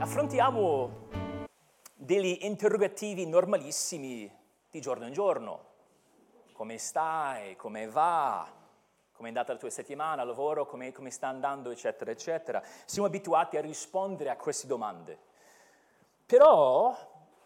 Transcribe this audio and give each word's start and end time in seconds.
affrontiamo 0.00 1.08
degli 1.92 2.38
interrogativi 2.42 3.26
normalissimi 3.26 4.32
di 4.70 4.80
giorno 4.80 5.06
in 5.06 5.12
giorno. 5.12 5.64
Come 6.52 6.78
stai? 6.78 7.56
Come 7.56 7.88
va? 7.88 8.48
Come 9.12 9.26
è 9.26 9.32
andata 9.32 9.52
la 9.52 9.58
tua 9.58 9.70
settimana, 9.70 10.22
lavoro? 10.22 10.66
Come, 10.66 10.92
come 10.92 11.10
sta 11.10 11.26
andando? 11.26 11.70
Eccetera, 11.70 12.12
eccetera. 12.12 12.62
Siamo 12.84 13.08
abituati 13.08 13.56
a 13.56 13.60
rispondere 13.60 14.30
a 14.30 14.36
queste 14.36 14.68
domande. 14.68 15.18
Però, 16.24 16.96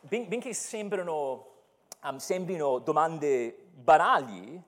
ben, 0.01 0.29
benché 0.29 0.53
sembrano, 0.53 1.47
um, 2.03 2.19
sembrino 2.19 2.81
domande 2.81 3.67
banali, 3.73 4.63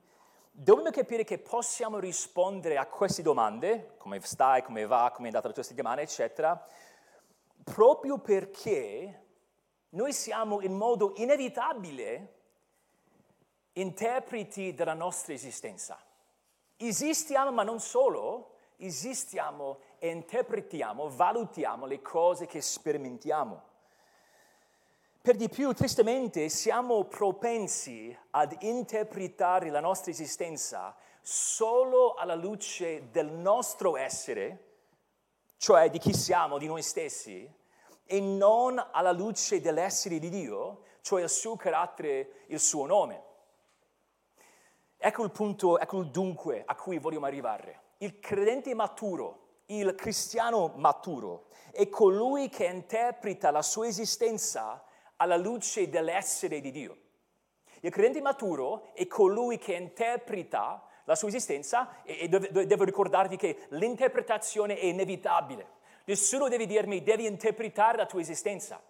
dobbiamo 0.51 0.91
capire 0.91 1.23
che 1.25 1.39
possiamo 1.39 1.99
rispondere 1.99 2.79
a 2.79 2.87
queste 2.87 3.21
domande, 3.21 3.97
come 3.99 4.21
stai, 4.23 4.63
come 4.63 4.87
va, 4.87 5.11
come 5.13 5.25
è 5.25 5.27
andata 5.27 5.49
la 5.49 5.55
tua 5.55 5.63
settimana, 5.63 6.01
eccetera, 6.01 6.67
proprio 7.65 8.19
perché 8.19 9.23
noi 9.91 10.13
siamo 10.13 10.61
in 10.61 10.75
modo 10.75 11.15
inevitabile 11.17 12.35
interpreti 13.73 14.75
della 14.75 14.95
nostra 14.95 15.33
esistenza. 15.33 15.99
Esistiamo, 16.77 17.51
ma 17.51 17.63
non 17.63 17.81
solo, 17.81 18.57
esistiamo 18.77 19.79
e 19.99 20.09
interpretiamo, 20.11 21.09
valutiamo 21.09 21.87
le 21.87 22.03
cose 22.03 22.47
che 22.47 22.61
sperimentiamo. 22.61 23.73
Per 25.21 25.37
di 25.37 25.49
più, 25.49 25.73
tristemente, 25.73 26.51
siamo 26.51 27.05
propensi 27.05 28.17
ad 28.31 28.57
interpretare 28.61 29.71
la 29.71 29.81
nostra 29.81 30.11
esistenza 30.11 30.95
solo 31.23 32.13
alla 32.15 32.35
luce 32.35 33.09
del 33.11 33.31
nostro 33.31 33.97
essere, 33.97 34.74
cioè 35.57 35.91
di 35.91 35.99
chi 35.99 36.13
siamo, 36.13 36.59
di 36.59 36.67
noi 36.67 36.83
stessi, 36.83 37.51
e 38.07 38.21
non 38.21 38.85
alla 38.93 39.13
luce 39.13 39.61
dell'essere 39.61 40.19
di 40.19 40.29
Dio, 40.29 40.83
cioè 41.01 41.23
il 41.23 41.29
suo 41.29 41.57
carattere, 41.57 42.45
il 42.49 42.61
suo 42.61 42.87
nome. 42.87 43.23
Ecco 44.97 45.23
il 45.23 45.31
punto, 45.31 45.79
ecco 45.79 46.01
il 46.01 46.11
dunque 46.11 46.63
a 46.65 46.75
cui 46.75 46.99
vogliamo 46.99 47.27
arrivare. 47.27 47.81
Il 47.99 48.21
credente 48.21 48.75
maturo, 48.75 49.61
il 49.67 49.95
cristiano 49.95 50.73
maturo, 50.77 51.49
è 51.73 51.89
colui 51.89 52.49
che 52.49 52.67
interpreta 52.67 53.51
la 53.51 53.63
sua 53.63 53.87
esistenza 53.87 54.85
alla 55.17 55.37
luce 55.37 55.89
dell'essere 55.89 56.61
di 56.61 56.71
Dio. 56.71 56.99
Il 57.81 57.91
credente 57.91 58.23
maturo 58.23 58.95
è 58.95 59.07
colui 59.07 59.59
che 59.59 59.75
interpreta 59.75 60.87
la 61.05 61.15
sua 61.15 61.29
esistenza 61.29 62.03
e, 62.03 62.29
devo 62.29 62.85
ricordarti 62.85 63.37
che 63.37 63.67
l'interpretazione 63.71 64.79
è 64.79 64.87
inevitabile. 64.87 65.83
Nessuno 66.05 66.49
deve 66.49 66.67
dirmi, 66.67 67.03
devi 67.03 67.27
interpretare 67.27 67.97
la 67.97 68.07
tua 68.07 68.21
esistenza. 68.21 68.83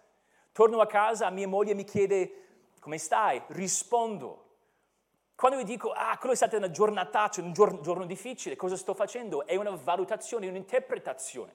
Torno 0.51 0.79
a 0.79 0.87
casa, 0.87 1.29
mia 1.29 1.47
moglie 1.47 1.73
mi 1.73 1.83
chiede, 1.83 2.43
come 2.79 2.97
stai? 2.97 3.41
Rispondo. 3.47 4.43
Quando 5.35 5.57
io 5.57 5.65
dico, 5.65 5.91
ah, 5.91 6.17
quello 6.17 6.33
è 6.33 6.37
stata 6.37 6.55
una 6.55 6.71
giornata, 6.71 7.29
un 7.37 7.51
giorno, 7.51 7.81
giorno 7.81 8.05
difficile, 8.05 8.55
cosa 8.55 8.77
sto 8.77 8.93
facendo? 8.93 9.45
È 9.45 9.55
una 9.55 9.71
valutazione, 9.71 10.47
un'interpretazione. 10.47 11.53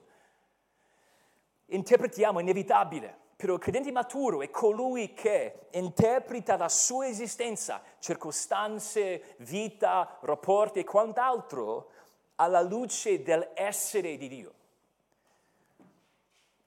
Interpretiamo, 1.65 2.39
è 2.39 2.41
inevitabile. 2.43 3.17
Però 3.41 3.55
il 3.55 3.59
credente 3.59 3.91
maturo 3.91 4.43
è 4.43 4.51
colui 4.51 5.15
che 5.15 5.61
interpreta 5.71 6.57
la 6.57 6.69
sua 6.69 7.07
esistenza, 7.07 7.81
circostanze, 7.97 9.33
vita, 9.37 10.19
rapporti 10.21 10.77
e 10.77 10.83
quant'altro 10.83 11.89
alla 12.35 12.61
luce 12.61 13.23
dell'essere 13.23 14.15
di 14.17 14.27
Dio. 14.27 14.53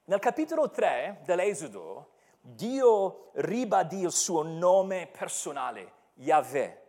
Nel 0.06 0.18
capitolo 0.18 0.68
3 0.68 1.20
dell'Esodo, 1.24 2.08
Dio 2.40 3.30
ribadì 3.34 4.00
il 4.00 4.10
suo 4.10 4.42
nome 4.42 5.06
personale, 5.06 5.92
Yahweh. 6.14 6.82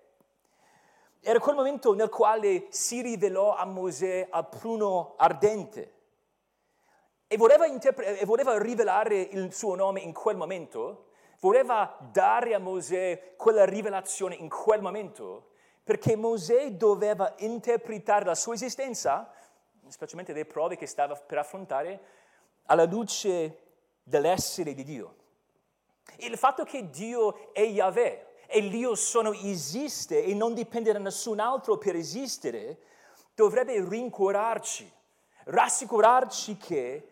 Era 1.19 1.40
quel 1.40 1.56
momento 1.56 1.94
nel 1.94 2.09
quale 2.09 2.66
si 2.69 3.03
rivelò 3.03 3.56
a 3.56 3.66
Mosè 3.66 4.29
al 4.31 4.50
pruno 4.50 5.13
ardente. 5.18 5.94
E 7.28 7.38
voleva, 7.38 7.66
interpre- 7.66 8.19
e 8.19 8.25
voleva 8.25 8.58
rivelare 8.59 9.19
il 9.19 9.53
suo 9.53 9.75
nome 9.75 10.00
in 10.02 10.13
quel 10.13 10.38
momento, 10.38 11.08
voleva 11.40 11.97
dare 12.12 12.53
a 12.53 12.59
Mosè 12.59 13.34
quella 13.36 13.66
rivelazione 13.66 14.36
in 14.36 14.50
quel 14.50 14.81
momento, 14.81 15.52
perché 15.84 16.16
Mosè 16.16 16.72
doveva 16.72 17.34
interpretare 17.40 18.25
la 18.25 18.36
sua 18.36 18.53
esistenza, 18.53 19.31
specialmente 19.88 20.34
le 20.34 20.46
prove 20.46 20.75
che 20.78 20.88
stava 20.88 21.16
per 21.16 21.40
affrontare, 21.40 22.00
alla 22.66 22.86
luce 22.86 23.59
dell'essere 24.03 24.74
di 24.74 24.84
Dio. 24.84 25.16
Il 26.18 26.38
fatto 26.38 26.63
che 26.63 26.90
Dio 26.90 27.53
è 27.53 27.62
Yahweh 27.62 28.34
e 28.47 28.59
l'io 28.62 28.96
sono 28.96 29.34
esiste 29.34 30.24
e 30.24 30.34
non 30.34 30.53
dipende 30.53 30.92
da 30.92 31.00
nessun 31.00 31.40
altro 31.40 31.78
per 31.78 31.96
esistere, 31.96 32.80
dovrebbe 33.34 33.84
rincuorarci, 33.88 34.92
rassicurarci 35.46 36.57
che 36.57 37.09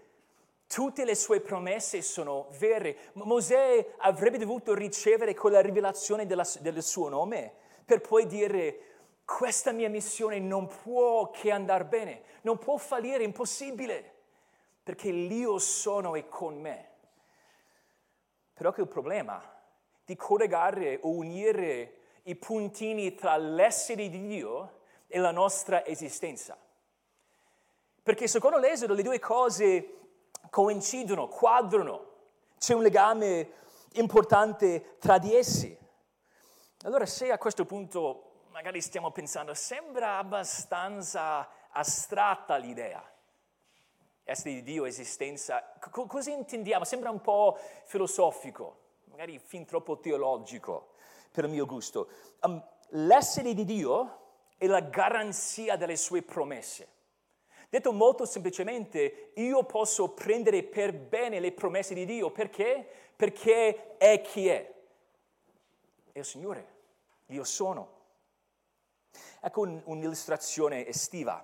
tutte 0.73 1.05
le 1.05 1.13
sue 1.13 1.39
promesse 1.39 2.01
sono 2.01 2.47
vere. 2.57 3.11
Mosè 3.13 3.93
avrebbe 3.97 4.39
dovuto 4.39 4.73
ricevere 4.73 5.35
quella 5.35 5.61
rivelazione 5.61 6.25
della, 6.25 6.47
del 6.61 6.81
suo 6.81 7.09
nome 7.09 7.53
per 7.85 8.01
poi 8.01 8.25
dire 8.25 8.79
questa 9.23 9.71
mia 9.71 9.89
missione 9.89 10.39
non 10.39 10.67
può 10.67 11.29
che 11.29 11.51
andare 11.51 11.85
bene, 11.85 12.23
non 12.41 12.57
può 12.57 12.77
fallire, 12.77 13.19
è 13.19 13.25
impossibile 13.25 14.11
perché 14.81 15.11
l'io 15.11 15.59
sono 15.59 16.15
è 16.15 16.27
con 16.27 16.59
me. 16.59 16.89
Però 18.53 18.71
che 18.71 18.81
il 18.81 18.87
problema 18.87 19.41
di 20.03 20.15
collegare 20.15 20.99
o 21.03 21.09
unire 21.09 21.97
i 22.23 22.35
puntini 22.35 23.13
tra 23.13 23.37
l'essere 23.37 24.09
di 24.09 24.27
Dio 24.27 24.79
e 25.07 25.19
la 25.19 25.31
nostra 25.31 25.85
esistenza. 25.85 26.57
Perché 28.01 28.27
secondo 28.27 28.57
l'Esodo 28.57 28.93
le 28.93 29.03
due 29.03 29.19
cose 29.19 30.01
coincidono, 30.53 31.29
quadrano, 31.29 32.11
c'è 32.59 32.75
un 32.75 32.83
legame 32.83 33.53
importante 33.93 34.97
tra 34.99 35.17
di 35.17 35.33
essi. 35.33 35.75
Allora 36.83 37.07
se 37.07 37.31
a 37.31 37.39
questo 37.39 37.65
punto 37.65 38.43
magari 38.51 38.79
stiamo 38.79 39.09
pensando, 39.09 39.55
sembra 39.55 40.19
abbastanza 40.19 41.49
astratta 41.71 42.57
l'idea, 42.57 43.03
essere 44.23 44.53
di 44.53 44.61
Dio, 44.61 44.85
esistenza, 44.85 45.73
C- 45.79 46.05
cosa 46.05 46.29
intendiamo? 46.29 46.83
Sembra 46.83 47.09
un 47.09 47.21
po' 47.21 47.57
filosofico, 47.85 48.77
magari 49.05 49.39
fin 49.39 49.65
troppo 49.65 49.99
teologico 49.99 50.93
per 51.31 51.45
il 51.45 51.49
mio 51.49 51.65
gusto. 51.65 52.09
Um, 52.41 52.63
l'essere 52.89 53.55
di 53.55 53.65
Dio 53.65 54.19
è 54.57 54.67
la 54.67 54.81
garanzia 54.81 55.77
delle 55.77 55.97
sue 55.97 56.21
promesse. 56.21 56.89
Detto 57.73 57.91
molto 57.91 58.25
semplicemente, 58.25 59.31
io 59.33 59.63
posso 59.63 60.09
prendere 60.09 60.61
per 60.61 60.93
bene 60.93 61.39
le 61.39 61.51
promesse 61.53 61.95
di 61.95 62.05
Dio 62.05 62.29
perché? 62.29 62.87
Perché 63.15 63.97
è 63.97 64.21
chi 64.21 64.47
è. 64.47 64.73
È 66.11 66.19
il 66.19 66.25
Signore, 66.25 66.67
io 67.27 67.43
sono. 67.43 68.01
Ecco 69.41 69.61
un, 69.61 69.81
un'illustrazione 69.85 70.85
estiva 70.85 71.43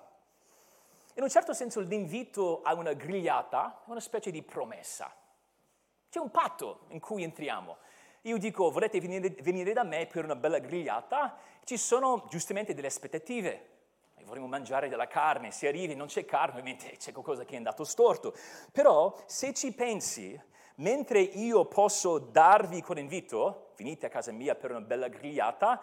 in 1.16 1.26
un 1.26 1.32
certo 1.32 1.52
senso 1.52 1.82
l'invito 1.82 2.62
a 2.62 2.74
una 2.76 2.94
grigliata 2.94 3.82
è 3.86 3.90
una 3.90 4.00
specie 4.00 4.32
di 4.32 4.42
promessa. 4.42 5.14
C'è 6.10 6.20
un 6.20 6.32
patto 6.32 6.86
in 6.90 7.02
cui 7.02 7.24
entriamo. 7.24 7.76
Io 8.22 8.38
dico, 8.38 8.72
volete 8.72 9.02
venire, 9.02 9.30
venire 9.42 9.74
da 9.74 9.84
me 9.84 10.08
per 10.08 10.24
una 10.24 10.38
bella 10.38 10.60
grigliata? 10.60 11.38
Ci 11.66 11.76
sono 11.76 12.26
giustamente 12.30 12.74
delle 12.74 12.88
aspettative. 12.88 13.79
Vorremmo 14.26 14.48
mangiare 14.48 14.90
della 14.90 15.08
carne, 15.08 15.52
se 15.52 15.68
arrivi 15.68 15.96
non 15.96 16.08
c'è 16.08 16.26
carne, 16.26 16.60
ovviamente 16.60 16.96
c'è 16.98 17.12
qualcosa 17.12 17.46
che 17.46 17.54
è 17.54 17.58
andato 17.58 17.84
storto. 17.84 18.34
Però 18.72 19.16
se 19.26 19.54
ci 19.54 19.74
pensi, 19.74 20.40
mentre 20.76 21.20
io 21.20 21.66
posso 21.66 22.20
darvi 22.20 22.82
quell'invito, 22.82 23.72
venite 23.78 24.06
a 24.06 24.10
casa 24.10 24.32
mia 24.32 24.56
per 24.56 24.72
una 24.72 24.82
bella 24.82 25.08
grigliata, 25.08 25.82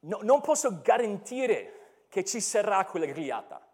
no, 0.00 0.18
non 0.22 0.40
posso 0.40 0.80
garantire 0.80 2.04
che 2.08 2.24
ci 2.24 2.40
sarà 2.40 2.84
quella 2.84 3.06
grigliata. 3.06 3.64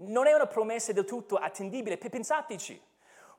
Non 0.00 0.26
è 0.26 0.32
una 0.32 0.46
promessa 0.46 0.92
del 0.92 1.04
tutto 1.04 1.36
attendibile, 1.36 1.98
pensateci. 1.98 2.80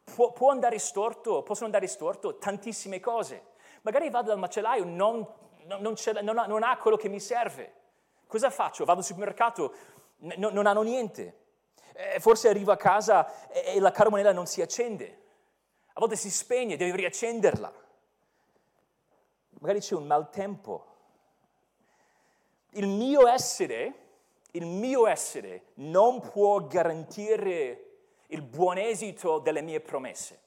Può, 0.04 0.32
può 0.32 0.50
andare 0.50 0.80
storto, 0.80 1.44
possono 1.44 1.68
andare 1.68 1.88
storto 1.88 2.38
tantissime 2.38 3.00
cose. 3.00 3.58
Magari 3.82 4.10
vado 4.10 4.30
dal 4.30 4.40
macellaio, 4.40 4.84
non, 4.84 5.26
non, 5.66 5.96
non, 6.24 6.64
ha, 6.64 6.78
quello 6.78 6.98
che 6.98 7.08
mi 7.08 7.20
serve. 7.20 7.74
Cosa 8.30 8.52
faccio? 8.52 8.86
Vado 8.86 9.00
al 9.00 9.06
supermercato, 9.06 9.74
n- 10.20 10.50
non 10.52 10.68
hanno 10.68 10.84
niente. 10.84 11.38
Eh, 11.94 12.20
forse 12.20 12.48
arrivo 12.48 12.72
a 12.72 12.78
casa 12.78 13.50
e, 13.50 13.76
e 13.76 13.80
la 13.80 13.90
carbonella 13.90 14.32
non 14.32 14.46
si 14.46 14.62
accende. 14.62 15.22
A 15.94 16.00
volte 16.00 16.16
si 16.16 16.30
spegne, 16.30 16.78
devi 16.78 16.96
riaccenderla. 16.96 17.74
Magari 19.62 19.80
c'è 19.80 19.96
un 19.96 20.06
maltempo. 20.06 20.86
Il 22.74 22.88
mio 22.88 23.26
essere 23.26 24.10
il 24.52 24.66
mio 24.68 25.08
essere 25.08 25.72
non 25.76 26.22
può 26.22 26.66
garantire 26.66 27.86
il 28.28 28.44
buon 28.44 28.78
esito 28.78 29.40
delle 29.40 29.62
mie 29.62 29.80
promesse. 29.80 30.42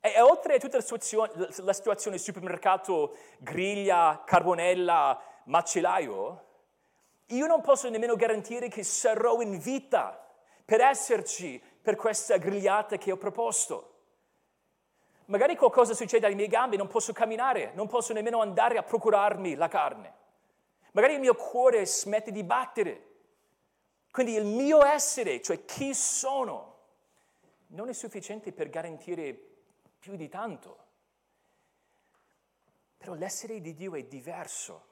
E, 0.00 0.14
e 0.16 0.20
oltre 0.20 0.54
a 0.54 0.58
tutta 0.58 0.76
la 0.78 0.82
situazione, 0.82 1.48
la 1.56 1.72
situazione 1.72 2.18
supermercato, 2.18 3.16
griglia, 3.38 4.22
carbonella, 4.24 5.20
macellaio, 5.44 6.46
io 7.28 7.46
non 7.46 7.60
posso 7.60 7.88
nemmeno 7.90 8.16
garantire 8.16 8.68
che 8.68 8.82
sarò 8.82 9.40
in 9.40 9.58
vita 9.58 10.26
per 10.64 10.80
esserci 10.80 11.60
per 11.82 11.96
questa 11.96 12.36
grigliata 12.36 12.96
che 12.96 13.12
ho 13.12 13.16
proposto. 13.16 13.94
Magari 15.26 15.56
qualcosa 15.56 15.92
succede 15.92 16.24
alle 16.24 16.34
mie 16.34 16.48
gambe, 16.48 16.76
non 16.76 16.86
posso 16.86 17.12
camminare, 17.12 17.72
non 17.74 17.86
posso 17.86 18.14
nemmeno 18.14 18.40
andare 18.40 18.78
a 18.78 18.82
procurarmi 18.82 19.54
la 19.56 19.68
carne. 19.68 20.14
Magari 20.92 21.14
il 21.14 21.20
mio 21.20 21.34
cuore 21.34 21.84
smette 21.84 22.30
di 22.30 22.42
battere. 22.44 23.06
Quindi 24.10 24.34
il 24.34 24.46
mio 24.46 24.84
essere, 24.84 25.42
cioè 25.42 25.64
chi 25.66 25.92
sono, 25.94 26.76
non 27.68 27.90
è 27.90 27.92
sufficiente 27.92 28.52
per 28.52 28.70
garantire 28.70 29.38
più 29.98 30.16
di 30.16 30.28
tanto. 30.28 30.86
Però 32.96 33.12
l'essere 33.12 33.60
di 33.60 33.74
Dio 33.74 33.94
è 33.94 34.02
diverso. 34.04 34.86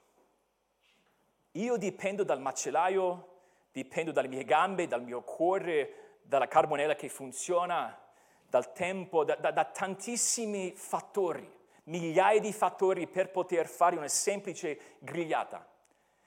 Io 1.57 1.75
dipendo 1.75 2.23
dal 2.23 2.39
macellaio, 2.39 3.27
dipendo 3.71 4.11
dalle 4.11 4.27
mie 4.27 4.43
gambe, 4.43 4.87
dal 4.87 5.01
mio 5.01 5.21
cuore, 5.21 6.19
dalla 6.21 6.47
carbonella 6.47 6.93
che 6.93 7.09
funziona, 7.09 7.99
dal 8.47 8.71
tempo, 8.73 9.23
da, 9.23 9.35
da, 9.35 9.49
da 9.49 9.65
tantissimi 9.65 10.73
fattori, 10.75 11.51
migliaia 11.85 12.39
di 12.39 12.53
fattori 12.53 13.07
per 13.07 13.31
poter 13.31 13.67
fare 13.67 13.95
una 13.95 14.07
semplice 14.07 14.97
grigliata. 14.99 15.67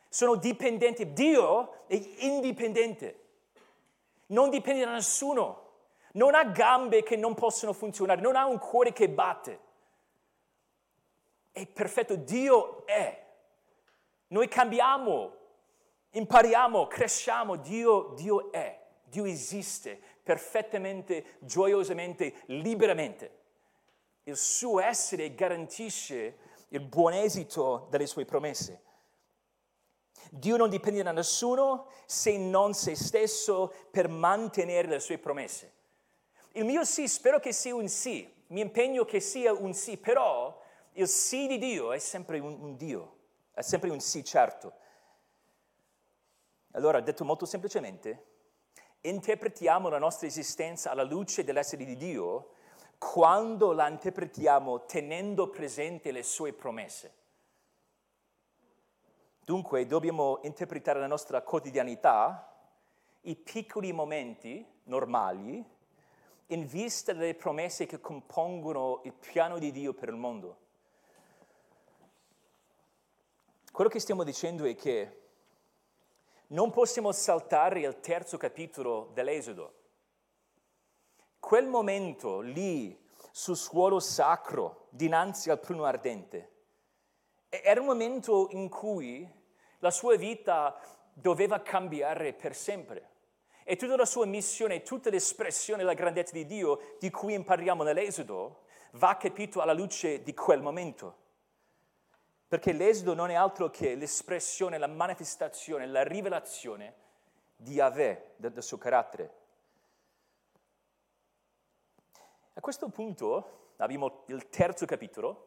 Sono 0.09 0.35
dipendenti, 0.35 1.12
Dio 1.12 1.87
è 1.87 1.94
indipendente, 2.19 3.21
non 4.26 4.50
dipende 4.50 4.85
da 4.85 4.93
nessuno, 4.94 5.69
non 6.15 6.35
ha 6.35 6.43
gambe 6.43 7.05
che 7.05 7.15
non 7.15 7.35
possono 7.35 7.73
funzionare, 7.73 8.21
non 8.21 8.35
ha 8.35 8.47
un 8.47 8.59
cuore 8.59 8.93
che 8.93 9.09
batte. 9.09 9.61
È 11.53 11.65
perfetto, 11.67 12.17
Dio 12.17 12.85
è. 12.85 13.29
Noi 14.31 14.47
cambiamo, 14.49 15.37
impariamo, 16.11 16.87
cresciamo, 16.87 17.56
Dio, 17.56 18.15
Dio 18.15 18.53
è, 18.53 18.81
Dio 19.05 19.25
esiste 19.25 20.00
perfettamente, 20.23 21.38
gioiosamente, 21.41 22.43
liberamente. 22.47 23.38
Il 24.25 24.37
suo 24.37 24.79
essere 24.81 25.35
garantisce 25.35 26.38
il 26.69 26.81
buon 26.81 27.12
esito 27.15 27.88
delle 27.91 28.06
sue 28.06 28.25
promesse. 28.25 28.82
Dio 30.31 30.56
non 30.56 30.71
dipende 30.71 31.03
da 31.03 31.11
nessuno 31.11 31.88
se 32.06 32.37
non 32.38 32.73
se 32.73 32.94
stesso 32.94 33.73
per 33.91 34.09
mantenere 34.09 34.87
le 34.87 35.00
sue 35.00 35.19
promesse. 35.19 35.73
Il 36.53 36.65
mio 36.65 36.85
sì 36.85 37.09
spero 37.09 37.41
che 37.41 37.53
sia 37.53 37.75
un 37.75 37.88
sì, 37.88 38.33
mi 38.49 38.61
impegno 38.61 39.05
che 39.05 39.19
sia 39.19 39.53
un 39.53 39.75
sì, 39.75 39.97
però 39.97 40.56
il 40.93 41.09
sì 41.09 41.49
di 41.49 41.59
Dio 41.59 41.93
è 41.93 41.99
sempre 41.99 42.38
un, 42.38 42.56
un 42.61 42.76
Dio, 42.76 43.19
è 43.61 43.62
sempre 43.62 43.91
un 43.91 44.01
sì 44.01 44.25
certo. 44.25 44.73
Allora, 46.73 47.01
detto 47.01 47.25
molto 47.25 47.47
semplicemente, 47.47 48.27
interpretiamo 49.03 49.89
la 49.89 49.99
nostra 49.99 50.27
esistenza 50.27 50.91
alla 50.91 51.03
luce 51.03 51.45
dell'essere 51.45 51.85
di 51.85 51.97
Dio 51.97 52.55
quando 52.99 53.73
la 53.73 53.89
interpretiamo 53.89 54.85
tenendo 54.85 55.49
presente 55.49 56.12
le 56.12 56.23
sue 56.23 56.53
promesse. 56.53 57.15
Dunque 59.43 59.87
dobbiamo 59.87 60.41
interpretare 60.43 61.01
la 61.01 61.07
nostra 61.07 61.43
quotidianità, 61.43 62.55
i 63.23 63.37
piccoli 63.37 63.93
momenti 63.93 64.65
normali, 64.85 65.65
in 66.47 66.67
vista 66.67 67.12
delle 67.12 67.35
promesse 67.35 67.87
che 67.87 68.01
compongono 68.01 69.01
il 69.05 69.12
piano 69.12 69.59
di 69.59 69.73
Dio 69.73 69.93
per 69.93 70.09
il 70.09 70.17
mondo. 70.17 70.69
Quello 73.72 73.88
che 73.88 74.00
stiamo 74.00 74.25
dicendo 74.25 74.64
è 74.64 74.75
che 74.75 75.19
non 76.49 76.70
possiamo 76.72 77.12
saltare 77.12 77.81
il 77.81 78.00
terzo 78.00 78.37
capitolo 78.37 79.11
dell'Esodo. 79.14 79.75
Quel 81.38 81.69
momento 81.69 82.40
lì 82.40 82.99
sul 83.31 83.56
suolo 83.56 84.00
sacro, 84.00 84.88
dinanzi 84.90 85.50
al 85.50 85.61
pruno 85.61 85.84
ardente, 85.84 86.50
era 87.49 87.81
un 87.81 87.87
momento 87.87 88.49
in 88.50 88.69
cui 88.69 89.28
la 89.78 89.90
sua 89.93 90.16
vita 90.16 90.78
doveva 91.12 91.62
cambiare 91.62 92.32
per 92.32 92.56
sempre. 92.56 93.08
E 93.62 93.76
tutta 93.76 93.94
la 93.94 94.05
sua 94.05 94.26
missione, 94.26 94.82
tutta 94.82 95.11
l'espressione 95.11 95.82
della 95.82 95.94
grandezza 95.94 96.32
di 96.32 96.44
Dio 96.44 96.96
di 96.99 97.11
cui 97.11 97.34
impariamo 97.34 97.84
nell'Esodo, 97.84 98.62
va 98.93 99.16
capito 99.16 99.61
alla 99.61 99.73
luce 99.73 100.23
di 100.23 100.34
quel 100.34 100.61
momento. 100.61 101.19
Perché 102.50 102.73
l'esodo 102.73 103.14
non 103.14 103.31
è 103.31 103.35
altro 103.35 103.70
che 103.70 103.94
l'espressione, 103.94 104.76
la 104.76 104.88
manifestazione, 104.88 105.87
la 105.87 106.02
rivelazione 106.02 106.94
di 107.55 107.75
Yahweh, 107.75 108.32
del, 108.35 108.50
del 108.50 108.62
suo 108.64 108.76
carattere. 108.76 109.35
A 112.55 112.61
questo 112.61 112.88
punto 112.88 113.75
abbiamo 113.76 114.25
il 114.26 114.49
terzo 114.49 114.85
capitolo, 114.85 115.47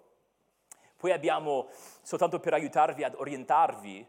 poi 0.96 1.12
abbiamo, 1.12 1.68
soltanto 2.04 2.40
per 2.40 2.54
aiutarvi 2.54 3.04
ad 3.04 3.16
orientarvi, 3.16 4.08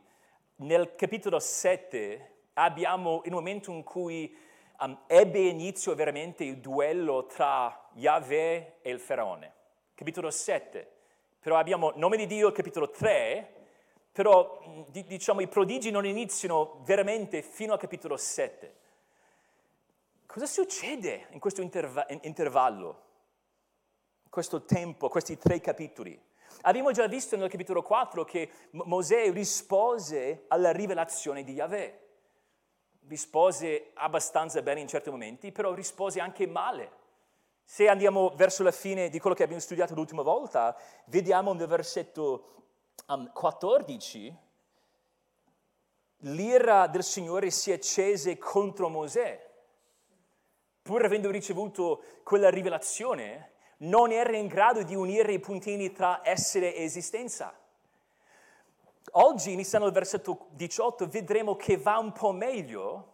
nel 0.59 0.95
capitolo 0.95 1.41
7 1.41 2.35
abbiamo 2.53 3.23
il 3.25 3.33
momento 3.33 3.73
in 3.73 3.83
cui 3.83 4.39
um, 4.79 5.01
ebbe 5.09 5.41
inizio 5.41 5.97
veramente 5.97 6.45
il 6.45 6.59
duello 6.59 7.27
tra 7.27 7.89
Yahweh 7.95 8.77
e 8.83 8.91
il 8.91 9.01
faraone. 9.01 9.53
Capitolo 9.97 10.31
7 10.31 10.94
però 11.45 11.59
abbiamo 11.59 11.93
nome 11.97 12.17
di 12.17 12.27
Dio, 12.27 12.51
capitolo 12.53 12.89
3, 12.89 13.67
però 14.13 14.87
diciamo 14.91 15.43
i 15.43 15.47
prodigi 15.47 15.91
non 15.91 16.07
iniziano 16.07 16.81
veramente 16.87 17.43
fino 17.43 17.75
al 17.75 17.79
capitolo 17.79 18.17
7. 18.17 18.75
Cosa 20.25 20.47
succede 20.47 21.27
in 21.33 21.41
questo 21.41 21.61
interva- 21.61 22.07
intervallo, 22.23 23.03
questo 24.31 24.65
tempo, 24.65 25.11
questi 25.11 25.37
tre 25.37 25.61
capitoli? 25.61 26.19
Abbiamo 26.63 26.93
già 26.93 27.07
visto 27.07 27.37
nel 27.37 27.51
capitolo 27.51 27.83
4 27.83 28.25
che 28.25 28.51
Mosè 28.71 29.31
rispose 29.31 30.45
alla 30.49 30.73
rivelazione 30.73 31.45
di 31.45 31.53
Yahweh. 31.53 32.01
Rispose 33.07 33.91
abbastanza 33.93 34.63
bene 34.63 34.81
in 34.81 34.89
certi 34.89 35.11
momenti, 35.11 35.53
però 35.53 35.75
rispose 35.75 36.21
anche 36.21 36.47
male. 36.47 37.03
Se 37.65 37.89
andiamo 37.89 38.31
verso 38.37 38.63
la 38.63 38.71
fine 38.71 39.09
di 39.09 39.19
quello 39.19 39.35
che 39.35 39.43
abbiamo 39.43 39.61
studiato 39.61 39.95
l'ultima 39.95 40.23
volta, 40.23 40.77
vediamo 41.07 41.55
nel 41.55 41.67
versetto 41.67 42.65
um, 43.07 43.31
14, 43.33 44.37
l'ira 46.19 46.87
del 46.87 47.03
Signore 47.03 47.51
si 47.51 47.73
accese 47.73 48.39
contro 48.39 48.89
Mosè. 48.89 49.53
Pur 50.83 51.05
avendo 51.05 51.31
ricevuto 51.31 52.03
quella 52.23 52.51
rivelazione, 52.51 53.53
non 53.79 54.13
era 54.13 54.37
in 54.37 54.47
grado 54.47 54.83
di 54.83 54.95
unire 54.95 55.33
i 55.33 55.41
puntini 55.41 55.91
tra 55.93 56.21
essere 56.23 56.75
e 56.75 56.85
esistenza. 56.85 57.59
Oggi, 59.13 59.53
iniziando 59.53 59.87
dal 59.87 59.97
versetto 59.97 60.49
18, 60.51 61.07
vedremo 61.09 61.57
che 61.57 61.77
va 61.77 61.99
un 61.99 62.13
po' 62.13 62.33
meglio 62.33 63.14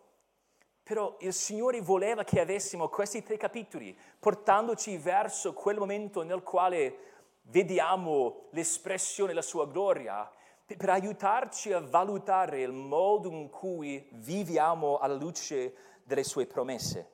però 0.90 1.16
il 1.20 1.32
Signore 1.32 1.80
voleva 1.80 2.24
che 2.24 2.40
avessimo 2.40 2.88
questi 2.88 3.22
tre 3.22 3.36
capitoli, 3.36 3.96
portandoci 4.18 4.96
verso 4.96 5.52
quel 5.52 5.78
momento 5.78 6.24
nel 6.24 6.42
quale 6.42 6.96
vediamo 7.42 8.48
l'espressione 8.50 9.28
della 9.28 9.40
sua 9.40 9.68
gloria, 9.68 10.28
per 10.66 10.90
aiutarci 10.90 11.72
a 11.72 11.78
valutare 11.78 12.62
il 12.62 12.72
modo 12.72 13.30
in 13.30 13.50
cui 13.50 14.04
viviamo 14.14 14.98
alla 14.98 15.14
luce 15.14 15.74
delle 16.02 16.24
sue 16.24 16.46
promesse. 16.46 17.10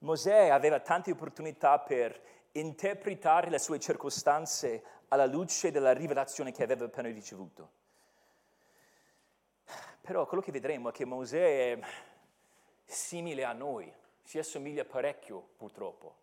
Mosè 0.00 0.48
aveva 0.48 0.80
tante 0.80 1.10
opportunità 1.10 1.78
per 1.78 2.20
interpretare 2.52 3.48
le 3.48 3.58
sue 3.58 3.80
circostanze 3.80 4.82
alla 5.08 5.24
luce 5.24 5.70
della 5.70 5.94
rivelazione 5.94 6.52
che 6.52 6.62
aveva 6.62 6.84
appena 6.84 7.08
ricevuto. 7.08 7.78
Però 10.00 10.26
quello 10.26 10.42
che 10.42 10.52
vedremo 10.52 10.88
è 10.88 10.92
che 10.92 11.04
Mosè 11.04 11.72
è 11.72 11.80
simile 12.84 13.44
a 13.44 13.52
noi, 13.52 13.92
si 14.22 14.38
assomiglia 14.38 14.84
parecchio 14.84 15.50
purtroppo, 15.56 16.16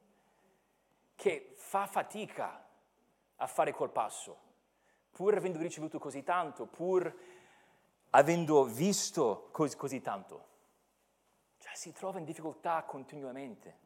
che 1.16 1.54
fa 1.56 1.88
fatica 1.88 2.66
a 3.36 3.48
fare 3.48 3.72
quel 3.72 3.90
passo, 3.90 4.38
pur 5.12 5.36
avendo 5.36 5.60
ricevuto 5.60 6.00
così 6.00 6.24
tanto, 6.24 6.66
pur 6.66 7.14
avendo 8.12 8.64
visto 8.64 9.50
così, 9.52 9.76
così 9.76 10.02
tanto. 10.02 10.46
Cioè 11.60 11.76
si 11.76 11.92
trova 11.92 12.20
in 12.20 12.26
difficoltà 12.26 12.84
continuamente. 12.84 13.86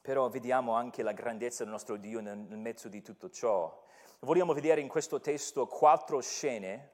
Però 0.00 0.28
vediamo 0.28 0.74
anche 0.74 1.02
la 1.02 1.12
grandezza 1.12 1.62
del 1.62 1.72
nostro 1.72 1.96
Dio 1.96 2.20
nel, 2.20 2.36
nel 2.36 2.58
mezzo 2.58 2.88
di 2.88 3.02
tutto 3.02 3.30
ciò. 3.30 3.84
Vogliamo 4.20 4.52
vedere 4.52 4.80
in 4.80 4.88
questo 4.88 5.20
testo 5.20 5.66
quattro 5.66 6.20
scene 6.20 6.91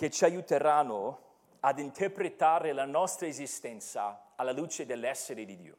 che 0.00 0.08
ci 0.08 0.24
aiuteranno 0.24 1.18
ad 1.60 1.78
interpretare 1.78 2.72
la 2.72 2.86
nostra 2.86 3.26
esistenza 3.26 4.32
alla 4.34 4.50
luce 4.50 4.86
dell'essere 4.86 5.44
di 5.44 5.56
Dio. 5.56 5.76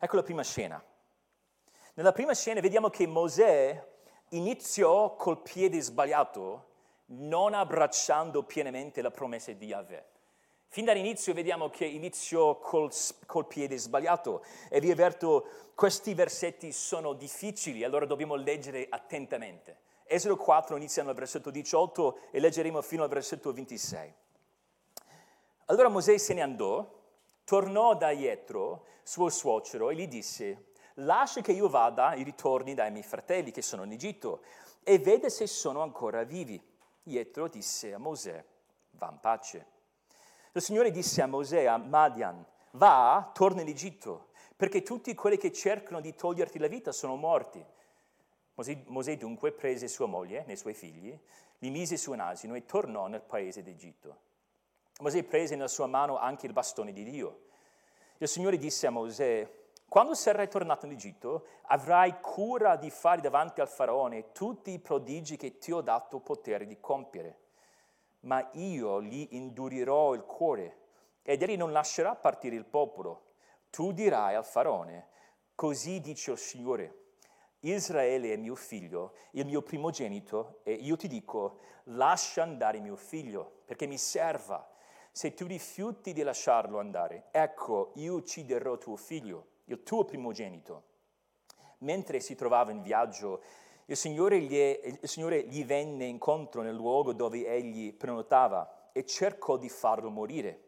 Ecco 0.00 0.16
la 0.16 0.24
prima 0.24 0.42
scena. 0.42 0.84
Nella 1.94 2.10
prima 2.10 2.34
scena 2.34 2.58
vediamo 2.60 2.90
che 2.90 3.06
Mosè 3.06 3.80
iniziò 4.30 5.14
col 5.14 5.40
piede 5.40 5.80
sbagliato, 5.80 6.70
non 7.10 7.54
abbracciando 7.54 8.42
pienamente 8.42 9.02
la 9.02 9.12
promessa 9.12 9.52
di 9.52 9.66
Yahweh. 9.66 10.04
Fin 10.66 10.84
dall'inizio 10.84 11.32
vediamo 11.32 11.70
che 11.70 11.84
iniziò 11.84 12.58
col, 12.58 12.90
col, 13.26 13.46
piede 13.46 13.78
sbagliato 13.78 14.44
e 14.68 14.80
vi 14.80 14.90
avverto, 14.90 15.46
questi 15.76 16.12
versetti 16.12 16.72
sono 16.72 17.12
difficili, 17.12 17.84
allora 17.84 18.04
dobbiamo 18.04 18.34
leggere 18.34 18.88
attentamente. 18.90 19.84
Esodo 20.08 20.36
4 20.36 20.76
inizia 20.76 21.02
nel 21.02 21.14
versetto 21.14 21.50
18 21.50 22.18
e 22.30 22.38
leggeremo 22.38 22.80
fino 22.80 23.02
al 23.02 23.08
versetto 23.08 23.52
26. 23.52 24.14
Allora 25.66 25.88
Mosè 25.88 26.16
se 26.16 26.32
ne 26.32 26.42
andò, 26.42 26.88
tornò 27.44 27.96
da 27.96 28.10
Ietro, 28.10 28.86
suo 29.02 29.28
suocero, 29.30 29.90
e 29.90 29.96
gli 29.96 30.06
disse, 30.06 30.66
lascia 30.94 31.40
che 31.40 31.50
io 31.50 31.68
vada 31.68 32.12
e 32.12 32.22
ritorni 32.22 32.74
dai 32.74 32.92
miei 32.92 33.02
fratelli 33.02 33.50
che 33.50 33.62
sono 33.62 33.82
in 33.82 33.92
Egitto 33.92 34.42
e 34.84 34.98
vede 34.98 35.28
se 35.28 35.48
sono 35.48 35.82
ancora 35.82 36.22
vivi. 36.22 36.62
Ietro 37.04 37.48
disse 37.48 37.92
a 37.92 37.98
Mosè, 37.98 38.44
va 38.92 39.08
in 39.10 39.18
pace. 39.20 39.66
Il 40.52 40.62
Signore 40.62 40.92
disse 40.92 41.20
a 41.20 41.26
Mosè, 41.26 41.64
a 41.64 41.76
Madian, 41.76 42.44
va, 42.72 43.30
torna 43.34 43.60
in 43.60 43.68
Egitto, 43.68 44.28
perché 44.56 44.82
tutti 44.82 45.14
quelli 45.14 45.36
che 45.36 45.52
cercano 45.52 46.00
di 46.00 46.14
toglierti 46.14 46.58
la 46.60 46.68
vita 46.68 46.92
sono 46.92 47.16
morti. 47.16 47.64
Mosè, 48.56 49.16
dunque 49.16 49.52
prese 49.52 49.88
sua 49.88 50.06
moglie 50.06 50.44
e 50.46 50.52
i 50.52 50.56
suoi 50.56 50.74
figli, 50.74 51.18
li 51.58 51.70
mise 51.70 51.96
su 51.96 52.12
un 52.12 52.20
asino 52.20 52.54
e 52.54 52.64
tornò 52.64 53.06
nel 53.06 53.22
paese 53.22 53.62
d'Egitto. 53.62 54.24
Mosè 55.00 55.22
prese 55.22 55.54
nella 55.54 55.68
sua 55.68 55.86
mano 55.86 56.18
anche 56.18 56.46
il 56.46 56.52
bastone 56.52 56.92
di 56.92 57.04
Dio. 57.04 57.44
Il 58.18 58.28
Signore 58.28 58.56
disse 58.56 58.86
a 58.86 58.90
Mosè, 58.90 59.48
quando 59.88 60.14
sarai 60.14 60.48
tornato 60.48 60.86
in 60.86 60.92
Egitto, 60.92 61.46
avrai 61.62 62.18
cura 62.20 62.76
di 62.76 62.90
fare 62.90 63.20
davanti 63.20 63.60
al 63.60 63.68
faraone 63.68 64.32
tutti 64.32 64.70
i 64.70 64.78
prodigi 64.78 65.36
che 65.36 65.58
ti 65.58 65.70
ho 65.70 65.80
dato 65.80 66.18
potere 66.20 66.66
di 66.66 66.78
compiere 66.80 67.44
ma 68.26 68.48
io 68.52 69.02
gli 69.02 69.28
indurirò 69.30 70.14
il 70.14 70.22
cuore 70.22 70.84
ed 71.22 71.42
egli 71.42 71.56
non 71.56 71.72
lascerà 71.72 72.14
partire 72.14 72.56
il 72.56 72.64
popolo. 72.64 73.34
Tu 73.70 73.92
dirai 73.92 74.34
al 74.34 74.44
faraone, 74.44 75.08
così 75.54 76.00
dice 76.00 76.32
il 76.32 76.38
Signore, 76.38 77.05
Israele 77.68 78.32
è 78.32 78.36
mio 78.36 78.54
figlio, 78.54 79.14
il 79.32 79.46
mio 79.46 79.62
primogenito, 79.62 80.60
e 80.62 80.72
io 80.72 80.96
ti 80.96 81.08
dico, 81.08 81.58
lascia 81.84 82.42
andare 82.42 82.80
mio 82.80 82.96
figlio, 82.96 83.62
perché 83.64 83.86
mi 83.86 83.98
serva. 83.98 84.68
Se 85.10 85.34
tu 85.34 85.46
rifiuti 85.46 86.12
di 86.12 86.22
lasciarlo 86.22 86.78
andare, 86.78 87.28
ecco, 87.30 87.92
io 87.94 88.14
ucciderò 88.14 88.76
tuo 88.76 88.96
figlio, 88.96 89.46
il 89.64 89.82
tuo 89.82 90.04
primogenito. 90.04 90.84
Mentre 91.78 92.20
si 92.20 92.34
trovava 92.34 92.70
in 92.70 92.82
viaggio, 92.82 93.42
il 93.86 93.96
Signore, 93.96 94.40
gli, 94.40 94.54
il 94.54 95.08
Signore 95.08 95.44
gli 95.46 95.64
venne 95.64 96.04
incontro 96.06 96.62
nel 96.62 96.74
luogo 96.74 97.12
dove 97.12 97.46
egli 97.46 97.92
prenotava 97.92 98.90
e 98.92 99.04
cercò 99.06 99.56
di 99.56 99.68
farlo 99.68 100.10
morire. 100.10 100.62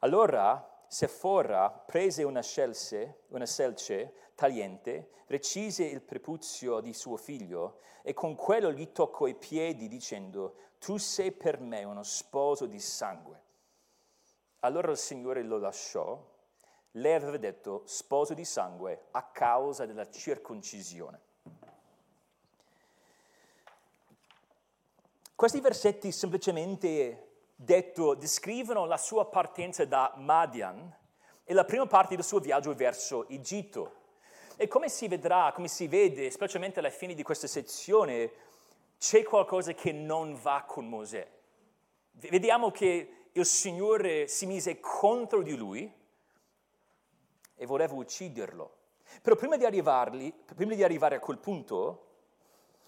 Allora 0.00 0.77
Sephora 0.88 1.68
prese 1.70 2.22
una, 2.22 2.40
scelse, 2.40 3.24
una 3.28 3.44
selce 3.44 4.30
tagliente, 4.34 5.10
recise 5.26 5.84
il 5.84 6.00
prepuzio 6.00 6.80
di 6.80 6.94
suo 6.94 7.18
figlio 7.18 7.80
e 8.02 8.14
con 8.14 8.34
quello 8.34 8.72
gli 8.72 8.90
toccò 8.90 9.26
i 9.26 9.34
piedi 9.34 9.86
dicendo, 9.86 10.54
tu 10.78 10.96
sei 10.96 11.30
per 11.32 11.60
me 11.60 11.84
uno 11.84 12.02
sposo 12.02 12.64
di 12.64 12.80
sangue. 12.80 13.42
Allora 14.60 14.90
il 14.90 14.96
Signore 14.96 15.42
lo 15.42 15.58
lasciò. 15.58 16.36
Lei 16.92 17.14
aveva 17.14 17.36
detto 17.36 17.82
sposo 17.84 18.32
di 18.32 18.46
sangue 18.46 19.08
a 19.10 19.24
causa 19.24 19.84
della 19.84 20.08
circoncisione. 20.08 21.20
Questi 25.34 25.60
versetti 25.60 26.10
semplicemente 26.10 27.27
detto 27.60 28.14
descrivono 28.14 28.86
la 28.86 28.96
sua 28.96 29.26
partenza 29.26 29.84
da 29.84 30.14
Madian 30.16 30.96
e 31.42 31.52
la 31.52 31.64
prima 31.64 31.86
parte 31.86 32.14
del 32.14 32.24
suo 32.24 32.38
viaggio 32.38 32.72
verso 32.72 33.28
Egitto. 33.28 33.94
E 34.56 34.68
come 34.68 34.88
si 34.88 35.08
vedrà, 35.08 35.50
come 35.52 35.66
si 35.66 35.88
vede, 35.88 36.30
specialmente 36.30 36.78
alla 36.78 36.90
fine 36.90 37.14
di 37.14 37.24
questa 37.24 37.48
sezione, 37.48 38.30
c'è 38.98 39.24
qualcosa 39.24 39.72
che 39.72 39.90
non 39.90 40.38
va 40.40 40.62
con 40.66 40.88
Mosè. 40.88 41.28
Vediamo 42.12 42.70
che 42.70 43.26
il 43.32 43.46
Signore 43.46 44.28
si 44.28 44.46
mise 44.46 44.78
contro 44.78 45.42
di 45.42 45.56
lui 45.56 45.92
e 47.56 47.66
voleva 47.66 47.94
ucciderlo. 47.94 48.76
Però 49.20 49.34
prima 49.34 49.56
di, 49.56 50.34
prima 50.54 50.74
di 50.74 50.84
arrivare 50.84 51.16
a 51.16 51.20
quel 51.20 51.38
punto, 51.38 52.06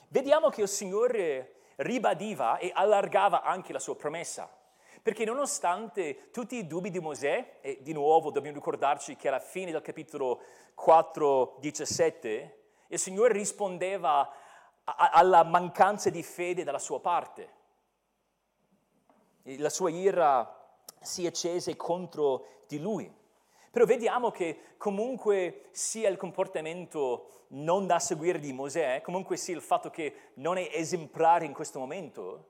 vediamo 0.08 0.48
che 0.48 0.62
il 0.62 0.68
Signore 0.68 1.54
ribadiva 1.76 2.58
e 2.58 2.70
allargava 2.72 3.42
anche 3.42 3.72
la 3.72 3.80
sua 3.80 3.96
promessa. 3.96 4.58
Perché 5.02 5.24
nonostante 5.24 6.30
tutti 6.30 6.56
i 6.56 6.66
dubbi 6.66 6.90
di 6.90 7.00
Mosè, 7.00 7.58
e 7.60 7.78
di 7.80 7.92
nuovo 7.92 8.30
dobbiamo 8.30 8.56
ricordarci 8.56 9.16
che 9.16 9.28
alla 9.28 9.38
fine 9.38 9.70
del 9.70 9.80
capitolo 9.80 10.40
4, 10.74 11.56
17, 11.60 12.58
il 12.88 12.98
Signore 12.98 13.32
rispondeva 13.32 14.30
alla 14.84 15.42
mancanza 15.44 16.10
di 16.10 16.22
fede 16.22 16.64
dalla 16.64 16.78
sua 16.78 17.00
parte. 17.00 17.58
La 19.42 19.70
sua 19.70 19.90
ira 19.90 20.58
si 21.00 21.26
accese 21.26 21.76
contro 21.76 22.64
di 22.66 22.78
lui. 22.78 23.10
Però 23.70 23.84
vediamo 23.84 24.30
che 24.30 24.74
comunque 24.76 25.68
sia 25.70 26.08
il 26.08 26.16
comportamento 26.16 27.46
non 27.48 27.86
da 27.86 27.98
seguire 28.00 28.40
di 28.40 28.52
Mosè, 28.52 29.00
comunque 29.00 29.36
sia 29.36 29.54
il 29.54 29.62
fatto 29.62 29.90
che 29.90 30.32
non 30.34 30.58
è 30.58 30.68
esemplare 30.72 31.44
in 31.44 31.52
questo 31.52 31.78
momento, 31.78 32.49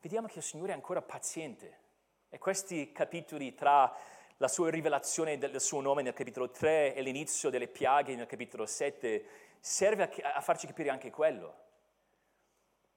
vediamo 0.00 0.26
che 0.26 0.38
il 0.38 0.44
Signore 0.44 0.72
è 0.72 0.74
ancora 0.74 1.02
paziente. 1.02 1.86
E 2.28 2.38
questi 2.38 2.92
capitoli 2.92 3.54
tra 3.54 3.94
la 4.36 4.48
sua 4.48 4.70
rivelazione 4.70 5.38
del 5.38 5.60
suo 5.60 5.80
nome 5.80 6.02
nel 6.02 6.12
capitolo 6.12 6.50
3 6.50 6.94
e 6.94 7.02
l'inizio 7.02 7.50
delle 7.50 7.68
piaghe 7.68 8.14
nel 8.14 8.26
capitolo 8.26 8.66
7 8.66 9.24
serve 9.60 10.10
a, 10.22 10.34
a 10.34 10.40
farci 10.40 10.66
capire 10.66 10.90
anche 10.90 11.10
quello, 11.10 11.54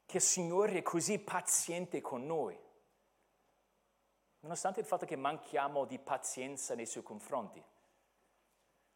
che 0.05 0.17
il 0.17 0.23
Signore 0.23 0.73
è 0.73 0.81
così 0.81 1.17
paziente 1.19 2.01
con 2.01 2.25
noi 2.25 2.59
nonostante 4.41 4.79
il 4.79 4.85
fatto 4.85 5.05
che 5.05 5.15
manchiamo 5.15 5.85
di 5.85 5.99
pazienza 5.99 6.75
nei 6.75 6.85
suoi 6.85 7.03
confronti. 7.03 7.63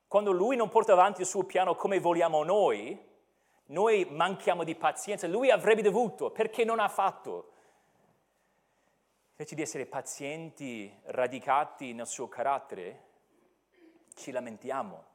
Quando 0.08 0.32
lui 0.32 0.56
non 0.56 0.70
porta 0.70 0.94
avanti 0.94 1.22
il 1.22 1.28
suo 1.28 1.44
piano 1.44 1.76
come 1.76 2.00
vogliamo 2.00 2.44
noi, 2.44 3.14
noi 3.68 4.06
manchiamo 4.06 4.64
di 4.64 4.76
pazienza. 4.76 5.28
Lui 5.28 5.50
avrebbe 5.50 5.82
dovuto, 5.82 6.32
perché 6.32 6.64
non 6.64 6.80
ha 6.80 6.88
fatto? 6.88 7.52
Invece 9.38 9.56
di 9.56 9.62
essere 9.64 9.86
pazienti, 9.86 10.98
radicati 11.08 11.92
nel 11.92 12.08
suo 12.08 12.30
carattere, 12.30 13.04
ci 14.14 14.32
lamentiamo, 14.32 15.06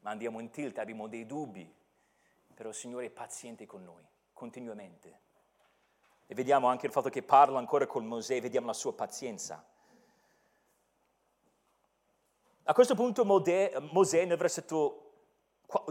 ma 0.00 0.10
andiamo 0.10 0.38
in 0.38 0.50
tilt, 0.50 0.76
abbiamo 0.76 1.08
dei 1.08 1.24
dubbi. 1.24 1.74
Però 2.52 2.68
il 2.68 2.74
Signore 2.74 3.06
è 3.06 3.10
paziente 3.10 3.64
con 3.64 3.84
noi, 3.84 4.06
continuamente. 4.34 5.20
E 6.26 6.34
vediamo 6.34 6.66
anche 6.66 6.84
il 6.84 6.92
fatto 6.92 7.08
che 7.08 7.22
parla 7.22 7.58
ancora 7.58 7.86
con 7.86 8.04
Mosè, 8.04 8.38
vediamo 8.38 8.66
la 8.66 8.74
sua 8.74 8.92
pazienza. 8.92 9.66
A 12.64 12.74
questo 12.74 12.94
punto 12.94 13.24
Mosè 13.24 14.26
nel 14.26 14.36
versetto 14.36 15.12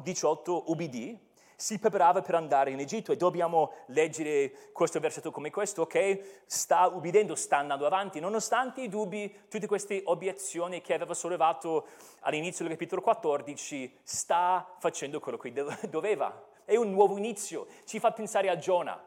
18 0.04 0.70
ubbidì, 0.70 1.20
si 1.62 1.78
preparava 1.78 2.24
per 2.24 2.34
andare 2.34 2.72
in 2.72 2.80
Egitto 2.80 3.12
e 3.12 3.18
dobbiamo 3.18 3.74
leggere 3.88 4.72
questo 4.74 5.00
versetto 5.00 5.30
come 5.30 5.52
questo, 5.52 5.84
ok? 5.84 6.42
Sta 6.48 6.88
ubbidendo, 6.88 7.36
sta 7.36 7.58
andando 7.58 7.86
avanti, 7.86 8.20
nonostante 8.20 8.82
i 8.82 8.90
dubbi, 8.90 9.32
tutte 9.48 9.68
queste 9.68 10.02
obiezioni 10.06 10.82
che 10.82 10.96
aveva 10.96 11.14
sollevato 11.14 11.86
all'inizio 12.22 12.66
del 12.66 12.74
capitolo 12.74 13.04
14, 13.04 14.00
sta 14.02 14.76
facendo 14.80 15.20
quello 15.20 15.38
che 15.38 15.54
doveva. 15.88 16.48
È 16.66 16.76
un 16.76 16.90
nuovo 16.90 17.16
inizio, 17.18 17.68
ci 17.86 18.00
fa 18.00 18.12
pensare 18.12 18.50
a 18.50 18.58
Giona. 18.58 19.00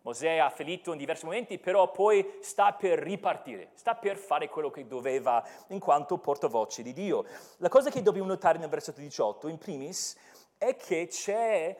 Mosè 0.00 0.38
ha 0.38 0.48
fallito 0.48 0.92
in 0.92 0.98
diversi 0.98 1.26
momenti, 1.26 1.58
però 1.58 1.90
poi 1.90 2.38
sta 2.40 2.72
per 2.72 2.98
ripartire, 3.00 3.72
sta 3.74 3.94
per 3.94 4.16
fare 4.16 4.48
quello 4.48 4.70
che 4.70 4.86
doveva 4.86 5.46
in 5.68 5.78
quanto 5.78 6.16
portavoce 6.16 6.82
di 6.82 6.94
Dio. 6.94 7.26
La 7.58 7.68
cosa 7.68 7.90
che 7.90 8.00
dobbiamo 8.00 8.28
notare 8.28 8.56
nel 8.56 8.70
versetto 8.70 9.00
18, 9.00 9.48
in 9.48 9.58
primis, 9.58 10.16
è 10.56 10.74
che 10.74 11.06
c'è 11.06 11.76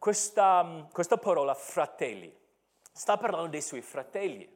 questa, 0.00 0.88
questa 0.90 1.18
parola 1.18 1.52
fratelli. 1.52 2.34
Sta 2.90 3.18
parlando 3.18 3.50
dei 3.50 3.60
suoi 3.60 3.82
fratelli. 3.82 4.50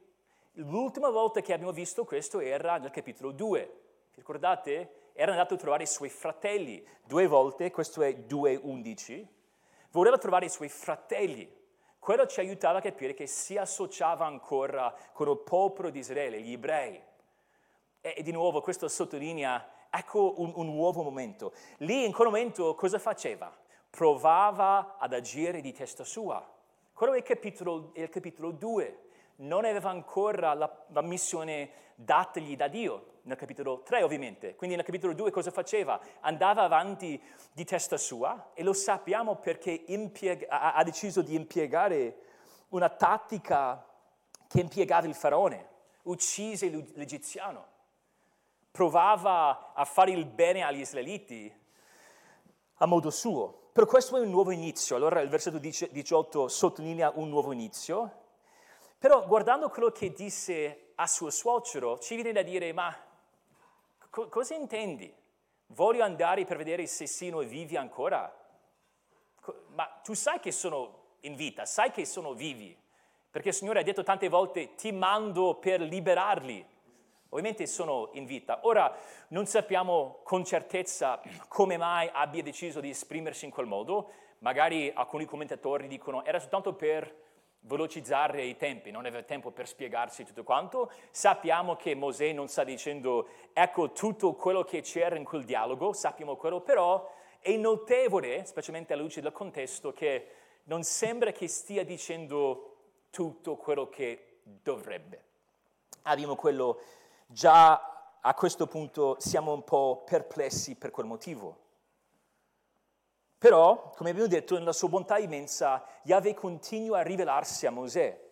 L'ultima 0.53 1.11
volta 1.11 1.43
che 1.43 1.53
abbiamo 1.53 1.71
visto 1.71 2.07
questo 2.07 2.41
era 2.41 2.79
nel 2.79 2.91
capitolo 2.91 3.31
2. 3.31 3.61
Vi 4.09 4.17
ricordate? 4.17 5.11
Era 5.13 5.33
andato 5.33 5.53
a 5.53 5.59
trovare 5.59 5.83
i 5.83 5.87
suoi 5.87 6.09
fratelli 6.09 6.83
due 7.05 7.27
volte, 7.27 7.71
questo 7.71 8.03
è 8.03 8.15
2.11. 8.15 9.27
Voleva 9.91 10.17
trovare 10.17 10.47
i 10.47 10.49
suoi 10.49 10.71
fratelli. 10.71 11.63
quello 11.99 12.27
ci 12.27 12.41
aiutava 12.41 12.79
a 12.79 12.83
capire 12.83 13.13
che 13.13 13.27
si 13.27 13.59
associava 13.59 14.25
ancora 14.25 14.95
con 15.13 15.29
il 15.29 15.39
popolo 15.39 15.91
di 15.91 15.99
Israele, 15.99 16.41
gli 16.41 16.53
ebrei. 16.53 17.01
E, 18.01 18.15
e 18.17 18.23
di 18.23 18.33
nuovo 18.33 18.63
questo 18.63 18.89
sottolinea, 18.89 19.89
ecco 19.91 20.41
un, 20.41 20.53
un 20.55 20.67
nuovo 20.73 21.03
momento. 21.03 21.53
Lì 21.79 22.07
in 22.07 22.13
quel 22.13 22.29
momento 22.29 22.75
cosa 22.75 22.99
faceva? 22.99 23.55
Provava 23.95 24.97
ad 24.99 25.13
agire 25.13 25.61
di 25.61 25.73
testa 25.73 26.03
sua. 26.03 26.45
Quello 26.93 27.13
è 27.13 27.19
il 27.19 27.23
capitolo, 27.23 27.93
il 27.95 28.09
capitolo 28.09 28.51
2. 28.51 28.99
Non 29.37 29.65
aveva 29.65 29.91
ancora 29.91 30.53
la, 30.55 30.85
la 30.89 31.01
missione 31.01 31.71
datagli 31.95 32.57
da 32.57 32.67
Dio, 32.67 33.21
nel 33.23 33.37
capitolo 33.37 33.83
3 33.83 34.03
ovviamente. 34.03 34.57
Quindi 34.57 34.75
nel 34.75 34.85
capitolo 34.85 35.15
2 35.15 35.31
cosa 35.31 35.53
faceva? 35.53 36.01
Andava 36.23 36.63
avanti 36.63 37.23
di 37.53 37.65
testa 37.65 37.97
sua 37.97 38.51
e 38.55 38.65
lo 38.65 38.73
sappiamo 38.73 39.37
perché 39.37 39.85
impiega, 39.87 40.73
ha 40.75 40.83
deciso 40.83 41.23
di 41.23 41.37
impiegare 41.37 42.17
una 42.71 42.89
tattica 42.89 43.87
che 44.49 44.59
impiegava 44.59 45.07
il 45.07 45.15
faraone, 45.15 45.69
uccise 46.03 46.69
l'egiziano. 46.95 47.65
Provava 48.73 49.73
a 49.73 49.85
fare 49.85 50.11
il 50.11 50.27
bene 50.27 50.65
agli 50.65 50.81
israeliti 50.81 51.63
a 52.79 52.87
modo 52.87 53.11
suo. 53.11 53.63
Per 53.75 53.87
questo 53.87 54.17
è 54.17 54.21
un 54.21 54.31
nuovo 54.31 54.53
inizio. 54.53 54.95
Allora 54.95 55.21
il 55.21 55.29
versetto 55.29 55.59
18 55.59 56.47
sottolinea 56.47 57.11
un 57.17 57.29
nuovo 57.29 57.51
inizio. 57.51 58.23
Però 58.97 59.27
guardando 59.27 59.69
quello 59.69 59.91
che 59.91 60.13
disse 60.13 60.93
a 60.95 61.09
suo 61.09 61.29
suocero, 61.29 61.99
ci 61.99 62.15
viene 62.15 62.31
da 62.31 62.43
dire, 62.43 62.73
ma 62.73 62.97
Co- 64.15 64.29
cosa 64.29 64.55
intendi? 64.55 65.13
Voglio 65.67 66.05
andare 66.05 66.45
per 66.45 66.57
vedere 66.57 66.87
se 66.87 67.09
sono 67.09 67.41
vivi 67.41 67.77
ancora? 67.77 68.33
Co- 69.41 69.65
ma 69.71 69.87
tu 70.05 70.15
sai 70.15 70.39
che 70.39 70.53
sono 70.53 71.17
in 71.23 71.35
vita, 71.35 71.65
sai 71.65 71.91
che 71.91 72.07
sono 72.07 72.33
vivi, 72.33 72.81
perché 73.29 73.49
il 73.49 73.55
Signore 73.55 73.81
ha 73.81 73.83
detto 73.83 74.05
tante 74.05 74.29
volte 74.29 74.77
ti 74.77 74.93
mando 74.93 75.57
per 75.57 75.81
liberarli. 75.81 76.65
Ovviamente 77.35 77.67
sono 77.67 78.11
in 78.13 78.27
vita. 78.27 78.61
Ora 78.63 78.97
non 79.29 79.47
sappiamo 79.47 80.21
con 80.23 80.45
certezza 80.45 81.21
come 81.49 81.77
mai 81.77 82.09
abbia 82.13 82.45
deciso 82.45 82.79
di 82.79 82.91
esprimersi 82.91 83.45
in 83.45 83.51
quel 83.51 83.67
modo. 83.67 84.13
Magari 84.39 84.93
alcuni 84.95 85.25
commentatori 85.25 85.89
dicono 85.89 86.25
era 86.25 86.39
soltanto 86.39 86.75
per 86.75 87.23
velocizzare 87.59 88.45
i 88.45 88.57
tempi, 88.57 88.93
non 88.93 89.05
aveva 89.05 89.25
tempo 89.25 89.51
per 89.51 89.67
spiegarsi 89.67 90.25
tutto 90.25 90.45
quanto. 90.45 90.93
Sappiamo 91.11 91.75
che 91.75 91.97
Mosè 91.97 92.31
non 92.31 92.47
sta 92.47 92.63
dicendo 92.63 93.27
ecco 93.53 93.91
tutto 93.91 94.35
quello 94.35 94.63
che 94.63 94.83
c'era 94.83 95.17
in 95.17 95.25
quel 95.25 95.43
dialogo, 95.43 95.93
sappiamo 95.93 96.37
quello, 96.37 96.61
però 96.61 97.13
è 97.41 97.57
notevole, 97.57 98.45
specialmente 98.45 98.93
alla 98.93 99.03
luce 99.03 99.21
del 99.21 99.33
contesto, 99.33 99.93
che 99.93 100.29
non 100.65 100.85
sembra 100.85 101.33
che 101.33 101.49
stia 101.49 101.85
dicendo 101.85 102.77
tutto 103.11 103.57
quello 103.57 103.89
che 103.89 104.39
dovrebbe. 104.45 105.23
Abbiamo 106.03 106.37
quello 106.37 106.81
già 107.27 108.19
a 108.21 108.35
questo 108.35 108.67
punto 108.67 109.17
siamo 109.19 109.53
un 109.53 109.65
po' 109.65 110.03
perplessi 110.05 110.77
per 110.77 110.91
quel 110.91 111.07
motivo. 111.07 111.59
Però, 113.39 113.93
come 113.95 114.11
abbiamo 114.11 114.29
detto, 114.29 114.57
nella 114.57 114.73
sua 114.73 114.89
bontà 114.89 115.19
immensa, 115.19 115.85
Yahweh 116.05 116.33
continua 116.33 117.01
a 117.01 117.03
rivelarsi 117.03 117.67
a 117.67 117.71
Mosè. 117.71 118.23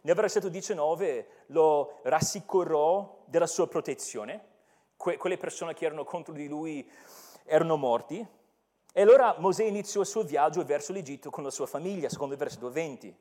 Nel 0.00 0.14
versetto 0.14 0.48
19 0.48 1.44
lo 1.48 2.00
rassicurò 2.04 3.24
della 3.26 3.46
sua 3.46 3.68
protezione, 3.68 4.52
que- 4.96 5.18
quelle 5.18 5.36
persone 5.36 5.74
che 5.74 5.84
erano 5.84 6.04
contro 6.04 6.32
di 6.32 6.48
lui 6.48 6.90
erano 7.44 7.76
morti, 7.76 8.26
e 8.96 9.02
allora 9.02 9.34
Mosè 9.38 9.64
iniziò 9.64 10.00
il 10.00 10.06
suo 10.06 10.22
viaggio 10.22 10.64
verso 10.64 10.92
l'Egitto 10.92 11.28
con 11.28 11.42
la 11.42 11.50
sua 11.50 11.66
famiglia, 11.66 12.08
secondo 12.08 12.34
il 12.34 12.38
versetto 12.38 12.70
20. 12.70 13.14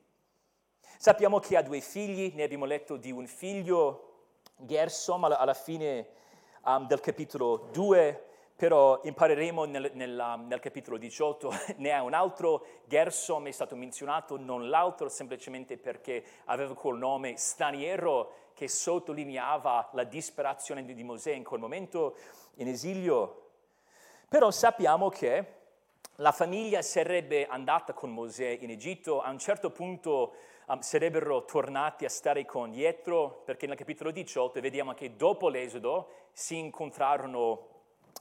Sappiamo 0.98 1.40
che 1.40 1.58
ha 1.58 1.64
due 1.64 1.82
figli, 1.82 2.32
ne 2.36 2.44
abbiamo 2.44 2.66
letto 2.66 2.96
di 2.96 3.12
un 3.12 3.26
figlio, 3.28 4.13
Gersom, 4.58 5.24
alla, 5.24 5.54
fine 5.54 6.08
um, 6.64 6.88
del 6.88 7.00
capitolo 7.00 7.70
2, 7.72 8.28
però 8.56 9.02
impareremo 9.04 9.66
nel, 9.66 9.92
nel, 9.94 10.44
nel, 10.48 10.60
capitolo 10.60 10.98
18, 10.98 11.52
ne 11.78 11.92
ha 11.92 12.02
un 12.02 12.14
altro, 12.14 12.66
Gersom 12.86 13.48
è 13.48 13.52
stato 13.52 13.76
menzionato, 13.76 14.38
non 14.38 14.70
l'altro, 14.70 15.10
semplicemente 15.10 15.78
perché 15.78 16.24
aveva 16.46 16.74
quel 16.76 16.98
nome 16.98 17.36
straniero 17.38 18.52
che 18.54 18.68
sottolineava 18.68 19.90
la 19.94 20.04
disperazione 20.04 20.86
di 20.86 21.04
Mosè 21.04 21.32
in 21.32 21.44
quel 21.44 21.60
momento 21.60 22.16
in 22.56 22.68
esilio. 22.68 23.40
Però 24.30 24.50
sappiamo 24.52 25.10
che 25.10 25.62
la 26.18 26.32
famiglia 26.32 26.82
sarebbe 26.84 27.48
andata 27.48 27.94
con 27.94 28.12
Mosè 28.12 28.58
in 28.62 28.70
Egitto, 28.70 29.22
a 29.22 29.30
un 29.30 29.40
certo 29.40 29.72
punto 29.72 30.36
um, 30.68 30.80
sarebbero 30.80 31.46
tornati 31.46 32.06
a 32.06 32.10
stare 32.10 32.46
con 32.46 32.72
Dietro, 32.72 33.42
perché 33.46 33.68
nel 33.68 33.78
capitolo 33.78 34.12
18 34.12 34.62
vediamo 34.62 34.94
che 34.94 35.16
dopo 35.16 35.50
l'esodo 35.50 36.10
si 36.32 36.58
incontrarono 36.58 37.68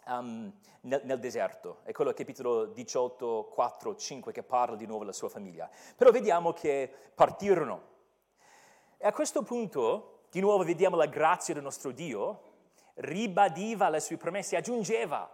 um, 0.07 0.53
nel, 0.83 1.01
nel, 1.05 1.19
deserto. 1.19 1.79
È 1.85 1.93
quello 1.93 2.13
capitolo 2.13 2.67
18, 2.67 3.49
4, 3.53 3.97
5 3.97 4.33
che 4.33 4.43
parla 4.43 4.77
di 4.77 4.87
nuovo 4.87 5.01
della 5.01 5.13
sua 5.13 5.29
famiglia. 5.29 5.69
Però 5.97 6.11
vediamo 6.11 6.53
che 6.53 6.93
partirono. 7.15 7.91
E 8.99 9.07
a 9.07 9.13
questo 9.13 9.43
punto, 9.43 10.27
di 10.31 10.41
nuovo 10.41 10.65
vediamo 10.65 10.97
la 10.97 11.07
grazia 11.07 11.55
del 11.55 11.63
nostro 11.63 11.91
Dio, 11.91 12.51
ribadiva 12.95 13.89
le 13.89 14.01
sue 14.01 14.17
promesse, 14.17 14.57
aggiungeva, 14.57 15.31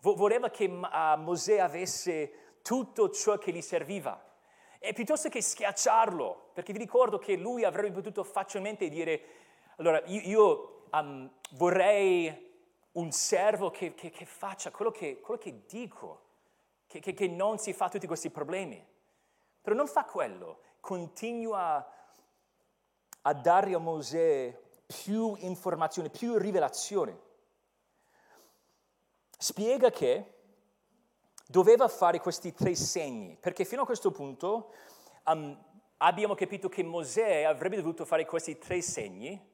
voleva 0.00 0.50
che 0.50 0.64
uh, 0.64 1.20
Mosè 1.20 1.58
avesse 1.58 2.58
tutto 2.62 3.10
ciò 3.10 3.38
che 3.38 3.52
gli 3.52 3.60
serviva. 3.60 4.28
E 4.82 4.94
piuttosto 4.94 5.28
che 5.28 5.42
schiacciarlo, 5.42 6.52
perché 6.54 6.72
vi 6.72 6.78
ricordo 6.78 7.18
che 7.18 7.36
lui 7.36 7.64
avrebbe 7.64 7.90
potuto 7.92 8.24
facilmente 8.24 8.88
dire, 8.88 9.22
allora 9.76 10.02
io, 10.06 10.20
io 10.22 10.84
um, 10.92 11.30
vorrei 11.50 12.48
un 12.92 13.12
servo 13.12 13.70
che, 13.70 13.92
che, 13.92 14.08
che 14.08 14.24
faccia 14.24 14.70
quello 14.70 14.90
che, 14.90 15.20
quello 15.20 15.38
che 15.38 15.66
dico, 15.66 16.22
che, 16.86 17.28
non 17.28 17.58
si 17.58 17.74
fa 17.74 17.90
tutti 17.90 18.06
questi 18.06 18.30
problemi. 18.30 18.82
Però 19.60 19.76
non 19.76 19.86
fa 19.86 20.04
quello, 20.04 20.60
continua 20.80 21.86
a 23.20 23.34
dare 23.34 23.74
a 23.74 23.78
Mosè 23.78 24.58
più 24.86 25.36
informazioni, 25.40 26.08
più 26.08 26.38
rivelazioni. 26.38 27.14
Spiega 29.36 29.90
che 29.90 30.39
doveva 31.50 31.88
fare 31.88 32.20
questi 32.20 32.52
tre 32.52 32.76
segni, 32.76 33.36
perché 33.38 33.64
fino 33.64 33.82
a 33.82 33.84
questo 33.84 34.12
punto 34.12 34.72
um, 35.24 35.58
abbiamo 35.96 36.36
capito 36.36 36.68
che 36.68 36.84
Mosè 36.84 37.42
avrebbe 37.42 37.74
dovuto 37.74 38.04
fare 38.04 38.24
questi 38.24 38.56
tre 38.56 38.80
segni 38.80 39.48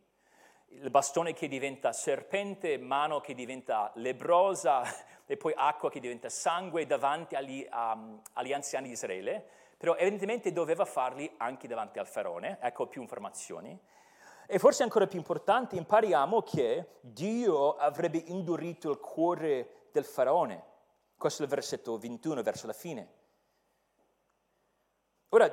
il 0.69 0.91
bastone 0.91 1.33
che 1.33 1.49
diventa 1.49 1.95
serpente, 1.95 2.77
mano 2.77 3.21
che 3.21 3.33
diventa 3.33 3.91
lebrosa 3.95 4.83
e 5.25 5.39
poi 5.39 5.55
acqua 5.57 5.89
che 5.89 6.01
diventa 6.01 6.29
sangue 6.29 6.85
davanti 6.85 7.35
agli, 7.35 7.67
um, 7.73 8.21
agli 8.35 8.53
anziani 8.53 8.89
di 8.89 8.93
Israele, 8.93 9.43
però 9.79 9.95
evidentemente 9.95 10.53
doveva 10.53 10.85
farli 10.85 11.33
anche 11.39 11.67
davanti 11.67 11.99
al 11.99 12.07
faraone, 12.07 12.59
ecco 12.61 12.89
più 12.89 13.01
informazioni. 13.01 13.79
E 14.47 14.59
forse 14.59 14.83
ancora 14.83 15.07
più 15.07 15.17
importante, 15.17 15.77
impariamo 15.77 16.43
che 16.43 16.99
Dio 17.01 17.75
avrebbe 17.77 18.23
indurito 18.27 18.91
il 18.91 18.99
cuore 18.99 19.89
del 19.93 20.05
faraone. 20.05 20.75
Questo 21.16 21.42
è 21.42 21.44
il 21.46 21.50
versetto 21.50 21.96
21, 21.98 22.42
verso 22.42 22.66
la 22.66 22.72
fine. 22.72 23.09
Ora, 25.31 25.50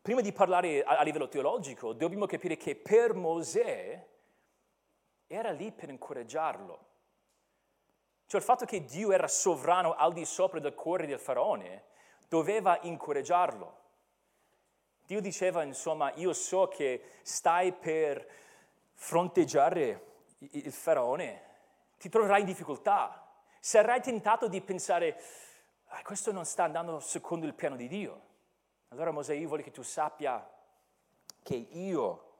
prima 0.00 0.20
di 0.20 0.32
parlare 0.32 0.82
a, 0.82 1.02
livello 1.02 1.28
teologico, 1.28 1.92
dobbiamo 1.92 2.26
capire 2.26 2.56
che 2.56 2.76
per 2.76 3.14
Mosè 3.14 4.08
era 5.26 5.50
lì 5.50 5.72
per 5.72 5.88
incoraggiarlo. 5.88 6.90
Cioè 8.26 8.40
il 8.40 8.46
fatto 8.46 8.64
che 8.64 8.84
Dio 8.84 9.12
era 9.12 9.28
sovrano 9.28 9.94
al 9.94 10.12
di 10.12 10.24
sopra 10.24 10.60
del 10.60 10.74
cuore 10.74 11.06
del 11.06 11.18
faraone 11.18 11.84
doveva 12.28 12.78
incoraggiarlo. 12.82 13.80
Dio 15.04 15.20
diceva, 15.20 15.62
insomma, 15.62 16.12
io 16.14 16.32
so 16.32 16.68
che 16.68 17.02
stai 17.22 17.72
per 17.72 18.26
fronteggiare 18.94 20.06
il 20.38 20.72
faraone, 20.72 21.42
ti 21.98 22.08
troverai 22.08 22.40
in 22.40 22.46
difficoltà, 22.46 23.21
sarai 23.64 24.02
tentato 24.02 24.48
di 24.48 24.60
pensare, 24.60 25.22
ah, 25.86 26.02
questo 26.02 26.32
non 26.32 26.44
sta 26.44 26.64
andando 26.64 26.98
secondo 26.98 27.46
il 27.46 27.54
piano 27.54 27.76
di 27.76 27.86
Dio. 27.86 28.20
Allora 28.88 29.12
Mosè, 29.12 29.34
io 29.34 29.48
voglio 29.48 29.62
che 29.62 29.70
tu 29.70 29.82
sappia 29.82 30.44
che 31.44 31.54
io 31.54 32.32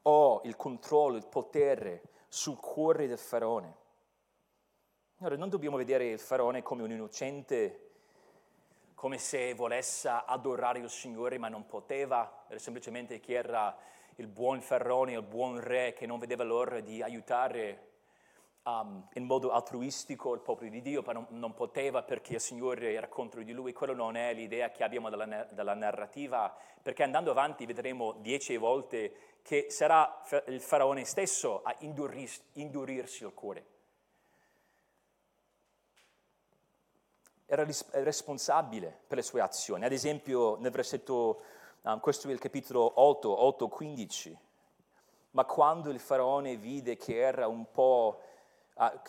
ho 0.00 0.40
il 0.44 0.56
controllo, 0.56 1.18
il 1.18 1.26
potere 1.26 2.02
sul 2.28 2.56
cuore 2.56 3.06
del 3.06 3.18
faraone. 3.18 3.76
Allora, 5.18 5.36
non 5.36 5.50
dobbiamo 5.50 5.76
vedere 5.76 6.12
il 6.12 6.18
faraone 6.18 6.62
come 6.62 6.82
un 6.82 6.92
innocente, 6.92 7.90
come 8.94 9.18
se 9.18 9.52
volesse 9.52 10.08
adorare 10.08 10.78
il 10.78 10.88
Signore 10.88 11.36
ma 11.36 11.48
non 11.48 11.66
poteva, 11.66 12.46
era 12.48 12.58
semplicemente 12.58 13.20
che 13.20 13.34
era 13.34 13.76
il 14.14 14.28
buon 14.28 14.62
faraone, 14.62 15.12
il 15.12 15.22
buon 15.22 15.60
re 15.60 15.92
che 15.92 16.06
non 16.06 16.18
vedeva 16.18 16.42
l'ora 16.42 16.80
di 16.80 17.02
aiutare 17.02 17.89
um, 18.64 19.06
in 19.14 19.24
modo 19.24 19.52
altruistico 19.52 20.34
il 20.34 20.40
popolo 20.40 20.68
di 20.68 20.82
Dio, 20.82 21.02
non, 21.12 21.26
non, 21.30 21.54
poteva 21.54 22.02
perché 22.02 22.34
il 22.34 22.40
Signore 22.40 22.92
era 22.92 23.08
contro 23.08 23.42
di 23.42 23.52
lui. 23.52 23.72
Quello 23.72 23.94
non 23.94 24.16
è 24.16 24.32
l'idea 24.34 24.70
che 24.70 24.84
abbiamo 24.84 25.08
della, 25.08 25.48
della 25.50 25.74
narrativa, 25.74 26.54
perché 26.82 27.02
andando 27.02 27.30
avanti 27.30 27.66
vedremo 27.66 28.12
dieci 28.20 28.56
volte 28.56 29.38
che 29.42 29.66
sarà 29.70 30.22
il 30.46 30.60
faraone 30.60 31.04
stesso 31.04 31.62
a 31.62 31.74
induris, 31.80 32.42
indurirsi 32.54 33.24
il 33.24 33.34
cuore. 33.34 33.66
Era 37.46 37.64
ris- 37.64 37.90
responsabile 37.92 39.00
per 39.06 39.16
le 39.16 39.22
sue 39.22 39.40
azioni. 39.40 39.84
Ad 39.84 39.92
esempio, 39.92 40.56
nel 40.60 40.70
versetto, 40.70 41.42
um, 41.82 41.98
questo 41.98 42.28
è 42.28 42.32
il 42.32 42.38
capitolo 42.38 42.92
8, 43.00 43.42
8, 43.44 43.68
15. 43.68 44.38
Ma 45.32 45.44
quando 45.44 45.90
il 45.90 46.00
faraone 46.00 46.56
vide 46.56 46.96
che 46.96 47.16
era 47.16 47.46
un 47.46 47.70
po' 47.70 48.20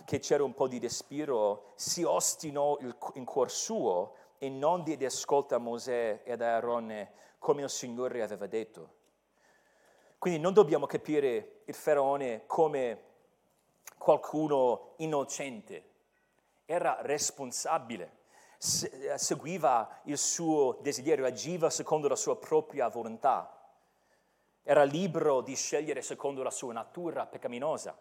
che 0.03 0.19
c'era 0.19 0.43
un 0.43 0.53
po' 0.53 0.67
di 0.67 0.79
respiro, 0.79 1.71
si 1.75 2.03
ostinò 2.03 2.77
in 3.13 3.25
cuor 3.25 3.49
suo 3.49 4.15
e 4.38 4.49
non 4.49 4.84
diede 4.84 5.05
ascolto 5.05 5.55
a 5.55 5.60
Mosè 5.60 6.21
ed 6.23 6.41
a 6.41 6.55
Aarone 6.55 7.12
come 7.39 7.62
il 7.62 7.69
Signore 7.69 8.21
aveva 8.21 8.47
detto. 8.47 8.99
Quindi 10.17 10.39
non 10.39 10.53
dobbiamo 10.53 10.86
capire 10.86 11.62
il 11.65 11.73
faraone 11.73 12.45
come 12.45 13.03
qualcuno 13.97 14.93
innocente, 14.97 15.89
era 16.65 16.97
responsabile, 17.01 18.19
seguiva 18.57 20.01
il 20.03 20.17
suo 20.17 20.79
desiderio, 20.81 21.25
agiva 21.25 21.69
secondo 21.69 22.07
la 22.07 22.15
sua 22.15 22.38
propria 22.38 22.88
volontà, 22.89 23.57
era 24.63 24.84
libero 24.84 25.41
di 25.41 25.55
scegliere 25.55 26.01
secondo 26.01 26.43
la 26.43 26.51
sua 26.51 26.73
natura 26.73 27.25
peccaminosa. 27.25 27.97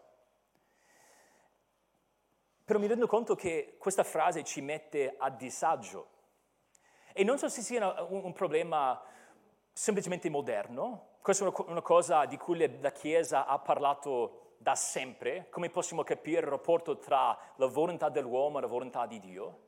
Però 2.63 2.79
mi 2.79 2.87
rendo 2.87 3.07
conto 3.07 3.35
che 3.35 3.75
questa 3.77 4.03
frase 4.03 4.43
ci 4.43 4.61
mette 4.61 5.15
a 5.17 5.29
disagio. 5.29 6.07
E 7.13 7.23
non 7.23 7.37
so 7.37 7.49
se 7.49 7.61
sia 7.61 8.03
un, 8.03 8.23
un 8.25 8.33
problema 8.33 9.01
semplicemente 9.73 10.29
moderno, 10.29 11.09
questa 11.21 11.45
è 11.45 11.51
una, 11.67 11.81
cosa 11.81 12.25
di 12.25 12.37
cui 12.37 12.79
la 12.79 12.91
Chiesa 12.91 13.45
ha 13.45 13.59
parlato 13.59 14.55
da 14.57 14.75
sempre, 14.75 15.47
come 15.49 15.69
possiamo 15.69 16.03
capire 16.03 16.41
il 16.41 16.47
rapporto 16.47 16.97
tra 16.97 17.37
la 17.55 17.65
volontà 17.67 18.09
dell'uomo 18.09 18.57
e 18.57 18.61
la 18.61 18.67
volontà 18.67 19.05
di 19.05 19.19
Dio. 19.19 19.59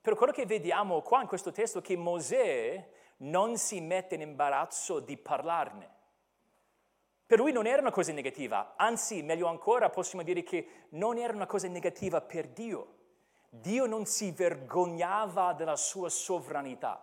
Però 0.00 0.16
quello 0.16 0.32
che 0.32 0.46
vediamo 0.46 1.00
qua 1.02 1.20
in 1.20 1.28
questo 1.28 1.52
testo 1.52 1.78
è 1.78 1.82
che 1.82 1.96
Mosè 1.96 2.90
non 3.18 3.56
si 3.56 3.80
mette 3.80 4.16
in 4.16 4.22
imbarazzo 4.22 4.98
di 4.98 5.16
parlarne. 5.16 6.00
Per 7.32 7.40
lui 7.40 7.52
non 7.52 7.66
era 7.66 7.80
una 7.80 7.90
cosa 7.90 8.12
negativa, 8.12 8.74
anzi, 8.76 9.22
meglio 9.22 9.46
ancora, 9.46 9.88
possiamo 9.88 10.22
dire 10.22 10.42
che 10.42 10.88
non 10.90 11.16
era 11.16 11.32
una 11.32 11.46
cosa 11.46 11.66
negativa 11.66 12.20
per 12.20 12.46
Dio. 12.48 12.96
Dio 13.48 13.86
non 13.86 14.04
si 14.04 14.32
vergognava 14.32 15.54
della 15.54 15.76
sua 15.76 16.10
sovranità. 16.10 17.02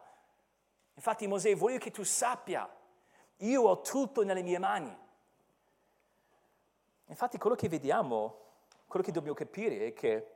Infatti 0.93 1.25
Mosè, 1.25 1.55
voglio 1.55 1.79
che 1.79 1.89
tu 1.89 2.03
sappia, 2.03 2.69
io 3.37 3.61
ho 3.63 3.81
tutto 3.81 4.21
nelle 4.21 4.43
mie 4.43 4.59
mani. 4.59 4.95
Infatti 7.07 7.39
quello 7.39 7.55
che 7.55 7.67
vediamo, 7.67 8.37
quello 8.85 9.03
che 9.03 9.11
dobbiamo 9.11 9.35
capire 9.35 9.87
è 9.87 9.93
che 9.93 10.27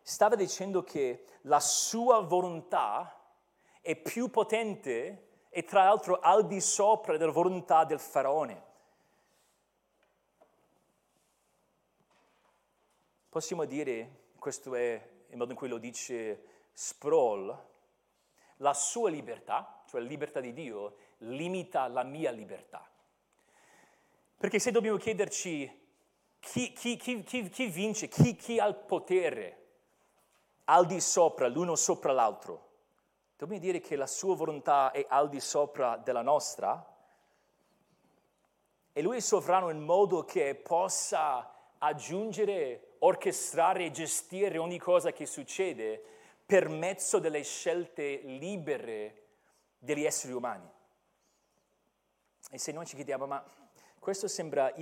stava 0.00 0.36
dicendo 0.36 0.82
che 0.84 1.26
la 1.42 1.60
sua 1.60 2.20
volontà 2.20 3.14
è 3.82 3.94
più 3.94 4.30
potente 4.30 5.42
e 5.50 5.64
tra 5.64 5.84
l'altro 5.84 6.18
al 6.18 6.46
di 6.46 6.62
sopra 6.62 7.18
della 7.18 7.30
volontà 7.30 7.84
del 7.84 8.00
faraone. 8.00 8.68
Possiamo 13.30 13.64
dire, 13.64 14.32
questo 14.40 14.74
è 14.74 15.08
il 15.28 15.36
modo 15.36 15.52
in 15.52 15.56
cui 15.56 15.68
lo 15.68 15.78
dice 15.78 16.46
Sproul, 16.72 17.56
la 18.56 18.74
sua 18.74 19.08
libertà, 19.08 19.84
cioè 19.86 20.00
la 20.00 20.08
libertà 20.08 20.40
di 20.40 20.52
Dio, 20.52 20.96
limita 21.18 21.86
la 21.86 22.02
mia 22.02 22.32
libertà. 22.32 22.84
Perché 24.36 24.58
se 24.58 24.72
dobbiamo 24.72 24.96
chiederci 24.96 25.80
chi, 26.40 26.72
chi, 26.72 26.96
chi, 26.96 27.22
chi 27.22 27.66
vince, 27.68 28.08
chi, 28.08 28.58
ha 28.58 28.66
il 28.66 28.74
potere 28.74 29.66
al 30.64 30.86
di 30.86 31.00
sopra, 31.00 31.46
l'uno 31.46 31.76
sopra 31.76 32.10
l'altro, 32.10 32.70
dobbiamo 33.36 33.62
dire 33.62 33.78
che 33.78 33.94
la 33.94 34.08
sua 34.08 34.34
volontà 34.34 34.90
è 34.90 35.06
al 35.08 35.28
di 35.28 35.38
sopra 35.38 35.96
della 35.96 36.22
nostra 36.22 36.84
e 38.92 39.02
lui 39.02 39.18
è 39.18 39.20
sovrano 39.20 39.70
in 39.70 39.84
modo 39.84 40.24
che 40.24 40.56
possa 40.56 41.58
aggiungere 41.82 42.96
orchestrare 43.00 43.86
e 43.86 43.90
gestire 43.90 44.58
ogni 44.58 44.78
cosa 44.78 45.12
che 45.12 45.26
succede 45.26 46.02
per 46.44 46.68
mezzo 46.68 47.18
delle 47.18 47.42
scelte 47.42 48.20
libere 48.24 49.26
degli 49.78 50.04
esseri 50.04 50.32
umani. 50.32 50.68
E 52.50 52.58
se 52.58 52.72
noi 52.72 52.86
ci 52.86 52.96
chiediamo, 52.96 53.26
ma 53.26 53.44
questo 53.98 54.28
sembra 54.28 54.72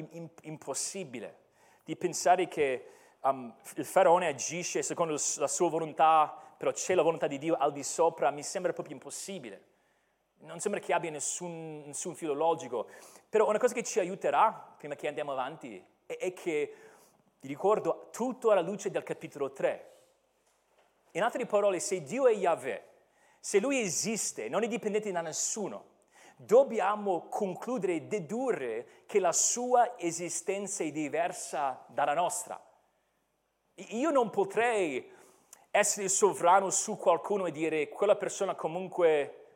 impossibile, 0.42 1.46
di 1.84 1.96
pensare 1.96 2.48
che 2.48 2.86
um, 3.20 3.54
il 3.76 3.84
faraone 3.84 4.28
agisce 4.28 4.82
secondo 4.82 5.16
la 5.36 5.48
sua 5.48 5.68
volontà, 5.68 6.34
però 6.56 6.72
c'è 6.72 6.94
la 6.94 7.02
volontà 7.02 7.26
di 7.26 7.38
Dio 7.38 7.54
al 7.54 7.72
di 7.72 7.84
sopra, 7.84 8.30
mi 8.30 8.42
sembra 8.42 8.72
proprio 8.72 8.94
impossibile. 8.94 9.64
Non 10.40 10.60
sembra 10.60 10.80
che 10.80 10.92
abbia 10.92 11.10
nessun, 11.10 11.82
nessun 11.86 12.14
filo 12.14 12.32
logico. 12.32 12.88
Però 13.28 13.48
una 13.48 13.58
cosa 13.58 13.74
che 13.74 13.82
ci 13.82 13.98
aiuterà, 13.98 14.74
prima 14.78 14.94
che 14.94 15.08
andiamo 15.08 15.32
avanti, 15.32 15.84
è, 16.06 16.16
è 16.16 16.32
che 16.32 16.74
vi 17.40 17.48
ricordo 17.48 18.08
tutto 18.10 18.50
alla 18.50 18.60
luce 18.60 18.90
del 18.90 19.02
capitolo 19.02 19.52
3. 19.52 19.92
In 21.12 21.22
altre 21.22 21.46
parole, 21.46 21.78
se 21.78 22.02
Dio 22.02 22.26
è 22.26 22.32
Yahweh, 22.32 22.86
se 23.38 23.60
Lui 23.60 23.80
esiste, 23.80 24.48
non 24.48 24.64
è 24.64 24.68
dipendente 24.68 25.12
da 25.12 25.20
nessuno, 25.20 25.96
dobbiamo 26.36 27.28
concludere 27.28 27.94
e 27.94 28.02
dedurre 28.02 29.04
che 29.06 29.20
la 29.20 29.32
sua 29.32 29.98
esistenza 29.98 30.82
è 30.82 30.90
diversa 30.90 31.84
dalla 31.88 32.14
nostra. 32.14 32.60
Io 33.74 34.10
non 34.10 34.30
potrei 34.30 35.16
essere 35.70 36.08
sovrano 36.08 36.70
su 36.70 36.96
qualcuno 36.96 37.46
e 37.46 37.52
dire 37.52 37.88
quella 37.88 38.16
persona 38.16 38.54
comunque 38.54 39.46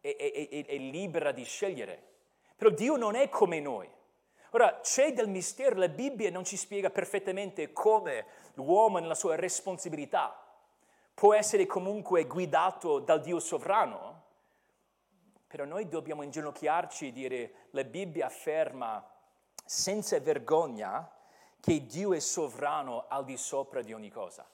è, 0.00 0.14
è, 0.16 0.48
è, 0.48 0.64
è 0.66 0.76
libera 0.76 1.32
di 1.32 1.44
scegliere. 1.44 2.02
Però 2.56 2.70
Dio 2.70 2.96
non 2.96 3.16
è 3.16 3.28
come 3.28 3.58
noi. 3.60 3.90
Ora, 4.54 4.78
c'è 4.80 5.12
del 5.12 5.28
mistero, 5.28 5.74
la 5.74 5.88
Bibbia 5.88 6.30
non 6.30 6.44
ci 6.44 6.56
spiega 6.56 6.88
perfettamente 6.88 7.72
come 7.72 8.24
l'uomo 8.54 8.98
nella 8.98 9.16
sua 9.16 9.34
responsabilità 9.34 10.38
può 11.12 11.34
essere 11.34 11.66
comunque 11.66 12.24
guidato 12.26 13.00
dal 13.00 13.20
Dio 13.20 13.40
sovrano, 13.40 14.22
però 15.48 15.64
noi 15.64 15.88
dobbiamo 15.88 16.22
inginocchiarci 16.22 17.08
e 17.08 17.12
dire 17.12 17.54
la 17.70 17.82
Bibbia 17.82 18.26
afferma 18.26 19.04
senza 19.64 20.18
vergogna 20.20 21.10
che 21.60 21.86
Dio 21.86 22.12
è 22.12 22.20
sovrano 22.20 23.06
al 23.08 23.24
di 23.24 23.36
sopra 23.36 23.82
di 23.82 23.92
ogni 23.92 24.10
cosa. 24.10 24.46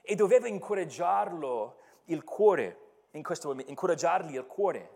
E 0.00 0.14
doveva 0.14 0.48
incoraggiarlo 0.48 1.78
il 2.06 2.24
cuore, 2.24 2.80
in 3.12 3.22
questo 3.22 3.48
momento, 3.48 3.70
incoraggiargli 3.70 4.34
il 4.34 4.46
cuore. 4.46 4.90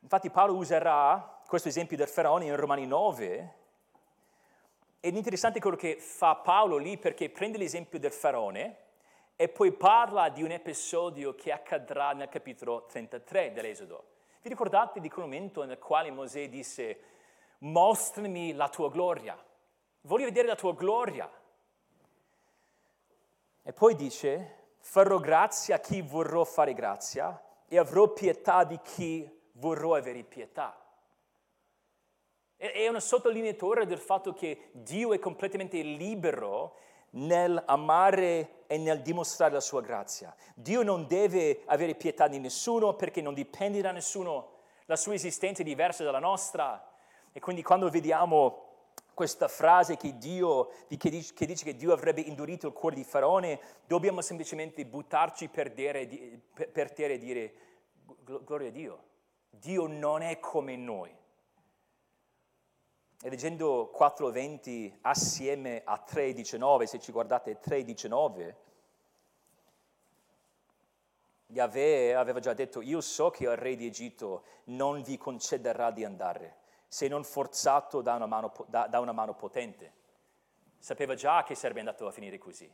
Infatti 0.00 0.30
Paolo 0.30 0.54
userà 0.54 1.37
questo 1.48 1.68
esempio 1.68 1.96
del 1.96 2.08
faraone 2.08 2.44
in 2.44 2.54
Romani 2.56 2.86
9, 2.86 3.54
ed 5.00 5.14
è 5.14 5.16
interessante 5.16 5.60
quello 5.60 5.78
che 5.78 5.96
fa 5.96 6.34
Paolo 6.34 6.76
lì 6.76 6.98
perché 6.98 7.30
prende 7.30 7.56
l'esempio 7.56 7.98
del 7.98 8.12
faraone 8.12 8.76
e 9.34 9.48
poi 9.48 9.72
parla 9.72 10.28
di 10.28 10.42
un 10.42 10.50
episodio 10.50 11.34
che 11.34 11.50
accadrà 11.50 12.12
nel 12.12 12.28
capitolo 12.28 12.84
33 12.84 13.54
dell'Esodo. 13.54 14.08
Vi 14.42 14.50
ricordate 14.50 15.00
di 15.00 15.08
quel 15.08 15.24
momento 15.24 15.64
nel 15.64 15.78
quale 15.78 16.10
Mosè 16.10 16.50
disse 16.50 17.00
mostrami 17.60 18.52
la 18.52 18.68
tua 18.68 18.90
gloria, 18.90 19.42
voglio 20.02 20.26
vedere 20.26 20.48
la 20.48 20.54
tua 20.54 20.74
gloria. 20.74 21.30
E 23.62 23.72
poi 23.72 23.94
dice 23.94 24.74
farò 24.80 25.16
grazia 25.18 25.76
a 25.76 25.80
chi 25.80 26.02
vorrò 26.02 26.44
fare 26.44 26.74
grazia 26.74 27.42
e 27.66 27.78
avrò 27.78 28.12
pietà 28.12 28.64
di 28.64 28.78
chi 28.82 29.26
vorrò 29.52 29.94
avere 29.94 30.22
pietà. 30.24 30.82
È 32.60 32.88
una 32.88 32.98
sottolineatura 32.98 33.84
del 33.84 34.00
fatto 34.00 34.32
che 34.32 34.70
Dio 34.72 35.12
è 35.12 35.20
completamente 35.20 35.80
libero 35.80 36.74
nel 37.10 37.62
amare 37.66 38.64
e 38.66 38.78
nel 38.78 39.00
dimostrare 39.00 39.52
la 39.52 39.60
sua 39.60 39.80
grazia. 39.80 40.34
Dio 40.56 40.82
non 40.82 41.06
deve 41.06 41.62
avere 41.66 41.94
pietà 41.94 42.26
di 42.26 42.40
nessuno 42.40 42.94
perché 42.94 43.22
non 43.22 43.32
dipende 43.32 43.80
da 43.80 43.92
nessuno, 43.92 44.56
la 44.86 44.96
sua 44.96 45.14
esistenza 45.14 45.62
è 45.62 45.64
diversa 45.64 46.02
dalla 46.02 46.18
nostra. 46.18 46.84
E 47.30 47.38
quindi 47.38 47.62
quando 47.62 47.88
vediamo 47.90 48.64
questa 49.14 49.46
frase 49.46 49.96
che, 49.96 50.18
Dio, 50.18 50.70
che, 50.88 51.10
dice, 51.10 51.64
che 51.64 51.76
Dio 51.76 51.92
avrebbe 51.92 52.22
indurito 52.22 52.66
il 52.66 52.72
cuore 52.72 52.96
di 52.96 53.04
Faraone, 53.04 53.60
dobbiamo 53.86 54.20
semplicemente 54.20 54.84
buttarci 54.84 55.46
per, 55.46 55.70
dire, 55.70 56.08
per 56.72 56.90
terra 56.90 57.12
e 57.12 57.18
dire 57.18 57.52
gloria 58.16 58.66
a 58.66 58.72
Dio. 58.72 59.02
Dio 59.48 59.86
non 59.86 60.22
è 60.22 60.40
come 60.40 60.74
noi. 60.74 61.14
E 63.20 63.28
leggendo 63.28 63.92
4.20 63.96 64.98
assieme 65.00 65.82
a 65.84 66.04
3.19, 66.06 66.84
se 66.84 67.00
ci 67.00 67.10
guardate 67.10 67.58
3.19, 67.60 68.54
Yahweh 71.46 72.14
aveva 72.14 72.40
già 72.40 72.52
detto, 72.52 72.80
io 72.80 73.00
so 73.00 73.30
che 73.30 73.44
il 73.44 73.56
re 73.56 73.74
di 73.74 73.86
Egitto 73.86 74.44
non 74.64 75.02
vi 75.02 75.16
concederà 75.16 75.90
di 75.90 76.04
andare, 76.04 76.58
se 76.86 77.08
non 77.08 77.24
forzato 77.24 78.02
da 78.02 78.14
una 78.14 78.26
mano, 78.26 78.52
da, 78.66 78.86
da 78.86 79.00
una 79.00 79.12
mano 79.12 79.34
potente. 79.34 79.94
Sapeva 80.78 81.14
già 81.14 81.42
che 81.42 81.54
sarebbe 81.54 81.80
andato 81.80 82.06
a 82.06 82.12
finire 82.12 82.38
così. 82.38 82.70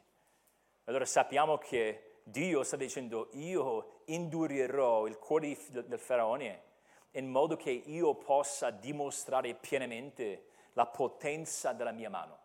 Allora 0.84 1.06
sappiamo 1.06 1.56
che 1.56 2.18
Dio 2.24 2.62
sta 2.64 2.76
dicendo, 2.76 3.28
io 3.32 4.00
indurirò 4.06 5.06
il 5.06 5.18
cuore 5.18 5.56
del 5.68 5.98
faraone 5.98 6.72
in 7.16 7.30
modo 7.30 7.56
che 7.56 7.70
io 7.70 8.14
possa 8.14 8.70
dimostrare 8.70 9.54
pienamente 9.54 10.46
la 10.72 10.86
potenza 10.86 11.72
della 11.72 11.92
mia 11.92 12.10
mano. 12.10 12.38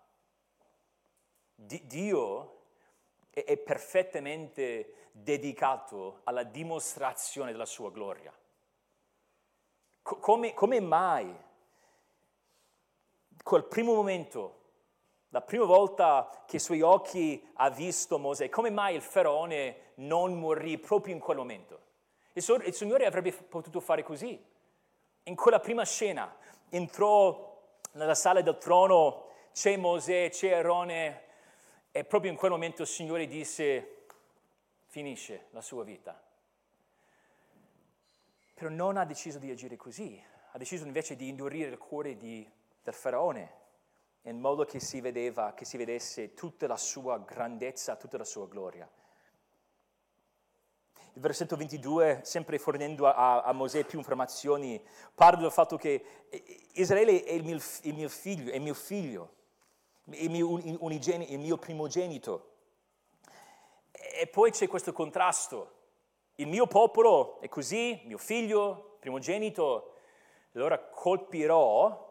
Dio 1.55 2.57
è 3.29 3.57
perfettamente 3.57 5.09
dedicato 5.11 6.21
alla 6.23 6.43
dimostrazione 6.43 7.51
della 7.51 7.65
sua 7.65 7.91
gloria. 7.91 8.33
Come, 10.01 10.53
come 10.53 10.79
mai 10.79 11.35
quel 13.43 13.65
primo 13.65 13.93
momento, 13.93 14.57
la 15.29 15.41
prima 15.41 15.65
volta 15.65 16.43
che 16.45 16.57
i 16.57 16.59
suoi 16.59 16.81
occhi 16.81 17.47
ha 17.55 17.69
visto 17.69 18.17
Mosè, 18.17 18.49
come 18.49 18.69
mai 18.69 18.95
il 18.95 19.01
faraone 19.01 19.91
non 19.95 20.37
morì 20.39 20.77
proprio 20.77 21.13
in 21.13 21.19
quel 21.19 21.37
momento? 21.37 21.87
Il 22.33 22.73
Signore 22.73 23.05
avrebbe 23.05 23.31
potuto 23.33 23.79
fare 23.79 24.03
così. 24.03 24.57
In 25.29 25.35
quella 25.35 25.59
prima 25.59 25.85
scena 25.85 26.35
entrò 26.69 27.55
nella 27.91 28.15
sala 28.15 28.41
del 28.41 28.57
trono, 28.57 29.27
c'è 29.53 29.77
Mosè, 29.77 30.31
c'è 30.31 30.53
Aarone, 30.53 31.21
e 31.91 32.03
proprio 32.03 32.31
in 32.31 32.37
quel 32.37 32.49
momento 32.49 32.81
il 32.81 32.87
Signore 32.87 33.27
disse, 33.27 34.05
finisce 34.87 35.45
la 35.51 35.61
sua 35.61 35.83
vita. 35.83 36.19
Però 38.55 38.71
non 38.71 38.97
ha 38.97 39.05
deciso 39.05 39.37
di 39.37 39.51
agire 39.51 39.75
così, 39.75 40.19
ha 40.51 40.57
deciso 40.57 40.87
invece 40.87 41.15
di 41.15 41.27
indurire 41.27 41.69
il 41.69 41.77
cuore 41.77 42.17
di, 42.17 42.49
del 42.81 42.93
faraone 42.95 43.57
in 44.23 44.39
modo 44.39 44.65
che 44.65 44.79
si 44.79 44.99
vedeva, 44.99 45.53
che 45.53 45.63
si 45.63 45.77
vedesse 45.77 46.33
tutta 46.33 46.65
la 46.65 46.75
sua 46.75 47.19
grandezza, 47.19 47.95
tutta 47.97 48.17
la 48.17 48.25
sua 48.25 48.47
gloria. 48.47 48.89
Il 51.13 51.21
versetto 51.21 51.55
22, 51.55 52.21
sempre 52.23 52.57
fornendo 52.59 53.07
a, 53.07 53.41
a 53.41 53.51
Mosè 53.51 53.83
più 53.83 53.97
informazioni, 53.97 54.81
parla 55.13 55.41
del 55.41 55.51
fatto 55.51 55.77
che 55.77 56.03
Israele 56.73 57.23
è 57.23 57.33
il 57.33 57.43
mio, 57.43 57.59
il 57.81 57.93
mio 57.93 58.09
figlio, 58.09 58.51
è 58.51 58.59
mio 58.59 58.73
figlio 58.73 59.37
il 60.11 60.29
mio, 60.29 60.47
unigeni, 60.79 61.31
il 61.31 61.39
mio 61.39 61.57
primogenito. 61.57 62.55
E 63.91 64.27
poi 64.27 64.51
c'è 64.51 64.67
questo 64.67 64.91
contrasto. 64.91 65.77
Il 66.35 66.47
mio 66.47 66.67
popolo 66.67 67.39
è 67.41 67.49
così, 67.49 68.01
mio 68.05 68.17
figlio, 68.17 68.97
primogenito, 68.99 69.95
allora 70.53 70.79
colpirò 70.79 72.07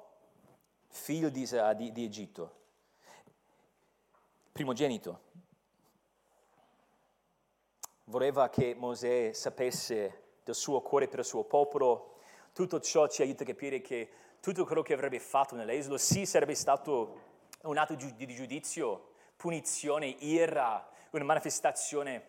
figlio 0.88 1.28
di, 1.28 1.48
di, 1.76 1.92
di 1.92 2.04
Egitto, 2.04 2.56
primogenito. 4.52 5.20
Voleva 8.08 8.48
che 8.48 8.74
Mosè 8.74 9.32
sapesse 9.34 10.22
del 10.42 10.54
suo 10.54 10.80
cuore 10.80 11.08
per 11.08 11.18
il 11.18 11.24
suo 11.26 11.44
popolo. 11.44 12.14
Tutto 12.54 12.80
ciò 12.80 13.06
ci 13.06 13.20
aiuta 13.20 13.42
a 13.42 13.46
capire 13.46 13.82
che 13.82 14.08
tutto 14.40 14.64
quello 14.64 14.80
che 14.80 14.94
avrebbe 14.94 15.20
fatto 15.20 15.54
nell'Esodo 15.54 15.98
sì 15.98 16.24
sarebbe 16.24 16.54
stato 16.54 17.20
un 17.64 17.76
atto 17.76 17.94
di 17.94 18.34
giudizio, 18.34 19.10
punizione, 19.36 20.06
ira, 20.06 20.88
una 21.10 21.24
manifestazione 21.24 22.28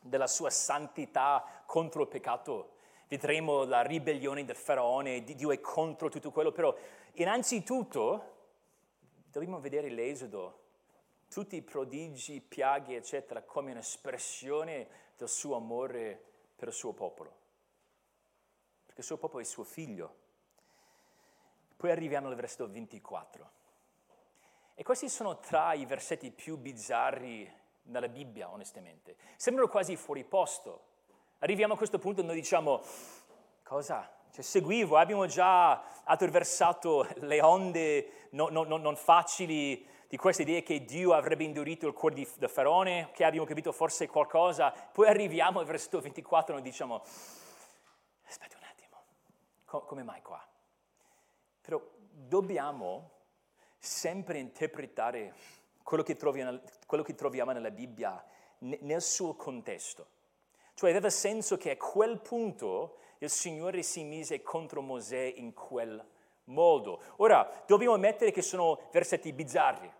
della 0.00 0.26
sua 0.26 0.48
santità 0.48 1.44
contro 1.66 2.00
il 2.00 2.08
peccato. 2.08 2.76
Vedremo 3.06 3.64
la 3.64 3.82
ribellione 3.82 4.46
del 4.46 4.56
faraone, 4.56 5.24
di 5.24 5.34
Dio 5.34 5.52
è 5.52 5.60
contro 5.60 6.08
tutto 6.08 6.30
quello, 6.30 6.52
però 6.52 6.74
innanzitutto 7.12 8.36
dobbiamo 9.30 9.60
vedere 9.60 9.90
l'esodo, 9.90 10.60
tutti 11.28 11.56
i 11.56 11.60
prodigi, 11.60 12.40
piaghe, 12.40 12.96
eccetera, 12.96 13.42
come 13.42 13.72
un'espressione 13.72 15.06
del 15.18 15.28
suo 15.28 15.56
amore 15.56 16.22
per 16.54 16.68
il 16.68 16.74
suo 16.74 16.92
popolo. 16.92 17.36
Perché 18.86 19.00
il 19.00 19.06
suo 19.06 19.18
popolo 19.18 19.40
è 19.40 19.42
il 19.42 19.50
suo 19.50 19.64
figlio. 19.64 20.16
Poi 21.76 21.90
arriviamo 21.90 22.28
al 22.28 22.34
versetto 22.36 22.68
24. 22.70 23.50
E 24.74 24.82
questi 24.84 25.08
sono 25.08 25.40
tra 25.40 25.74
i 25.74 25.84
versetti 25.84 26.30
più 26.30 26.56
bizzarri 26.56 27.52
nella 27.84 28.08
Bibbia, 28.08 28.48
onestamente. 28.50 29.16
Sembrano 29.36 29.68
quasi 29.68 29.96
fuori 29.96 30.24
posto. 30.24 30.86
Arriviamo 31.40 31.74
a 31.74 31.76
questo 31.76 31.98
punto 31.98 32.20
e 32.20 32.24
noi 32.24 32.36
diciamo, 32.36 32.82
cosa? 33.64 34.08
Cioè, 34.30 34.42
seguivo, 34.42 34.96
abbiamo 34.96 35.26
già 35.26 36.02
attraversato 36.04 37.08
le 37.16 37.42
onde 37.42 38.28
no, 38.30 38.48
no, 38.50 38.62
no, 38.62 38.76
non 38.76 38.94
facili 38.94 39.84
di 40.08 40.16
questa 40.16 40.42
idea 40.42 40.62
che 40.62 40.84
Dio 40.84 41.12
avrebbe 41.12 41.44
indurito 41.44 41.86
il 41.86 41.92
cuore 41.92 42.14
di, 42.14 42.28
di 42.36 42.48
Faraone, 42.48 43.10
che 43.12 43.24
abbiamo 43.24 43.46
capito 43.46 43.72
forse 43.72 44.08
qualcosa, 44.08 44.70
poi 44.70 45.06
arriviamo 45.06 45.60
al 45.60 45.66
versetto 45.66 46.00
24 46.00 46.52
e 46.52 46.56
noi 46.56 46.68
diciamo, 46.68 47.02
aspetta 48.26 48.56
un 48.56 48.64
attimo, 48.64 49.02
Co- 49.66 49.82
come 49.82 50.02
mai 50.02 50.22
qua? 50.22 50.42
Però 51.60 51.82
dobbiamo 52.10 53.10
sempre 53.78 54.38
interpretare 54.38 55.34
quello 55.82 56.02
che, 56.02 56.16
troviamo, 56.16 56.58
quello 56.86 57.04
che 57.04 57.14
troviamo 57.14 57.52
nella 57.52 57.70
Bibbia 57.70 58.24
nel 58.58 59.02
suo 59.02 59.34
contesto. 59.34 60.16
Cioè 60.72 60.90
aveva 60.90 61.10
senso 61.10 61.58
che 61.58 61.72
a 61.72 61.76
quel 61.76 62.20
punto 62.20 62.98
il 63.18 63.28
Signore 63.30 63.82
si 63.82 64.04
mise 64.04 64.42
contro 64.42 64.80
Mosè 64.80 65.32
in 65.36 65.52
quel 65.52 66.02
modo. 66.44 67.02
Ora, 67.16 67.62
dobbiamo 67.66 67.94
ammettere 67.94 68.30
che 68.30 68.42
sono 68.42 68.88
versetti 68.90 69.32
bizzarri. 69.32 69.90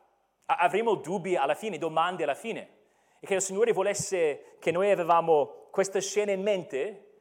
Avremo 0.51 0.95
dubbi 0.95 1.37
alla 1.37 1.55
fine, 1.55 1.77
domande 1.79 2.23
alla 2.23 2.35
fine. 2.35 2.77
E 3.21 3.27
che 3.27 3.35
il 3.35 3.43
Signore 3.43 3.73
volesse 3.73 4.57
che 4.59 4.71
noi 4.71 4.91
avevamo 4.91 5.67
questa 5.71 6.01
scena 6.01 6.33
in 6.33 6.43
mente, 6.43 7.21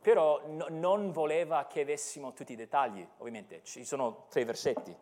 però 0.00 0.40
no, 0.46 0.66
non 0.70 1.10
voleva 1.12 1.66
che 1.66 1.82
avessimo 1.82 2.32
tutti 2.32 2.52
i 2.52 2.56
dettagli, 2.56 3.06
ovviamente. 3.18 3.62
Ci 3.64 3.84
sono 3.84 4.26
tre 4.28 4.44
versetti. 4.44 4.96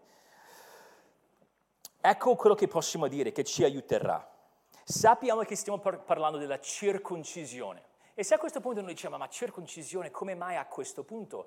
Ecco 2.00 2.34
quello 2.34 2.56
che 2.56 2.66
possiamo 2.66 3.06
dire 3.06 3.30
che 3.30 3.44
ci 3.44 3.62
aiuterà. 3.62 4.28
Sappiamo 4.82 5.42
che 5.42 5.54
stiamo 5.54 5.78
par- 5.78 6.02
parlando 6.02 6.38
della 6.38 6.58
circoncisione. 6.58 7.90
E 8.14 8.24
se 8.24 8.34
a 8.34 8.38
questo 8.38 8.60
punto 8.60 8.80
noi 8.80 8.94
diciamo, 8.94 9.16
ma 9.16 9.28
circoncisione, 9.28 10.10
come 10.10 10.34
mai 10.34 10.56
a 10.56 10.66
questo 10.66 11.04
punto? 11.04 11.46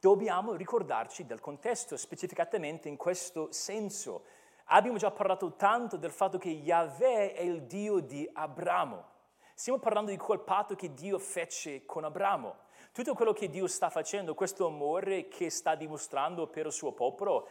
Dobbiamo 0.00 0.54
ricordarci 0.54 1.24
del 1.24 1.38
contesto, 1.38 1.96
specificatamente 1.96 2.88
in 2.88 2.96
questo 2.96 3.52
senso. 3.52 4.24
Abbiamo 4.66 4.98
già 4.98 5.10
parlato 5.10 5.54
tanto 5.54 5.96
del 5.96 6.10
fatto 6.10 6.38
che 6.38 6.48
Yahweh 6.48 7.34
è 7.34 7.42
il 7.42 7.62
Dio 7.64 8.00
di 8.00 8.28
Abramo. 8.32 9.10
Stiamo 9.54 9.78
parlando 9.78 10.10
di 10.10 10.16
quel 10.16 10.40
patto 10.40 10.74
che 10.74 10.94
Dio 10.94 11.18
fece 11.18 11.84
con 11.84 12.04
Abramo. 12.04 12.56
Tutto 12.92 13.14
quello 13.14 13.32
che 13.32 13.48
Dio 13.48 13.66
sta 13.66 13.90
facendo, 13.90 14.34
questo 14.34 14.66
amore 14.66 15.28
che 15.28 15.50
sta 15.50 15.74
dimostrando 15.74 16.46
per 16.46 16.66
il 16.66 16.72
suo 16.72 16.92
popolo, 16.92 17.48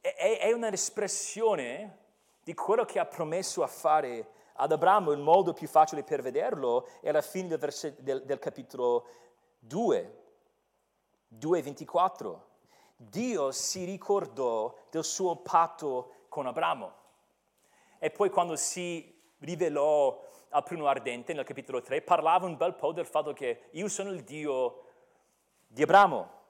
è, 0.00 0.38
è 0.40 0.52
un'espressione 0.52 1.98
di 2.42 2.54
quello 2.54 2.84
che 2.84 2.98
ha 2.98 3.06
promesso 3.06 3.62
a 3.62 3.66
fare 3.66 4.30
ad 4.54 4.72
Abramo. 4.72 5.12
Il 5.12 5.20
modo 5.20 5.52
più 5.52 5.68
facile 5.68 6.02
per 6.02 6.22
vederlo 6.22 6.86
è 7.00 7.08
alla 7.08 7.22
fine 7.22 7.48
del, 7.48 7.58
verset, 7.58 8.00
del, 8.00 8.24
del 8.24 8.38
capitolo 8.38 9.06
2, 9.60 10.22
2.24. 11.38 12.38
Dio 12.96 13.50
si 13.50 13.84
ricordò 13.84 14.74
del 14.90 15.04
suo 15.04 15.36
patto 15.36 16.21
con 16.32 16.46
Abramo. 16.46 16.90
E 17.98 18.10
poi 18.10 18.30
quando 18.30 18.56
si 18.56 19.22
rivelò 19.40 20.18
al 20.48 20.62
primo 20.62 20.86
ardente 20.86 21.34
nel 21.34 21.44
capitolo 21.44 21.82
3, 21.82 22.00
parlava 22.00 22.46
un 22.46 22.56
bel 22.56 22.72
po' 22.72 22.92
del 22.92 23.04
fatto 23.04 23.34
che 23.34 23.68
io 23.72 23.86
sono 23.88 24.10
il 24.12 24.24
Dio 24.24 24.86
di 25.66 25.82
Abramo, 25.82 26.40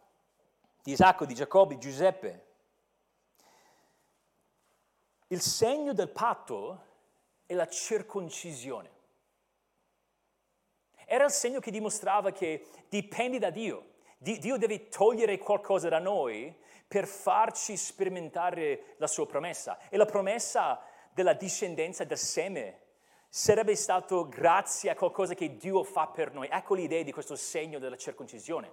di 0.84 0.92
Isacco, 0.92 1.24
di 1.24 1.34
Giacobbe, 1.34 1.74
di 1.74 1.80
Giuseppe. 1.80 2.46
Il 5.26 5.40
segno 5.40 5.92
del 5.92 6.10
patto 6.10 6.84
è 7.44 7.54
la 7.54 7.66
circoncisione. 7.66 8.90
Era 11.06 11.24
il 11.24 11.32
segno 11.32 11.58
che 11.58 11.72
dimostrava 11.72 12.30
che 12.30 12.68
dipendi 12.88 13.40
da 13.40 13.50
Dio. 13.50 13.94
Dio 14.16 14.56
deve 14.56 14.88
togliere 14.88 15.38
qualcosa 15.38 15.88
da 15.88 15.98
noi 15.98 16.56
per 16.92 17.06
farci 17.06 17.74
sperimentare 17.78 18.96
la 18.98 19.06
sua 19.06 19.26
promessa. 19.26 19.78
E 19.88 19.96
la 19.96 20.04
promessa 20.04 20.78
della 21.14 21.32
discendenza 21.32 22.04
del 22.04 22.18
seme 22.18 22.80
sarebbe 23.30 23.74
stato 23.76 24.28
grazie 24.28 24.90
a 24.90 24.94
qualcosa 24.94 25.32
che 25.32 25.56
Dio 25.56 25.84
fa 25.84 26.08
per 26.08 26.34
noi. 26.34 26.48
Ecco 26.52 26.74
l'idea 26.74 27.02
di 27.02 27.10
questo 27.10 27.34
segno 27.34 27.78
della 27.78 27.96
circoncisione. 27.96 28.70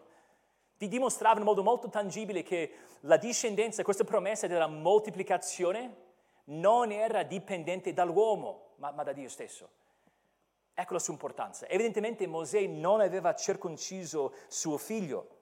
Dimostrava 0.75 1.39
in 1.39 1.45
modo 1.45 1.63
molto 1.63 1.87
tangibile 1.87 2.43
che 2.43 2.73
la 3.01 3.15
discendenza, 3.15 3.83
questa 3.83 4.03
promessa 4.03 4.47
della 4.47 4.67
moltiplicazione, 4.67 6.07
non 6.47 6.91
era 6.91 7.23
dipendente 7.23 7.93
dall'uomo, 7.93 8.73
ma, 8.79 8.91
ma 8.91 9.03
da 9.03 9.13
Dio 9.13 9.29
stesso. 9.29 9.69
Ecco 10.73 10.91
la 10.91 10.99
sua 10.99 11.13
importanza. 11.13 11.69
Evidentemente 11.69 12.27
Mosè 12.27 12.65
non 12.65 12.99
aveva 12.99 13.33
circonciso 13.33 14.33
suo 14.49 14.77
figlio. 14.77 15.38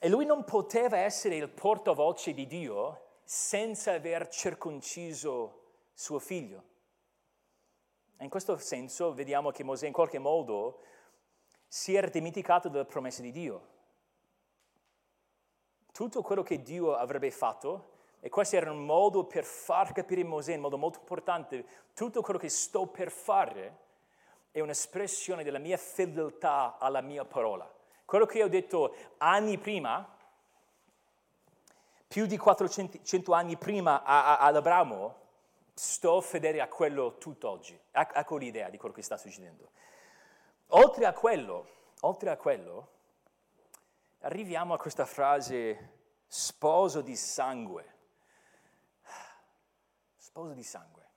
E 0.00 0.08
lui 0.08 0.24
non 0.24 0.44
poteva 0.44 0.98
essere 0.98 1.36
il 1.36 1.48
portavoce 1.48 2.32
di 2.32 2.46
Dio 2.46 3.06
senza 3.24 3.92
aver 3.92 4.28
circonciso 4.28 5.62
suo 5.92 6.18
figlio. 6.18 6.62
E 8.16 8.24
in 8.24 8.30
questo 8.30 8.56
senso 8.58 9.12
vediamo 9.12 9.50
che 9.50 9.64
Mosè 9.64 9.86
in 9.86 9.92
qualche 9.92 10.18
modo 10.18 10.82
si 11.66 11.94
era 11.94 12.08
dimenticato 12.08 12.68
delle 12.68 12.84
promesse 12.84 13.22
di 13.22 13.32
Dio. 13.32 13.66
Tutto 15.92 16.22
quello 16.22 16.42
che 16.42 16.62
Dio 16.62 16.94
avrebbe 16.94 17.30
fatto, 17.30 17.96
e 18.20 18.28
questo 18.28 18.56
era 18.56 18.70
un 18.70 18.84
modo 18.84 19.24
per 19.24 19.44
far 19.44 19.92
capire 19.92 20.22
a 20.22 20.26
Mosè 20.26 20.54
in 20.54 20.60
modo 20.60 20.78
molto 20.78 21.00
importante, 21.00 21.66
tutto 21.94 22.22
quello 22.22 22.38
che 22.38 22.48
sto 22.48 22.86
per 22.86 23.10
fare 23.10 23.78
è 24.50 24.60
un'espressione 24.60 25.44
della 25.44 25.58
mia 25.58 25.76
fedeltà 25.76 26.78
alla 26.78 27.00
mia 27.00 27.24
parola. 27.24 27.77
Quello 28.08 28.24
che 28.24 28.42
ho 28.42 28.48
detto 28.48 28.94
anni 29.18 29.58
prima, 29.58 30.16
più 32.06 32.24
di 32.24 32.38
400 32.38 33.34
anni 33.34 33.58
prima 33.58 34.02
ad 34.02 34.56
Abramo, 34.56 35.14
sto 35.74 36.22
fedele 36.22 36.62
a 36.62 36.68
quello 36.68 37.18
tutt'oggi. 37.18 37.78
Ecco 37.90 38.38
l'idea 38.38 38.70
di 38.70 38.78
quello 38.78 38.94
che 38.94 39.02
sta 39.02 39.18
succedendo. 39.18 39.72
Oltre 40.68 41.04
a 41.04 41.12
quello, 41.12 41.68
oltre 42.00 42.30
a 42.30 42.38
quello, 42.38 42.92
arriviamo 44.20 44.72
a 44.72 44.78
questa 44.78 45.04
frase 45.04 45.96
sposo 46.26 47.02
di 47.02 47.14
sangue. 47.14 47.94
Sposo 50.16 50.54
di 50.54 50.62
sangue. 50.62 51.10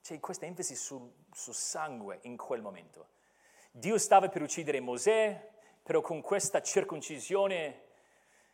C'è 0.00 0.18
questa 0.20 0.46
enfasi 0.46 0.74
sul, 0.74 1.06
sul 1.34 1.54
sangue 1.54 2.20
in 2.22 2.38
quel 2.38 2.62
momento. 2.62 3.08
Dio 3.70 3.98
stava 3.98 4.30
per 4.30 4.40
uccidere 4.40 4.80
Mosè, 4.80 5.58
però 5.82 6.00
con 6.00 6.20
questa 6.20 6.62
circoncisione 6.62 7.82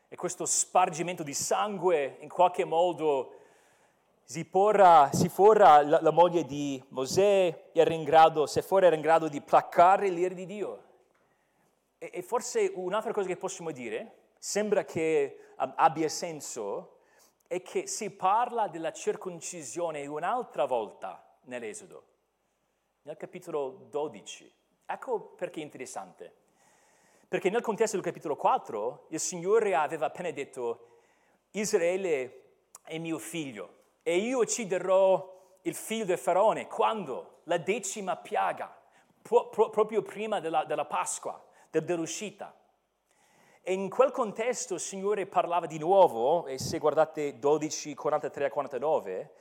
e 0.09 0.17
questo 0.17 0.47
spargimento 0.47 1.23
di 1.23 1.35
sangue 1.35 2.19
in 2.21 2.29
qualche 2.29 2.65
modo 2.65 3.35
si, 4.23 4.45
porra, 4.45 5.11
si 5.12 5.29
forra 5.29 5.83
la, 5.83 6.01
la, 6.01 6.11
moglie 6.11 6.45
di 6.45 6.83
Mosè, 6.89 7.71
era 7.73 7.95
in 7.95 8.05
grado, 8.05 8.47
se 8.47 8.62
fuori 8.62 8.87
era 8.87 8.97
in 8.97 9.01
grado 9.01 9.29
di 9.29 9.41
placare 9.41 10.09
l'ira 10.09 10.35
di 10.35 10.47
Dio. 10.47 10.83
E, 11.99 12.11
e, 12.12 12.23
forse 12.23 12.73
un'altra 12.75 13.12
cosa 13.12 13.29
che 13.29 13.37
possiamo 13.37 13.71
dire, 13.71 14.33
sembra 14.39 14.85
che 14.85 15.53
abbia 15.57 16.09
senso, 16.09 16.99
è 17.47 17.62
che 17.62 17.87
si 17.87 18.11
parla 18.11 18.67
della 18.67 18.93
circoncisione 18.93 20.05
un'altra 20.07 20.65
volta 20.65 21.25
nell'Esodo, 21.43 22.05
nel 23.03 23.17
capitolo 23.17 23.87
12. 23.91 24.53
Ecco 24.87 25.21
perché 25.21 25.61
è 25.61 25.62
interessante. 25.62 26.35
Perché 27.29 27.51
nel 27.51 27.61
contesto 27.61 27.97
del 27.97 28.05
capitolo 28.05 28.37
4 28.37 29.07
il 29.11 29.19
Signore 29.19 29.75
aveva 29.75 30.07
appena 30.07 30.31
detto 30.31 30.99
Israele 31.51 32.43
è 32.85 32.99
mio 32.99 33.19
figlio 33.19 33.75
e 34.03 34.19
io 34.19 34.39
ucciderò 34.39 35.59
il 35.62 35.75
figlio 35.75 36.05
del 36.05 36.19
faraone. 36.19 36.69
Quando? 36.69 37.41
La 37.45 37.59
decima 37.59 38.17
piaga, 38.17 38.73
pro, 39.23 39.49
pro, 39.49 39.71
proprio 39.71 40.03
prima 40.03 40.39
della, 40.39 40.65
della 40.65 40.85
Pasqua, 40.85 41.45
del, 41.69 41.85
dell'uscita. 41.85 42.55
E 43.61 43.73
in 43.73 43.91
quel 43.91 44.12
contesto 44.12 44.75
il 44.75 44.81
Signore 44.81 45.27
parlava 45.27 45.67
di 45.67 45.79
nuovo, 45.79 46.47
e 46.47 46.61
se 46.61 46.79
guardate 46.79 47.41
12, 47.41 47.95
43 47.97 48.49
49, 48.49 49.33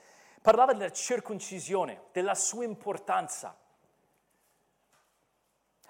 parlava 0.41 0.74
della 0.74 0.91
circoncisione, 0.91 2.06
della 2.12 2.34
sua 2.34 2.63
importanza. 2.63 3.56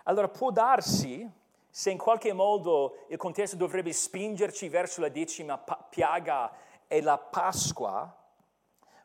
Allora 0.04 0.28
può 0.28 0.52
darsi 0.52 1.44
se 1.78 1.92
in 1.92 1.98
qualche 1.98 2.32
modo 2.32 3.04
il 3.10 3.18
contesto 3.18 3.58
dovrebbe 3.58 3.92
spingerci 3.92 4.70
verso 4.70 5.02
la 5.02 5.10
decima 5.10 5.58
piaga 5.58 6.50
e 6.88 7.02
la 7.02 7.18
Pasqua, 7.18 8.16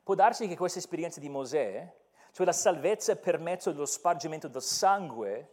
può 0.04 0.14
darsi 0.14 0.46
che 0.46 0.56
questa 0.56 0.78
esperienza 0.78 1.18
di 1.18 1.28
Mosè, 1.28 1.92
cioè 2.30 2.46
la 2.46 2.52
salvezza 2.52 3.16
per 3.16 3.40
mezzo 3.40 3.72
dello 3.72 3.86
spargimento 3.86 4.46
del 4.46 4.62
sangue, 4.62 5.50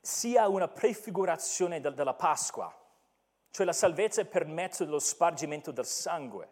sia 0.00 0.46
una 0.46 0.68
prefigurazione 0.68 1.80
della 1.80 2.14
Pasqua, 2.14 2.72
cioè 3.50 3.66
la 3.66 3.72
salvezza 3.72 4.24
per 4.26 4.46
mezzo 4.46 4.84
dello 4.84 5.00
spargimento 5.00 5.72
del 5.72 5.86
sangue. 5.86 6.50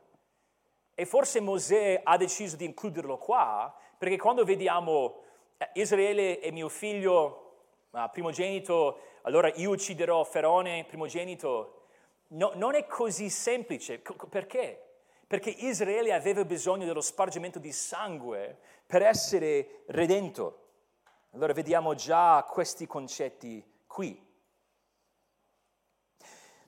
E 0.94 1.06
forse 1.06 1.38
Mosè 1.38 2.00
ha 2.02 2.16
deciso 2.16 2.56
di 2.56 2.64
includerlo 2.64 3.18
qua, 3.18 3.72
perché 3.96 4.16
quando 4.16 4.42
vediamo 4.42 5.22
eh, 5.58 5.70
Israele 5.74 6.40
è 6.40 6.50
mio 6.50 6.68
figlio, 6.68 7.43
uh, 7.94 8.11
primogenito, 8.11 8.98
allora 9.22 9.50
io 9.54 9.70
ucciderò 9.70 10.24
Ferone, 10.24 10.85
primogenito. 10.85 11.83
No, 12.28 12.52
non 12.54 12.74
è 12.74 12.87
così 12.87 13.30
semplice. 13.30 14.02
Perché? 14.28 14.83
Perché 15.26 15.50
Israele 15.50 16.12
aveva 16.12 16.44
bisogno 16.44 16.85
dello 16.85 17.00
spargimento 17.00 17.59
di 17.59 17.72
sangue 17.72 18.59
per 18.87 19.02
essere 19.02 19.85
redento. 19.87 20.61
Allora 21.30 21.52
vediamo 21.52 21.94
già 21.94 22.44
questi 22.48 22.87
concetti 22.87 23.64
qui. 23.87 24.22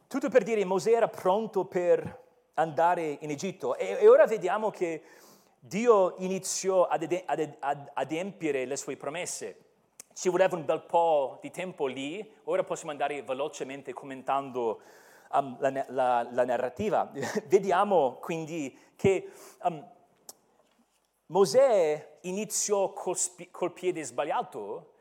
Tutto 0.08 0.28
per 0.28 0.44
dire 0.44 0.64
Mosè 0.64 0.92
era 0.92 1.08
pronto 1.08 1.64
per 1.64 2.24
andare 2.54 3.18
in 3.20 3.30
Egitto 3.30 3.76
e, 3.76 3.98
e 4.00 4.08
ora 4.08 4.24
vediamo 4.24 4.70
che 4.70 5.02
Dio 5.58 6.14
iniziò 6.18 6.86
ad, 6.86 7.22
ad, 7.26 7.56
ad 7.58 7.90
adempiere 7.92 8.64
le 8.64 8.76
sue 8.76 8.96
promesse. 8.96 9.65
Ci 10.16 10.30
voleva 10.30 10.56
un 10.56 10.64
bel 10.64 10.80
po' 10.80 11.36
di 11.42 11.50
tempo 11.50 11.84
lì, 11.84 12.26
ora 12.44 12.64
possiamo 12.64 12.90
andare 12.90 13.22
velocemente 13.22 13.92
commentando 13.92 14.80
um, 15.32 15.58
la, 15.60 15.84
la, 15.88 16.26
la, 16.30 16.44
narrativa. 16.46 17.12
Vediamo 17.44 18.14
quindi 18.14 18.74
che 18.96 19.30
um, 19.64 19.86
Mosè 21.26 22.16
iniziò 22.22 22.94
col, 22.94 23.18
col 23.50 23.74
piede 23.74 24.04
sbagliato 24.04 24.94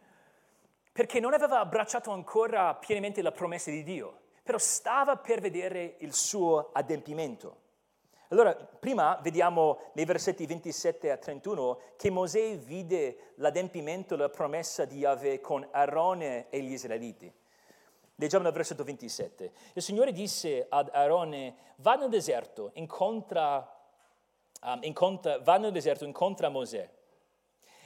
perché 0.91 1.21
non 1.21 1.34
aveva 1.34 1.62
abbracciato 1.62 2.12
ancora 2.12 2.75
pienamente 2.75 3.21
la 3.21 3.32
promessa 3.32 3.71
di 3.71 3.84
Dio, 3.84 4.19
però 4.43 4.58
stava 4.58 5.15
per 5.15 5.39
vedere 5.39 5.95
il 5.99 6.13
suo 6.13 6.71
adempimento. 6.73 7.63
Allora, 8.29 8.55
prima 8.55 9.19
vediamo 9.21 9.79
nei 9.93 10.05
versetti 10.05 10.47
27 10.47 11.11
a 11.11 11.17
31 11.17 11.79
che 11.95 12.09
Mosè 12.09 12.57
vide 12.57 13.33
l'adempimento 13.35 14.15
della 14.15 14.29
promessa 14.29 14.85
di 14.85 14.97
Yahweh 14.97 15.41
con 15.41 15.67
Aarone 15.69 16.49
e 16.49 16.59
gli 16.61 16.71
Israeliti. 16.71 17.31
Leggiamo 18.15 18.43
dal 18.43 18.53
versetto 18.53 18.83
27. 18.83 19.51
Il 19.73 19.81
Signore 19.81 20.11
disse 20.11 20.65
ad 20.67 20.89
Aarone, 20.91 21.55
va 21.77 21.95
nel 21.95 22.09
deserto, 22.09 22.71
incontra, 22.73 23.57
um, 24.63 24.79
incontra, 24.81 25.38
va 25.39 25.57
nel 25.57 25.71
deserto, 25.71 26.03
incontra 26.05 26.49
Mosè. 26.49 26.89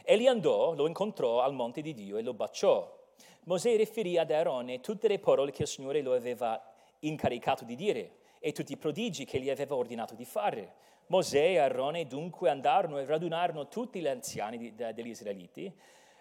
Egli 0.03 0.27
andò, 0.27 0.73
lo 0.73 0.87
incontrò 0.87 1.41
al 1.41 1.53
monte 1.53 1.81
di 1.81 1.93
Dio 1.93 2.15
e 2.15 2.21
lo 2.21 2.33
baciò. 2.33 2.97
Mosè 3.43 3.75
riferì 3.75 4.17
ad 4.17 4.31
Aarone 4.31 4.79
tutte 4.79 5.09
le 5.09 5.19
parole 5.19 5.51
che 5.51 5.63
il 5.63 5.67
Signore 5.67 6.01
lo 6.01 6.13
aveva 6.13 6.63
incaricato 6.99 7.65
di 7.65 7.75
dire 7.75 8.18
e 8.39 8.51
tutti 8.51 8.71
i 8.71 8.77
prodigi 8.77 9.25
che 9.25 9.39
gli 9.39 9.49
aveva 9.49 9.75
ordinato 9.75 10.15
di 10.15 10.25
fare. 10.25 10.73
Mosè 11.07 11.39
e 11.41 11.57
Aarone 11.57 12.07
dunque 12.07 12.49
andarono 12.49 12.99
e 12.99 13.05
radunarono 13.05 13.67
tutti 13.67 13.99
gli 13.99 14.07
anziani 14.07 14.73
degli 14.75 15.07
Israeliti. 15.07 15.73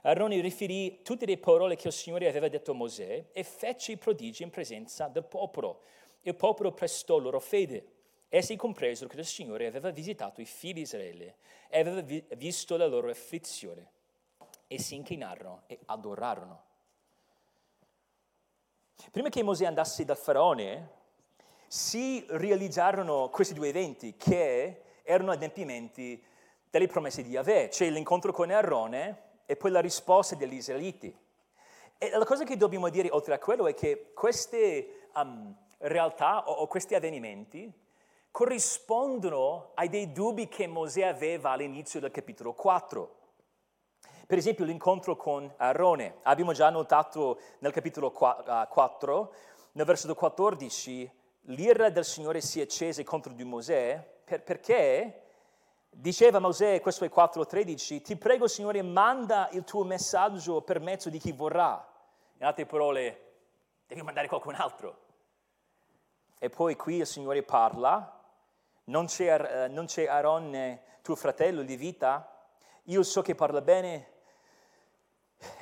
Aarone 0.03 0.41
riferì 0.41 1.03
tutte 1.03 1.27
le 1.27 1.39
parole 1.39 1.77
che 1.77 1.89
il 1.89 1.93
Signore 1.93 2.29
aveva 2.29 2.49
detto 2.49 2.71
a 2.71 2.75
Mosè 2.75 3.27
e 3.33 3.43
fece 3.45 3.93
i 3.93 3.97
prodigi 3.97 4.43
in 4.43 4.51
presenza 4.51 5.09
del 5.09 5.25
popolo. 5.25 5.83
Il 6.23 6.35
popolo 6.35 6.73
prestò 6.73 7.19
loro 7.19 7.41
fede. 7.41 7.93
Essi 8.29 8.57
compresero 8.57 9.09
che 9.09 9.19
il 9.19 9.25
Signore 9.25 9.67
aveva 9.67 9.91
visitato 9.91 10.41
i 10.41 10.45
figli 10.45 10.75
di 10.75 10.81
Israele 10.83 11.37
e 11.69 11.81
aveva 11.81 12.01
vi- 12.01 12.25
visto 12.37 12.77
la 12.77 12.87
loro 12.87 13.11
afflizione 13.11 13.91
e 14.67 14.79
si 14.79 14.95
inchinarono 14.95 15.63
e 15.67 15.79
adorarono. 15.87 16.65
Prima 19.11 19.29
che 19.29 19.43
Mosè 19.43 19.65
andasse 19.65 20.05
dal 20.05 20.17
faraone, 20.17 20.97
si 21.69 22.25
realizzarono 22.31 23.29
questi 23.29 23.55
due 23.55 23.69
eventi 23.69 24.17
che 24.17 24.83
erano 25.03 25.33
adempimenti 25.33 26.23
delle 26.71 26.87
promesse 26.87 27.23
di 27.23 27.31
Yahweh, 27.31 27.71
cioè 27.71 27.91
l'incontro 27.91 28.33
con 28.33 28.51
Aarone 28.51 29.23
e 29.47 29.57
poi 29.57 29.71
la 29.71 29.81
risposta 29.81 30.35
degli 30.35 30.55
israeliti. 30.55 31.15
E 31.99 32.11
la 32.11 32.25
cosa 32.25 32.45
che 32.45 32.57
dobbiamo 32.57 32.89
dire 32.89 33.09
oltre 33.11 33.35
a 33.35 33.39
quello 33.39 33.67
è 33.67 33.75
che 33.75 34.13
queste 34.15 35.09
um, 35.15 35.55
realtà 35.79 36.49
o, 36.49 36.53
o 36.53 36.67
questi 36.67 36.95
avvenimenti 36.95 37.71
corrispondono 38.31 39.73
ai 39.75 39.89
dei 39.89 40.13
dubbi 40.13 40.49
che 40.49 40.67
Mosè 40.67 41.03
aveva 41.03 41.51
all'inizio 41.51 42.01
del 42.01 42.11
capitolo 42.11 42.53
4. 42.53 43.17
Per 44.27 44.39
esempio 44.39 44.65
l'incontro 44.65 45.17
con 45.17 45.53
Aarone. 45.57 46.19
Abbiamo 46.23 46.53
già 46.53 46.71
notato 46.71 47.41
nel 47.61 47.73
capitolo 47.73 48.11
4, 48.11 49.33
nel 49.73 49.87
versetto 49.87 50.15
14, 50.15 51.11
l'ira 51.49 51.91
del 51.91 52.05
Signore 52.05 52.41
si 52.41 52.61
accese 52.61 53.05
contro 53.05 53.33
di 53.33 53.45
Mosè 53.45 54.21
per, 54.25 54.43
perché 54.43 55.23
diceva 55.91 56.39
Mosè, 56.39 56.81
questo 56.81 57.05
è 57.05 57.11
4.13, 57.15 58.03
ti 58.03 58.17
prego 58.17 58.47
Signore 58.47 58.83
manda 58.83 59.49
il 59.53 59.65
tuo 59.65 59.85
messaggio 59.85 60.63
per 60.63 60.81
mezzo 60.81 61.09
di 61.09 61.19
chi 61.19 61.33
vorrà. 61.33 61.87
In 62.39 62.45
altre 62.45 62.67
parole, 62.67 63.33
devi 63.87 64.03
mandare 64.03 64.29
qualcun 64.29 64.55
altro. 64.55 65.07
E 66.39 66.51
poi 66.51 66.77
qui 66.77 66.97
il 66.97 67.07
Signore 67.07 67.43
parla, 67.43 68.23
non 68.85 69.07
c'è, 69.07 69.67
uh, 69.67 69.73
non 69.73 69.87
c'è 69.87 70.07
Aaron, 70.07 70.79
tuo 71.03 71.17
fratello 71.17 71.63
di 71.63 71.77
vita, 71.77 72.33
io 72.85 73.03
so 73.03 73.23
che 73.23 73.35
parla 73.35 73.61
bene 73.61 74.18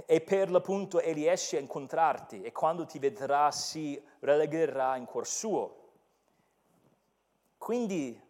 e 0.04 0.20
per 0.20 0.50
l'appunto 0.50 1.00
egli 1.00 1.26
esce 1.26 1.56
a 1.56 1.60
incontrarti 1.60 2.42
e 2.42 2.52
quando 2.52 2.84
ti 2.84 2.98
vedrà 2.98 3.50
si 3.50 4.00
rallegrerà 4.20 4.96
in 4.96 5.06
cuor 5.06 5.26
suo. 5.26 5.84
Quindi 7.56 8.20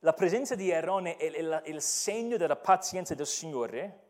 la 0.00 0.12
presenza 0.12 0.54
di 0.54 0.72
Aarone 0.72 1.16
è 1.16 1.24
il 1.68 1.82
segno 1.82 2.36
della 2.36 2.56
pazienza 2.56 3.14
del 3.14 3.26
Signore 3.26 4.06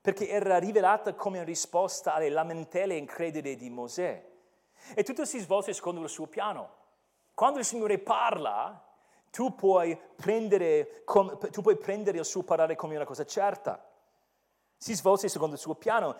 perché 0.00 0.28
era 0.28 0.58
rivelata 0.58 1.14
come 1.14 1.44
risposta 1.44 2.14
alle 2.14 2.28
lamentele 2.28 2.94
incredibili 2.96 3.56
di 3.56 3.70
Mosè. 3.70 4.32
E 4.94 5.02
tutto 5.02 5.24
si 5.24 5.38
svolse 5.38 5.72
secondo 5.72 6.02
il 6.02 6.10
suo 6.10 6.26
piano. 6.26 6.76
Quando 7.32 7.58
il 7.58 7.64
Signore 7.64 7.98
parla, 7.98 8.84
tu 9.30 9.54
puoi 9.54 9.98
prendere, 10.14 11.04
tu 11.50 11.62
puoi 11.62 11.76
prendere 11.76 12.18
il 12.18 12.24
suo 12.24 12.42
parlare 12.42 12.76
come 12.76 12.96
una 12.96 13.06
cosa 13.06 13.24
certa. 13.24 13.82
Si 14.76 14.94
svolse 14.94 15.28
secondo 15.28 15.54
il 15.54 15.60
suo 15.60 15.74
piano. 15.74 16.16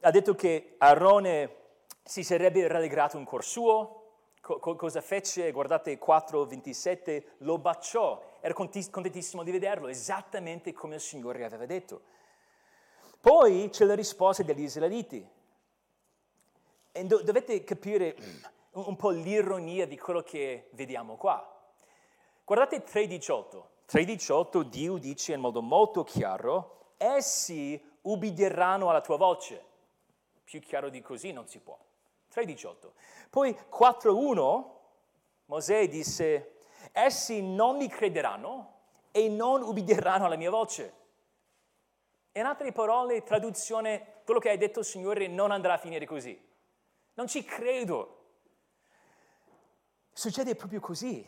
Ha 0.00 0.10
detto 0.10 0.34
che 0.34 0.74
Aarone 0.78 1.56
si 2.02 2.22
sarebbe 2.22 2.66
rallegrato 2.68 3.16
in 3.16 3.24
cuor 3.24 3.44
suo, 3.44 4.06
Co- 4.46 4.76
cosa 4.76 5.00
fece? 5.00 5.50
Guardate 5.50 5.98
4:27, 5.98 7.32
lo 7.38 7.58
baciò, 7.58 8.22
era 8.40 8.54
contentissimo 8.54 9.42
di 9.42 9.50
vederlo, 9.50 9.88
esattamente 9.88 10.72
come 10.72 10.94
il 10.94 11.00
Signore 11.00 11.44
aveva 11.44 11.66
detto. 11.66 12.02
Poi 13.20 13.68
c'è 13.70 13.84
la 13.84 13.96
risposta 13.96 14.44
degli 14.44 14.62
israeliti. 14.62 15.28
E 16.92 17.04
do- 17.04 17.22
dovete 17.22 17.64
capire 17.64 18.16
un 18.74 18.94
po' 18.94 19.10
l'ironia 19.10 19.84
di 19.84 19.98
quello 19.98 20.22
che 20.22 20.68
vediamo 20.74 21.16
qua. 21.16 21.44
Guardate 22.44 22.84
3:18. 22.84 23.70
3:18 23.86 24.62
Dio 24.62 24.96
dice 24.98 25.32
in 25.32 25.40
modo 25.40 25.60
molto 25.60 26.04
chiaro, 26.04 26.75
essi 26.96 27.82
ubbidiranno 28.02 28.88
alla 28.88 29.00
tua 29.00 29.16
voce. 29.16 29.64
Più 30.44 30.60
chiaro 30.60 30.88
di 30.88 31.00
così 31.02 31.32
non 31.32 31.48
si 31.48 31.58
può. 31.58 31.78
3:18. 32.32 32.92
Poi 33.30 33.52
4.1 33.70 34.74
Mosè 35.46 35.88
disse, 35.88 36.58
essi 36.92 37.40
non 37.40 37.76
mi 37.76 37.88
crederanno 37.88 38.74
e 39.12 39.28
non 39.28 39.62
ubbidiranno 39.62 40.26
alla 40.26 40.36
mia 40.36 40.50
voce. 40.50 41.04
In 42.32 42.44
altre 42.44 42.72
parole, 42.72 43.22
traduzione, 43.22 44.22
quello 44.24 44.40
che 44.40 44.50
hai 44.50 44.58
detto 44.58 44.82
Signore 44.82 45.26
non 45.26 45.52
andrà 45.52 45.74
a 45.74 45.78
finire 45.78 46.04
così. 46.04 46.38
Non 47.14 47.26
ci 47.28 47.44
credo. 47.44 48.24
Succede 50.12 50.54
proprio 50.54 50.80
così. 50.80 51.26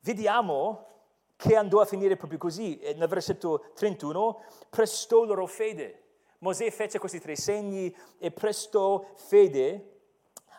Vediamo 0.00 0.99
che 1.40 1.56
andò 1.56 1.80
a 1.80 1.86
finire 1.86 2.16
proprio 2.16 2.38
così. 2.38 2.78
Nel 2.96 3.08
versetto 3.08 3.70
31, 3.74 4.42
prestò 4.68 5.24
loro 5.24 5.46
fede. 5.46 6.02
Mosè 6.40 6.70
fece 6.70 6.98
questi 6.98 7.18
tre 7.18 7.34
segni 7.34 7.94
e 8.18 8.30
prestò 8.30 9.02
fede 9.14 10.00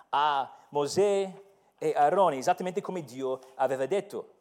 a 0.10 0.52
Mosè 0.70 1.32
e 1.78 1.94
a 1.96 2.02
Aarone, 2.02 2.38
esattamente 2.38 2.82
come 2.82 3.04
Dio 3.04 3.40
aveva 3.56 3.86
detto. 3.86 4.34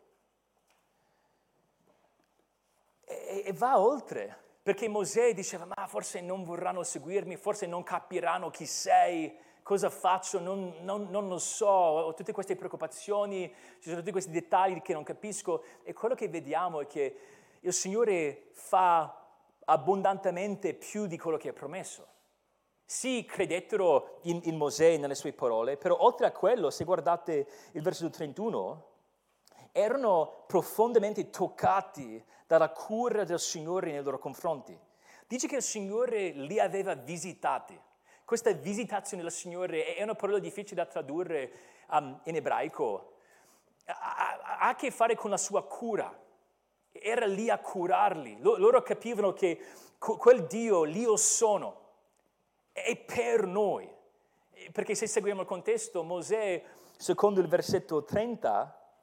E, 3.05 3.43
e 3.45 3.53
va 3.53 3.79
oltre, 3.79 4.35
perché 4.63 4.89
Mosè 4.89 5.35
diceva, 5.35 5.67
ma 5.67 5.87
forse 5.87 6.23
non 6.23 6.43
vorranno 6.43 6.83
seguirmi, 6.83 7.37
forse 7.37 7.67
non 7.67 7.83
capiranno 7.83 8.49
chi 8.49 8.65
sei, 8.65 9.37
cosa 9.63 9.91
faccio, 9.91 10.41
non, 10.41 10.75
non, 10.81 11.09
non, 11.11 11.29
lo 11.29 11.39
so, 11.39 11.67
ho 11.67 12.15
tutte 12.15 12.33
queste 12.33 12.57
preoccupazioni, 12.57 13.53
ci 13.81 13.89
sono 13.89 13.97
tutti 13.97 14.13
questi 14.13 14.31
dettagli 14.31 14.83
che 14.83 14.93
non 14.93 15.03
capisco 15.03 15.63
e 15.83 15.93
quello 15.93 16.15
che 16.15 16.29
vediamo 16.29 16.81
è 16.81 16.87
che 16.87 17.17
il 17.61 17.73
Signore 17.73 18.49
fa 18.53 19.27
abbondantemente 19.65 20.75
più 20.75 21.07
di 21.07 21.19
quello 21.19 21.37
che 21.37 21.51
ha 21.51 21.53
promesso. 21.53 22.07
Sì, 22.85 23.25
credettero 23.25 24.19
in, 24.23 24.41
in 24.45 24.57
Mosè 24.57 24.97
nelle 24.97 25.15
sue 25.15 25.33
parole, 25.33 25.77
però 25.77 25.97
oltre 26.01 26.27
a 26.27 26.33
quello, 26.33 26.71
se 26.71 26.85
guardate 26.85 27.47
il 27.73 27.83
versetto 27.83 28.11
31, 28.11 28.89
erano 29.73 30.45
profondamente 30.47 31.31
toccati 31.31 32.23
dalla 32.47 32.71
cura 32.71 33.23
del 33.23 33.39
Signore 33.39 33.93
nei 33.93 34.03
loro 34.03 34.19
confronti. 34.19 34.77
Dice 35.29 35.47
che 35.47 35.57
il 35.57 35.63
Signore 35.63 36.31
li 36.31 36.59
aveva 36.59 36.95
visitati. 36.95 37.81
Questa 38.31 38.53
visitazione 38.53 39.25
del 39.25 39.33
Signore 39.33 39.97
è 39.97 40.05
una 40.05 40.15
parola 40.15 40.39
difficile 40.39 40.77
da 40.77 40.87
tradurre 40.87 41.51
um, 41.91 42.21
in 42.27 42.37
ebraico. 42.37 43.15
Ha, 43.87 44.59
a 44.61 44.77
che 44.77 44.93
fare 44.93 45.17
con 45.17 45.31
la 45.31 45.37
sua 45.37 45.65
cura 45.65 46.17
era 46.93 47.27
lì 47.27 47.51
a 47.51 47.59
curarli. 47.59 48.39
Loro 48.39 48.83
capivano 48.83 49.33
che 49.33 49.59
quel 49.99 50.47
Dio, 50.47 50.85
l'Io 50.85 51.17
sono, 51.17 51.89
è 52.71 52.95
per 52.99 53.47
noi. 53.47 53.93
Perché 54.71 54.95
se 54.95 55.09
seguiamo 55.09 55.41
il 55.41 55.47
contesto, 55.49 56.05
Mosè, 56.05 56.63
secondo 56.97 57.41
il 57.41 57.49
versetto 57.49 58.05
30, 58.05 58.95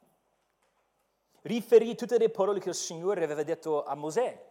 riferì 1.42 1.94
tutte 1.96 2.16
le 2.16 2.30
parole 2.30 2.60
che 2.60 2.70
il 2.70 2.74
Signore 2.74 3.24
aveva 3.24 3.42
detto 3.42 3.84
a 3.84 3.94
Mosè. 3.94 4.42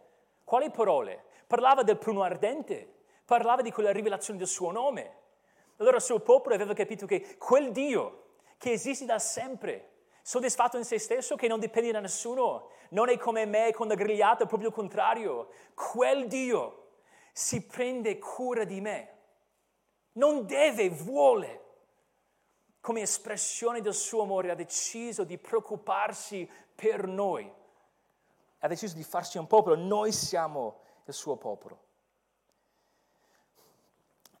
Quali 0.44 0.70
parole? 0.70 1.24
Parlava 1.48 1.82
del 1.82 1.98
pruno 1.98 2.22
ardente, 2.22 2.97
parlava 3.28 3.60
di 3.60 3.70
quella 3.70 3.92
rivelazione 3.92 4.38
del 4.38 4.48
suo 4.48 4.70
nome. 4.70 5.16
Allora 5.76 5.96
il 5.96 6.02
suo 6.02 6.20
popolo 6.20 6.54
aveva 6.54 6.72
capito 6.72 7.04
che 7.04 7.36
quel 7.36 7.72
Dio 7.72 8.36
che 8.56 8.72
esiste 8.72 9.04
da 9.04 9.18
sempre, 9.18 10.06
soddisfatto 10.22 10.78
in 10.78 10.84
se 10.84 10.98
stesso 10.98 11.36
che 11.36 11.46
non 11.46 11.60
dipende 11.60 11.92
da 11.92 12.00
nessuno, 12.00 12.70
non 12.88 13.10
è 13.10 13.18
come 13.18 13.44
me 13.44 13.70
con 13.74 13.86
la 13.86 13.96
grigliata, 13.96 14.46
proprio 14.46 14.70
il 14.70 14.74
contrario. 14.74 15.50
Quel 15.74 16.26
Dio 16.26 17.00
si 17.30 17.66
prende 17.66 18.18
cura 18.18 18.64
di 18.64 18.80
me, 18.80 19.16
non 20.12 20.46
deve, 20.46 20.88
vuole. 20.88 21.64
Come 22.80 23.02
espressione 23.02 23.82
del 23.82 23.92
suo 23.92 24.22
amore 24.22 24.50
ha 24.50 24.54
deciso 24.54 25.24
di 25.24 25.36
preoccuparsi 25.36 26.48
per 26.74 27.06
noi, 27.06 27.52
ha 28.60 28.68
deciso 28.68 28.96
di 28.96 29.04
farsi 29.04 29.36
un 29.36 29.46
popolo, 29.46 29.76
noi 29.76 30.12
siamo 30.12 30.80
il 31.04 31.12
suo 31.12 31.36
popolo. 31.36 31.87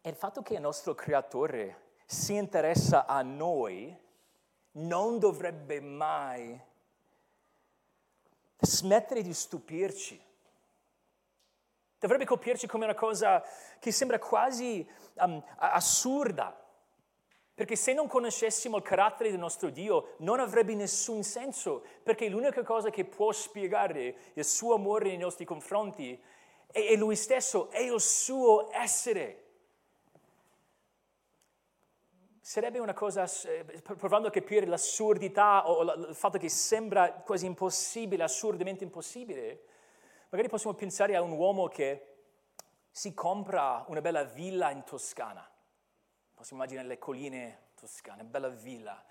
E 0.08 0.12
il 0.12 0.16
fatto 0.16 0.40
che 0.40 0.54
il 0.54 0.62
nostro 0.62 0.94
creatore 0.94 1.96
si 2.06 2.34
interessa 2.34 3.04
a 3.04 3.20
noi, 3.20 3.94
non 4.70 5.18
dovrebbe 5.18 5.82
mai 5.82 6.58
smettere 8.56 9.20
di 9.20 9.34
stupirci. 9.34 10.18
Dovrebbe 11.98 12.24
colpirci 12.24 12.66
come 12.66 12.84
una 12.84 12.94
cosa 12.94 13.44
che 13.78 13.92
sembra 13.92 14.18
quasi 14.18 14.88
um, 15.16 15.44
assurda. 15.56 16.58
Perché 17.52 17.76
se 17.76 17.92
non 17.92 18.08
conoscessimo 18.08 18.78
il 18.78 18.82
carattere 18.82 19.28
del 19.28 19.38
nostro 19.38 19.68
Dio 19.68 20.14
non 20.20 20.40
avrebbe 20.40 20.74
nessun 20.74 21.22
senso, 21.22 21.84
perché 22.02 22.30
l'unica 22.30 22.62
cosa 22.62 22.88
che 22.88 23.04
può 23.04 23.30
spiegare 23.30 24.32
il 24.32 24.44
suo 24.46 24.72
amore 24.72 25.08
nei 25.08 25.18
nostri 25.18 25.44
confronti 25.44 26.18
è, 26.72 26.86
è 26.86 26.96
Lui 26.96 27.14
stesso, 27.14 27.68
è 27.68 27.80
il 27.80 28.00
suo 28.00 28.70
essere 28.72 29.42
sarebbe 32.48 32.78
una 32.78 32.94
cosa, 32.94 33.30
eh, 33.44 33.62
provando 33.82 34.28
a 34.28 34.30
capire 34.30 34.64
l'assurdità 34.64 35.68
o 35.68 35.82
il 35.82 36.14
fatto 36.14 36.38
che 36.38 36.48
sembra 36.48 37.12
quasi 37.12 37.44
impossibile, 37.44 38.22
assurdamente 38.22 38.84
impossibile, 38.84 39.64
magari 40.30 40.48
possiamo 40.48 40.74
pensare 40.74 41.14
a 41.14 41.20
un 41.20 41.32
uomo 41.32 41.68
che 41.68 42.14
si 42.90 43.12
compra 43.12 43.84
una 43.88 44.00
bella 44.00 44.24
villa 44.24 44.70
in 44.70 44.82
Toscana. 44.84 45.46
Possiamo 46.34 46.62
immaginare 46.62 46.88
le 46.88 46.98
colline 46.98 47.66
toscane, 47.74 48.24
bella 48.24 48.48
villa, 48.48 49.04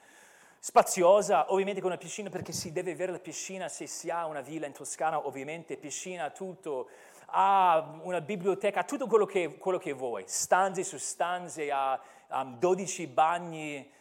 spaziosa, 0.58 1.54
ovviamente 1.54 1.80
con 1.80 1.92
una 1.92 2.00
piscina 2.00 2.32
perché 2.32 2.52
si 2.52 2.72
deve 2.72 2.94
avere 2.94 3.12
la 3.12 3.20
piscina 3.20 3.70
se 3.70 3.86
si 3.86 4.10
ha 4.10 4.26
una 4.26 4.42
villa 4.42 4.66
in 4.66 4.74
Toscana, 4.74 5.28
ovviamente 5.28 5.78
piscina, 5.78 6.32
tutto, 6.32 6.90
ha 7.30 8.00
una 8.04 8.22
biblioteca, 8.22 8.84
tutto 8.84 9.08
quello 9.08 9.26
che, 9.26 9.58
quello 9.58 9.78
che 9.78 9.94
vuoi, 9.94 10.24
stanze 10.28 10.84
su 10.84 10.98
stanze, 10.98 11.72
ha 11.72 12.00
um, 12.30 12.58
12 12.58 13.08
bagni 13.08 13.92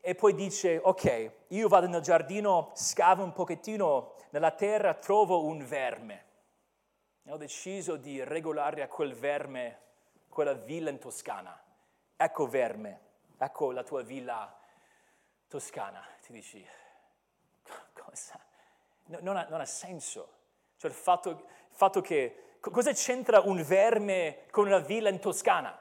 e 0.00 0.14
poi 0.14 0.34
dice, 0.34 0.80
ok, 0.82 1.32
io 1.48 1.68
vado 1.68 1.86
nel 1.88 2.00
giardino, 2.00 2.70
scavo 2.74 3.22
un 3.22 3.32
pochettino 3.32 4.14
nella 4.30 4.52
terra, 4.52 4.94
trovo 4.94 5.44
un 5.44 5.66
verme. 5.66 6.24
e 7.24 7.32
ho 7.32 7.36
deciso 7.36 7.96
di 7.96 8.22
regolare 8.22 8.82
a 8.82 8.88
quel 8.88 9.14
verme 9.14 9.80
quella 10.28 10.54
villa 10.54 10.90
in 10.90 10.98
Toscana. 10.98 11.60
Ecco 12.16 12.46
verme, 12.46 13.00
ecco 13.38 13.72
la 13.72 13.82
tua 13.82 14.02
villa 14.02 14.56
toscana. 15.48 16.04
Ti 16.22 16.32
dici, 16.32 16.66
cosa? 17.92 18.38
No, 19.06 19.18
non, 19.20 19.36
ha, 19.36 19.46
non, 19.48 19.60
ha, 19.60 19.64
senso. 19.64 20.36
Cioè 20.76 20.90
il 20.90 20.96
fatto, 20.96 21.30
il 21.30 21.44
fatto 21.70 22.00
che, 22.00 22.47
cosa 22.60 22.92
c'entra 22.92 23.40
un 23.40 23.62
verme 23.62 24.44
con 24.50 24.66
una 24.66 24.78
villa 24.78 25.08
in 25.08 25.20
Toscana? 25.20 25.78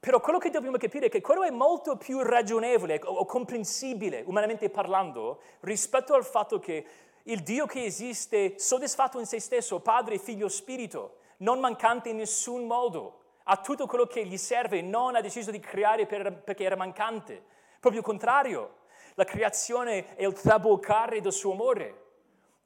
Però 0.00 0.20
quello 0.20 0.38
che 0.38 0.50
dobbiamo 0.50 0.76
capire 0.76 1.06
è 1.06 1.08
che 1.08 1.22
quello 1.22 1.44
è 1.44 1.50
molto 1.50 1.96
più 1.96 2.20
ragionevole 2.20 3.00
o 3.04 3.24
comprensibile, 3.24 4.22
umanamente 4.26 4.68
parlando, 4.68 5.40
rispetto 5.60 6.12
al 6.12 6.24
fatto 6.26 6.58
che 6.58 6.86
il 7.22 7.42
Dio 7.42 7.64
che 7.64 7.84
esiste 7.84 8.58
soddisfatto 8.58 9.18
in 9.18 9.24
se 9.24 9.40
stesso, 9.40 9.80
Padre, 9.80 10.18
Figlio, 10.18 10.48
Spirito, 10.48 11.16
non 11.38 11.58
mancante 11.58 12.10
in 12.10 12.16
nessun 12.16 12.66
modo, 12.66 13.20
ha 13.44 13.56
tutto 13.56 13.86
quello 13.86 14.06
che 14.06 14.26
gli 14.26 14.36
serve, 14.36 14.82
non 14.82 15.16
ha 15.16 15.22
deciso 15.22 15.50
di 15.50 15.58
creare 15.58 16.04
per, 16.04 16.32
perché 16.32 16.64
era 16.64 16.76
mancante. 16.76 17.42
Proprio 17.80 18.02
il 18.02 18.06
contrario, 18.06 18.74
la 19.14 19.24
creazione 19.24 20.16
è 20.16 20.26
il 20.26 20.32
traboccare 20.34 21.20
del 21.20 21.32
suo 21.32 21.52
amore. 21.52 22.02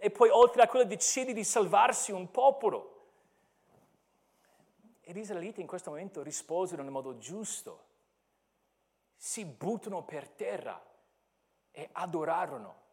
E 0.01 0.11
poi 0.11 0.29
oltre 0.31 0.63
a 0.63 0.69
quello 0.69 0.85
decide 0.85 1.33
di 1.33 1.43
salvarsi 1.43 2.13
un 2.13 2.31
popolo. 2.31 2.95
E 5.01 5.13
gli 5.13 5.19
israeliti 5.19 5.61
in 5.61 5.67
questo 5.67 5.91
momento 5.91 6.23
risposero 6.23 6.83
nel 6.83 6.93
modo 6.93 7.19
giusto. 7.19 7.87
Si 9.17 9.45
buttano 9.45 10.05
per 10.05 10.29
terra 10.29 10.81
e 11.73 11.89
adorarono. 11.93 12.87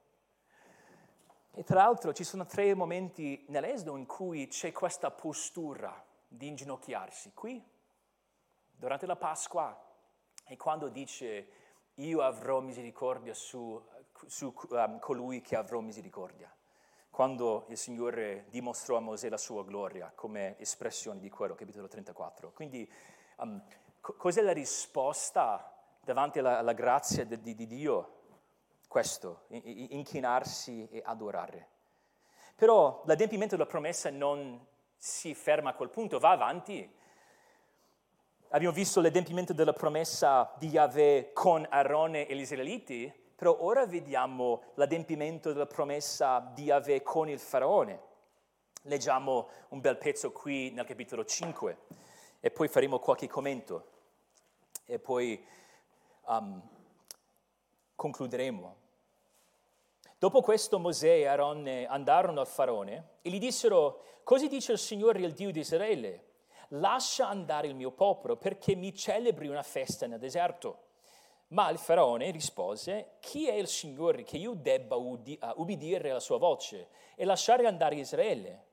E 1.51 1.63
tra 1.63 1.83
l'altro 1.83 2.11
ci 2.11 2.23
sono 2.23 2.47
tre 2.47 2.73
momenti 2.73 3.45
nell'Esodo 3.49 3.95
in 3.97 4.07
cui 4.07 4.47
c'è 4.47 4.71
questa 4.71 5.11
postura 5.11 6.03
di 6.27 6.47
inginocchiarsi. 6.47 7.33
Qui, 7.35 7.63
durante 8.75 9.05
la 9.05 9.15
Pasqua, 9.15 9.79
e 10.43 10.57
quando 10.57 10.89
dice 10.89 11.49
io 11.95 12.21
avrò 12.23 12.61
misericordia 12.61 13.35
su, 13.35 13.79
su 14.25 14.51
um, 14.69 14.99
colui 14.99 15.41
che 15.41 15.55
avrò 15.55 15.79
misericordia 15.81 16.51
quando 17.15 17.63
il 17.69 17.77
Signore 17.77 18.43
dimostrò 18.49 18.97
a 18.97 18.99
Mosè 18.99 19.29
la 19.29 19.37
sua 19.37 19.63
gloria 19.63 20.11
come 20.13 20.59
espressione 20.59 21.21
di 21.21 21.29
quello, 21.29 21.55
capitolo 21.55 21.87
34. 21.87 22.51
Quindi 22.51 22.91
um, 23.37 23.63
co- 24.01 24.15
cos'è 24.17 24.41
la 24.41 24.51
risposta 24.51 25.73
davanti 26.03 26.39
alla, 26.39 26.57
alla 26.57 26.73
grazia 26.73 27.23
di, 27.23 27.39
di, 27.39 27.55
di, 27.55 27.67
Dio? 27.67 28.11
Questo, 28.89 29.45
inchinarsi 29.47 30.89
e 30.91 31.01
adorare. 31.05 31.69
Però 32.53 33.01
l'adempimento 33.05 33.55
della 33.55 33.69
promessa 33.69 34.09
non 34.09 34.59
si 34.97 35.33
ferma 35.33 35.69
a 35.69 35.73
quel 35.73 35.91
punto, 35.91 36.19
va 36.19 36.31
avanti. 36.31 36.93
Abbiamo 38.49 38.75
visto 38.75 38.99
l'adempimento 38.99 39.53
della 39.53 39.71
promessa 39.71 40.53
di 40.57 40.67
Yahweh 40.67 41.31
con 41.31 41.65
Aarone 41.69 42.27
e 42.27 42.35
gli 42.35 42.41
Israeliti, 42.41 43.24
però 43.35 43.57
ora 43.59 43.85
vediamo 43.85 44.61
l'adempimento 44.75 45.51
della 45.51 45.65
promessa 45.65 46.39
di 46.53 46.63
Yahweh 46.63 47.03
con 47.03 47.27
il 47.27 47.39
faraone. 47.39 48.01
Leggiamo 48.83 49.49
un 49.69 49.81
bel 49.81 49.97
pezzo 49.97 50.31
qui 50.31 50.71
nel 50.71 50.85
capitolo 50.85 51.25
5 51.25 51.77
e 52.39 52.51
poi 52.51 52.67
faremo 52.67 52.99
qualche 52.99 53.27
commento 53.27 53.91
e 54.85 54.99
poi 54.99 55.43
um, 56.27 56.61
concluderemo. 57.95 58.75
Dopo 60.17 60.41
questo 60.41 60.79
Mosè 60.79 61.09
e 61.09 61.27
Aaron 61.27 61.67
andarono 61.87 62.39
al 62.39 62.47
faraone 62.47 63.17
e 63.21 63.29
gli 63.29 63.39
dissero, 63.39 64.03
così 64.23 64.47
dice 64.47 64.71
il 64.71 64.77
Signore 64.77 65.19
il 65.19 65.33
Dio 65.33 65.51
di 65.51 65.59
Israele, 65.59 66.23
lascia 66.69 67.27
andare 67.27 67.67
il 67.67 67.75
mio 67.75 67.91
popolo 67.91 68.37
perché 68.37 68.75
mi 68.75 68.93
celebri 68.95 69.49
una 69.49 69.63
festa 69.63 70.07
nel 70.07 70.19
deserto. 70.19 70.83
Ma 71.55 71.69
il 71.69 71.77
faraone 71.77 72.31
rispose, 72.31 73.11
chi 73.21 73.47
è 73.47 73.53
il 73.53 73.67
Signore 73.67 74.23
che 74.23 74.35
io 74.35 74.55
debba 74.55 74.97
udi- 74.97 75.39
ubbidire 75.55 76.09
alla 76.09 76.19
sua 76.19 76.37
voce 76.37 76.89
e 77.15 77.23
lasciare 77.23 77.65
andare 77.65 77.95
Israele? 77.95 78.63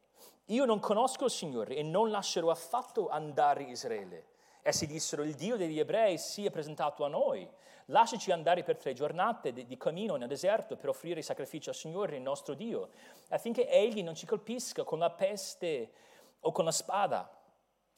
Io 0.47 0.65
non 0.65 0.81
conosco 0.81 1.27
il 1.27 1.31
Signore 1.31 1.77
e 1.77 1.85
non 1.85 2.11
lascerò 2.11 2.51
affatto 2.51 3.09
andare 3.09 3.63
Israele. 3.63 4.31
Essi 4.63 4.89
dissero, 4.89 5.23
il 5.23 5.35
Dio 5.35 5.57
degli 5.57 5.79
ebrei 5.79 6.19
si 6.19 6.45
è 6.45 6.51
presentato 6.51 7.05
a 7.05 7.09
noi. 7.09 7.49
Lasciaci 7.85 8.33
andare 8.33 8.65
per 8.65 8.79
tre 8.79 8.95
giornate 8.95 9.53
di, 9.53 9.77
cammino 9.77 10.17
nel 10.17 10.27
deserto 10.27 10.75
per 10.75 10.89
offrire 10.89 11.21
i 11.21 11.23
sacrifici 11.23 11.69
al 11.69 11.77
Signore, 11.77 12.17
il 12.17 12.23
nostro 12.23 12.55
Dio, 12.55 12.89
affinché 13.29 13.69
Egli 13.69 14.03
non 14.03 14.17
ci 14.17 14.27
colpisca 14.27 14.83
con 14.83 14.99
la 14.99 15.11
peste 15.11 15.93
o 16.41 16.51
con 16.51 16.65
la 16.65 16.73
spada. 16.73 17.33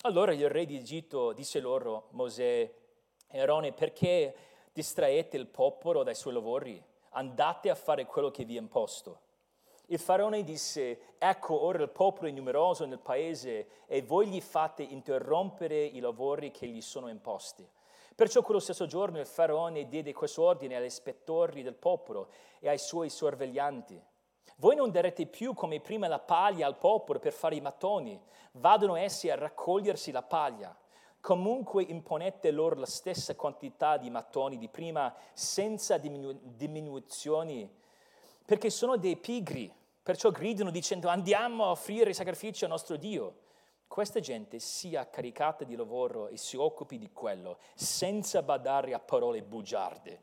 Allora 0.03 0.35
il 0.35 0.51
re 0.51 0.67
di 0.67 0.77
Egitto 0.77 1.33
disse 1.33 1.59
loro, 1.59 2.09
Mosè 2.11 2.71
e 3.29 3.41
Aarone, 3.41 3.73
perché 3.73 4.53
distraete 4.75 5.37
il 5.37 5.47
popolo 5.47 6.03
dai 6.03 6.17
suoi 6.17 6.35
lavori, 6.35 6.83
andate 7.11 7.71
a 7.71 7.77
fare 7.77 8.07
quello 8.07 8.33
che 8.33 8.45
vi 8.45 8.57
è 8.57 8.59
imposto. 8.59 9.21
Il 9.87 10.01
faraone 10.01 10.43
disse, 10.43 11.15
ecco 11.17 11.63
ora 11.63 11.81
il 11.81 11.91
popolo 11.91 12.27
è 12.27 12.33
numeroso 12.33 12.85
nel 12.85 12.99
paese 12.99 13.85
e 13.87 14.03
voi 14.03 14.27
gli 14.27 14.41
fate 14.41 14.83
interrompere 14.83 15.85
i 15.85 16.01
lavori 16.01 16.51
che 16.51 16.67
gli 16.67 16.81
sono 16.81 17.09
imposti. 17.09 17.65
Perciò 18.17 18.43
quello 18.43 18.59
stesso 18.59 18.87
giorno 18.87 19.21
il 19.21 19.27
faraone 19.27 19.87
diede 19.87 20.13
questo 20.13 20.43
ordine 20.43 20.75
agli 20.75 20.87
ispettori 20.87 21.63
del 21.63 21.75
popolo 21.75 22.31
e 22.59 22.69
ai 22.69 22.79
suoi 22.79 23.11
sorveglianti. 23.11 24.03
Voi 24.57 24.75
non 24.75 24.91
darete 24.91 25.27
più 25.27 25.55
come 25.55 25.81
prima 25.81 26.09
la 26.09 26.19
paglia 26.19 26.67
al 26.67 26.79
popolo 26.79 27.21
per 27.21 27.33
fare 27.33 27.55
i 27.55 27.61
mattoni, 27.61 28.21
vadano 28.53 28.97
essi 28.97 29.31
a 29.31 29.37
raccogliersi 29.37 30.11
la 30.11 30.23
paglia. 30.23 30.77
Comunque 31.25 31.83
imponete 31.83 32.51
loro 32.51 32.79
la 32.79 32.85
stessa 32.85 33.35
quantità 33.35 33.97
di 33.97 34.11
mattoni 34.11 34.59
di 34.59 34.69
prima 34.69 35.11
senza 35.33 35.97
diminu- 35.97 36.39
diminuzioni, 36.39 37.67
perché 38.45 38.69
sono 38.69 38.99
dei 38.99 39.17
pigri, 39.17 39.75
perciò 40.03 40.31
gridano 40.31 40.71
dicendo 40.71 41.09
andiamo 41.09 41.65
a 41.65 41.71
offrire 41.71 42.13
sacrifici 42.13 42.65
al 42.65 42.71
nostro 42.73 42.97
Dio. 42.97 43.37
Questa 43.87 44.21
gente 44.21 44.59
sia 44.59 45.09
caricata 45.09 45.65
di 45.65 45.77
lavoro 45.77 46.29
e 46.29 46.37
si 46.37 46.59
occupi 46.59 46.99
di 46.99 47.11
quello, 47.11 47.57
senza 47.73 48.43
badare 48.43 48.93
a 48.93 48.99
parole 48.99 49.43
bugiarde. 49.43 50.21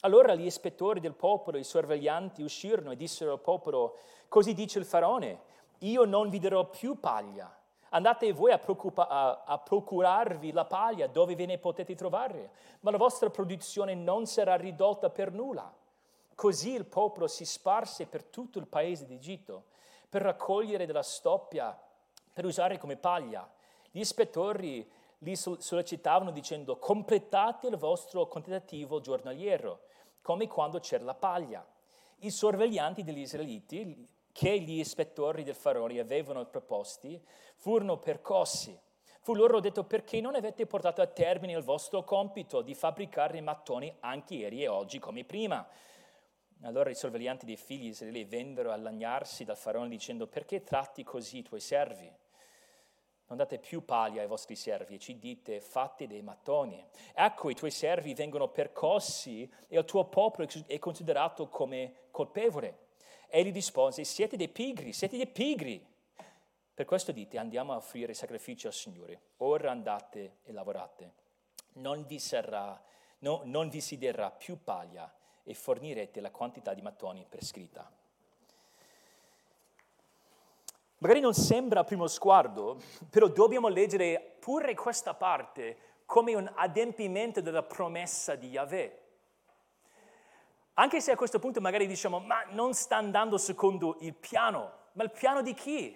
Allora 0.00 0.34
gli 0.34 0.46
ispettori 0.46 1.00
del 1.00 1.12
popolo, 1.12 1.58
i 1.58 1.62
sorveglianti 1.62 2.40
uscirono 2.40 2.92
e 2.92 2.96
dissero 2.96 3.32
al 3.32 3.40
popolo, 3.42 3.98
così 4.28 4.54
dice 4.54 4.78
il 4.78 4.86
faraone, 4.86 5.40
io 5.80 6.06
non 6.06 6.30
vi 6.30 6.38
darò 6.38 6.70
più 6.70 6.98
paglia 6.98 7.54
Andate 7.94 8.32
voi 8.32 8.52
a, 8.52 8.60
a, 8.60 9.42
a, 9.44 9.58
procurarvi 9.58 10.52
la 10.52 10.64
paglia 10.64 11.06
dove 11.08 11.34
ve 11.34 11.44
ne 11.44 11.58
potete 11.58 11.94
trovare, 11.94 12.50
ma 12.80 12.90
la 12.90 12.96
vostra 12.96 13.28
produzione 13.28 13.94
non 13.94 14.24
sarà 14.24 14.56
ridotta 14.56 15.10
per 15.10 15.30
nulla. 15.30 15.70
Così 16.34 16.72
il 16.72 16.86
popolo 16.86 17.26
si 17.26 17.44
sparse 17.44 18.06
per 18.06 18.24
tutto 18.24 18.58
il 18.58 18.66
paese 18.66 19.06
d'Egitto 19.06 19.64
per 20.08 20.22
raccogliere 20.22 20.86
della 20.86 21.02
stoppia 21.02 21.78
per 22.32 22.46
usare 22.46 22.78
come 22.78 22.96
paglia. 22.96 23.46
Gli 23.90 24.00
ispettori 24.00 24.90
li 25.18 25.36
sollecitavano 25.36 26.30
dicendo 26.30 26.78
completate 26.78 27.66
il 27.66 27.76
vostro 27.76 28.26
quantitativo 28.26 29.00
giornaliero, 29.00 29.80
come 30.22 30.48
quando 30.48 30.80
c'era 30.80 31.04
la 31.04 31.14
paglia. 31.14 31.64
I 32.20 32.30
sorveglianti 32.30 33.04
degli 33.04 33.18
israeliti 33.18 34.08
che 34.32 34.58
gli 34.58 34.78
ispettori 34.78 35.44
del 35.44 35.54
faraone 35.54 36.00
avevano 36.00 36.44
proposti 36.46 37.22
furono 37.56 37.98
percossi. 37.98 38.76
Fu 39.20 39.34
loro 39.34 39.60
detto 39.60 39.84
perché 39.84 40.20
non 40.20 40.34
avete 40.34 40.66
portato 40.66 41.00
a 41.00 41.06
termine 41.06 41.52
il 41.52 41.62
vostro 41.62 42.02
compito 42.02 42.60
di 42.60 42.74
fabbricare 42.74 43.40
mattoni 43.40 43.94
anche 44.00 44.34
ieri 44.34 44.62
e 44.62 44.68
oggi 44.68 44.98
come 44.98 45.24
prima. 45.24 45.64
Allora 46.62 46.90
i 46.90 46.94
sorveglianti 46.94 47.44
dei 47.44 47.56
figli 47.56 47.82
di 47.82 47.88
Israele 47.88 48.24
vennero 48.24 48.72
a 48.72 48.76
lagnarsi 48.76 49.44
dal 49.44 49.56
faraone 49.56 49.88
dicendo 49.88 50.26
perché 50.26 50.64
tratti 50.64 51.04
così 51.04 51.38
i 51.38 51.42
tuoi 51.42 51.60
servi? 51.60 52.10
Non 53.26 53.38
date 53.38 53.58
più 53.58 53.84
paglia 53.84 54.20
ai 54.20 54.26
vostri 54.26 54.56
servi 54.56 54.96
e 54.96 54.98
ci 54.98 55.18
dite 55.18 55.60
fate 55.60 56.06
dei 56.06 56.22
mattoni. 56.22 56.84
Ecco 57.14 57.48
i 57.48 57.54
tuoi 57.54 57.70
servi 57.70 58.14
vengono 58.14 58.48
percossi 58.48 59.50
e 59.68 59.78
il 59.78 59.84
tuo 59.84 60.04
popolo 60.06 60.48
è 60.66 60.78
considerato 60.78 61.48
come 61.48 62.08
colpevole. 62.10 62.90
Egli 63.34 63.50
rispose, 63.50 64.04
siete 64.04 64.36
dei 64.36 64.50
pigri, 64.50 64.92
siete 64.92 65.16
dei 65.16 65.26
pigri. 65.26 65.82
Per 66.74 66.84
questo 66.84 67.12
dite, 67.12 67.38
andiamo 67.38 67.72
a 67.72 67.76
offrire 67.76 68.12
sacrifici 68.12 68.66
al 68.66 68.74
Signore. 68.74 69.20
Ora 69.38 69.70
andate 69.70 70.40
e 70.42 70.52
lavorate. 70.52 71.12
Non 71.76 72.04
vi, 72.04 72.18
sarà, 72.18 72.78
no, 73.20 73.40
non 73.44 73.70
vi 73.70 73.80
si 73.80 73.96
darà 73.96 74.30
più 74.30 74.62
paglia 74.62 75.10
e 75.44 75.54
fornirete 75.54 76.20
la 76.20 76.30
quantità 76.30 76.74
di 76.74 76.82
mattoni 76.82 77.24
prescritta. 77.26 77.90
Magari 80.98 81.20
non 81.20 81.32
sembra 81.32 81.80
a 81.80 81.84
primo 81.84 82.08
sguardo, 82.08 82.82
però 83.08 83.28
dobbiamo 83.28 83.68
leggere 83.68 84.36
pure 84.40 84.74
questa 84.74 85.14
parte 85.14 85.78
come 86.04 86.34
un 86.34 86.52
adempimento 86.54 87.40
della 87.40 87.62
promessa 87.62 88.34
di 88.34 88.50
Yahweh. 88.50 89.01
Anche 90.74 91.00
se 91.00 91.12
a 91.12 91.16
questo 91.16 91.38
punto 91.38 91.60
magari 91.60 91.86
diciamo, 91.86 92.18
ma 92.18 92.44
non 92.50 92.72
sta 92.72 92.96
andando 92.96 93.36
secondo 93.36 93.98
il 94.00 94.14
piano, 94.14 94.72
ma 94.92 95.02
il 95.02 95.10
piano 95.10 95.42
di 95.42 95.52
chi? 95.52 95.94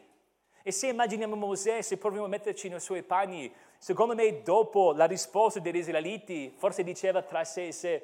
E 0.62 0.70
se 0.72 0.88
immaginiamo 0.88 1.34
Mosè, 1.34 1.80
se 1.80 1.96
proviamo 1.96 2.26
a 2.26 2.28
metterci 2.28 2.68
nei 2.68 2.80
suoi 2.80 3.02
panni, 3.02 3.50
secondo 3.78 4.14
me 4.14 4.42
dopo 4.42 4.92
la 4.92 5.06
risposta 5.06 5.60
degli 5.60 5.76
israeliti, 5.76 6.54
forse 6.58 6.82
diceva 6.82 7.22
tra 7.22 7.44
sé 7.44 7.68
e 7.68 7.72
sé, 7.72 8.02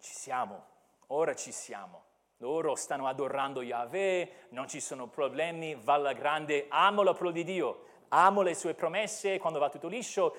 ci 0.00 0.12
siamo, 0.14 0.64
ora 1.08 1.34
ci 1.34 1.52
siamo. 1.52 2.04
Loro 2.38 2.74
stanno 2.74 3.06
adorando 3.06 3.62
Yahweh, 3.62 4.46
non 4.50 4.68
ci 4.68 4.80
sono 4.80 5.08
problemi, 5.08 5.74
va 5.74 5.94
alla 5.94 6.12
grande, 6.12 6.66
amo 6.68 7.02
la 7.02 7.12
parola 7.12 7.32
di 7.32 7.44
Dio, 7.44 7.84
amo 8.08 8.42
le 8.42 8.54
sue 8.54 8.74
promesse 8.74 9.38
quando 9.38 9.58
va 9.58 9.68
tutto 9.68 9.88
liscio. 9.88 10.34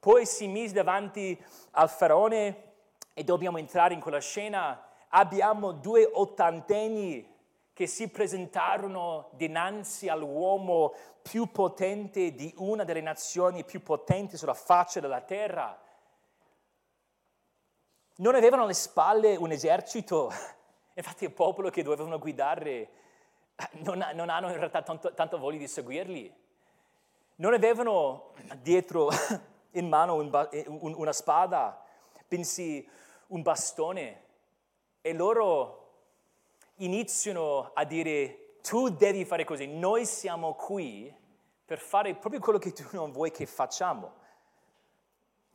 Poi 0.00 0.26
si 0.26 0.48
mise 0.48 0.74
davanti 0.74 1.40
al 1.72 1.88
faraone 1.88 2.72
e 3.14 3.24
dobbiamo 3.24 3.58
entrare 3.58 3.94
in 3.94 4.00
quella 4.00 4.20
scena. 4.20 4.85
Abbiamo 5.10 5.72
due 5.72 6.08
ottantenni 6.10 7.34
che 7.72 7.86
si 7.86 8.08
presentarono 8.08 9.28
dinanzi 9.32 10.08
all'uomo 10.08 10.94
più 11.22 11.50
potente 11.50 12.34
di 12.34 12.52
una 12.58 12.84
delle 12.84 13.02
nazioni 13.02 13.64
più 13.64 13.82
potenti 13.82 14.36
sulla 14.36 14.54
faccia 14.54 15.00
della 15.00 15.20
terra. 15.20 15.78
Non 18.16 18.34
avevano 18.34 18.62
alle 18.62 18.74
spalle 18.74 19.36
un 19.36 19.50
esercito, 19.50 20.32
infatti 20.94 21.24
il 21.24 21.32
popolo 21.32 21.68
che 21.68 21.82
dovevano 21.82 22.18
guidare 22.18 23.04
non, 23.72 24.04
non 24.14 24.28
hanno 24.28 24.50
in 24.50 24.56
realtà 24.56 24.82
tanto, 24.82 25.14
tanto 25.14 25.38
voglia 25.38 25.58
di 25.58 25.68
seguirli. 25.68 26.34
Non 27.36 27.54
avevano 27.54 28.32
dietro 28.60 29.10
in 29.72 29.88
mano 29.88 30.14
un, 30.14 30.30
un, 30.66 30.94
una 30.96 31.12
spada, 31.12 31.82
bensì 32.28 32.86
un 33.28 33.42
bastone. 33.42 34.24
E 35.06 35.12
loro 35.12 35.84
iniziano 36.78 37.70
a 37.74 37.84
dire 37.84 38.56
tu 38.60 38.88
devi 38.88 39.24
fare 39.24 39.44
così, 39.44 39.68
noi 39.68 40.04
siamo 40.04 40.54
qui 40.54 41.14
per 41.64 41.78
fare 41.78 42.16
proprio 42.16 42.40
quello 42.40 42.58
che 42.58 42.72
tu 42.72 42.82
non 42.90 43.12
vuoi 43.12 43.30
che 43.30 43.46
facciamo. 43.46 44.14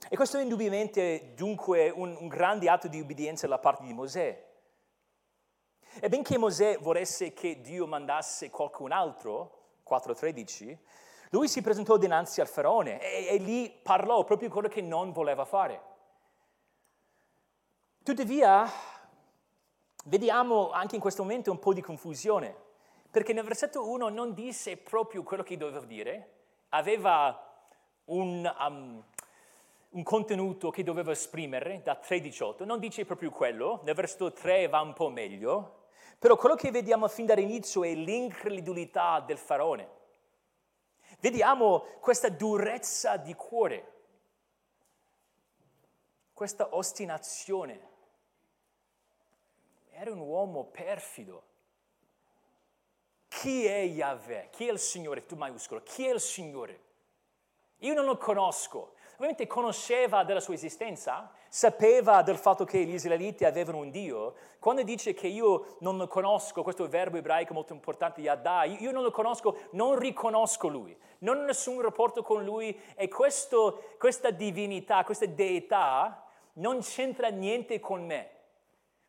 E 0.08 0.16
questo 0.16 0.38
è 0.38 0.42
indubbiamente 0.42 1.34
dunque 1.36 1.90
un, 1.90 2.16
un 2.18 2.30
grande 2.30 2.70
atto 2.70 2.88
di 2.88 3.02
obbedienza 3.02 3.46
da 3.46 3.60
parte 3.60 3.84
di 3.84 3.92
Mosè. 3.92 4.42
E 6.00 6.08
benché 6.08 6.38
Mosè 6.38 6.78
volesse 6.80 7.34
che 7.34 7.60
Dio 7.60 7.86
mandasse 7.86 8.50
qualcun 8.50 8.94
altro, 8.94 9.80
4.13, 9.86 10.78
lui 11.32 11.50
si 11.50 11.62
presentò 11.62 11.98
dinanzi 11.98 12.40
al 12.40 12.48
faraone 12.48 13.02
e, 13.02 13.36
e 13.36 13.36
lì 13.36 13.70
parlò 13.70 14.24
proprio 14.24 14.48
quello 14.50 14.70
che 14.70 14.80
non 14.80 15.12
voleva 15.12 15.44
fare. 15.44 15.90
Tuttavia, 18.02 18.66
vediamo 20.06 20.72
anche 20.72 20.96
in 20.96 21.02
questo 21.02 21.24
momento 21.24 21.52
un 21.52 21.60
po' 21.60 21.74
di 21.74 21.82
confusione, 21.82 22.56
perché 23.10 23.34
nel 23.34 23.44
versetto 23.44 23.90
1 23.90 24.10
non 24.10 24.34
disse 24.34 24.78
proprio 24.78 25.24
quello 25.24 25.44
che 25.44 25.58
doveva 25.58 25.86
dire, 25.86 26.30
aveva 26.70 27.50
un, 28.06 28.56
um, 28.60 29.04
un 29.90 30.04
contenuto 30.04 30.70
che 30.70 30.84
doveva 30.84 31.12
esprimere 31.12 31.82
da 31.84 32.00
3.18, 32.02 32.66
non 32.66 32.80
dice 32.80 33.06
proprio 33.06 33.30
quello, 33.30 33.82
nel 33.84 33.96
versetto 33.96 34.32
3 34.32 34.68
va 34.68 34.82
un 34.82 34.94
po' 34.94 35.10
meglio, 35.10 35.88
però 36.18 36.36
quello 36.36 36.56
che 36.56 36.72
vediamo 36.72 37.08
fin 37.08 37.26
dall'inizio 37.26 37.84
è 37.84 37.94
l'incredulità 37.94 39.20
del 39.20 39.38
faraone. 39.38 40.00
Vediamo 41.20 41.80
questa 42.00 42.30
durezza 42.30 43.18
di 43.18 43.34
cuore, 43.34 43.92
questa 46.32 46.76
ostinazione 46.76 47.90
era 50.02 50.14
un 50.14 50.20
uomo 50.20 50.64
perfido. 50.64 51.44
Chi 53.28 53.68
è 53.68 53.82
Yahweh? 53.84 54.50
Chi 54.50 54.68
è 54.68 54.72
il 54.72 54.80
Signore? 54.80 55.28
Tu 55.28 55.36
maiuscolo. 55.36 55.84
Chi 55.84 56.08
è 56.08 56.12
il 56.12 56.20
Signore? 56.20 56.82
Io 57.82 57.94
non 57.94 58.06
lo 58.06 58.18
conosco. 58.18 58.96
Ovviamente 59.14 59.46
conosceva 59.46 60.24
della 60.24 60.40
sua 60.40 60.56
esistenza, 60.56 61.32
sapeva 61.48 62.24
del 62.24 62.38
fatto 62.38 62.66
che 62.66 62.84
gli 62.84 62.96
israeliti 62.96 63.46
avevano 63.46 63.78
un 63.78 63.92
Dio. 63.92 64.34
Quando 64.58 64.82
dice 64.82 65.14
che 65.14 65.28
io 65.28 65.76
non 65.82 65.98
lo 65.98 66.08
conosco, 66.08 66.64
questo 66.64 66.88
verbo 66.88 67.18
ebraico 67.18 67.54
molto 67.54 67.74
importante, 67.74 68.22
Yadda, 68.22 68.64
io 68.64 68.92
non 68.92 69.04
lo 69.04 69.12
conosco, 69.12 69.68
non 69.74 70.00
riconosco 70.00 70.68
Lui, 70.68 70.98
non 71.20 71.38
ho 71.38 71.44
nessun 71.44 71.80
rapporto 71.80 72.24
con 72.24 72.44
Lui 72.44 72.76
e 72.96 73.08
questo, 73.08 73.94
questa 74.00 74.32
divinità, 74.32 75.04
questa 75.04 75.28
deità 75.28 76.26
non 76.54 76.80
c'entra 76.80 77.28
niente 77.28 77.80
con 77.80 78.04
me 78.04 78.40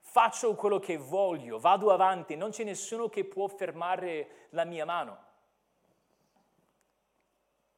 faccio 0.03 0.55
quello 0.55 0.79
che 0.79 0.99
voglio, 0.99 1.59
vado 1.59 1.91
avanti, 1.91 2.37
non 2.37 2.51
c'è 2.51 2.65
nessuno 2.65 3.09
che 3.09 3.25
può 3.25 3.49
fermare 3.49 4.49
la 4.51 4.65
mia 4.65 4.85
mano. 4.85 5.31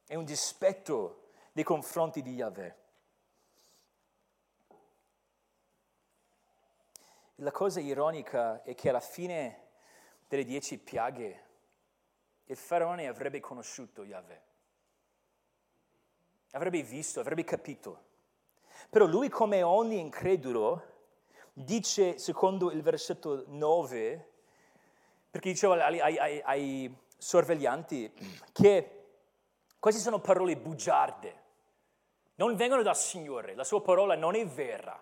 È 0.05 0.15
un 0.15 0.25
dispetto 0.25 1.29
nei 1.53 1.63
confronti 1.63 2.21
di 2.21 2.33
Yahweh. 2.33 2.75
La 7.39 7.51
cosa 7.51 7.79
ironica 7.79 8.61
è 8.63 8.75
che 8.75 8.89
alla 8.89 8.99
fine 8.99 9.67
delle 10.27 10.43
dieci 10.43 10.77
piaghe 10.77 11.43
il 12.45 12.57
faraone 12.57 13.07
avrebbe 13.07 13.39
conosciuto 13.39 14.03
Yahweh, 14.03 14.41
avrebbe 16.51 16.81
visto, 16.83 17.19
avrebbe 17.19 17.43
capito. 17.43 18.03
Però 18.89 19.05
lui 19.05 19.29
come 19.29 19.63
ogni 19.63 19.99
incredulo 19.99 20.94
dice, 21.57 22.17
secondo 22.17 22.69
il 22.71 22.81
versetto 22.81 23.45
9, 23.47 24.31
perché 25.31 25.51
diceva 25.51 25.85
ai, 25.85 25.99
ai, 25.99 26.41
ai 26.43 26.97
sorveglianti 27.17 28.11
che 28.51 29.05
queste 29.79 30.01
sono 30.01 30.19
parole 30.19 30.57
bugiarde, 30.57 31.43
non 32.35 32.55
vengono 32.55 32.81
dal 32.81 32.97
Signore, 32.97 33.55
la 33.55 33.63
sua 33.63 33.81
parola 33.81 34.15
non 34.15 34.35
è 34.35 34.45
vera. 34.45 35.01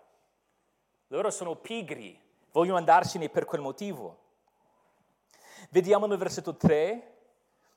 Loro 1.07 1.31
sono 1.31 1.55
pigri, 1.55 2.19
vogliono 2.51 2.77
andarsene 2.77 3.29
per 3.29 3.45
quel 3.45 3.61
motivo. 3.61 4.19
Vediamo 5.71 6.05
nel 6.05 6.17
versetto 6.17 6.55
3, 6.55 7.15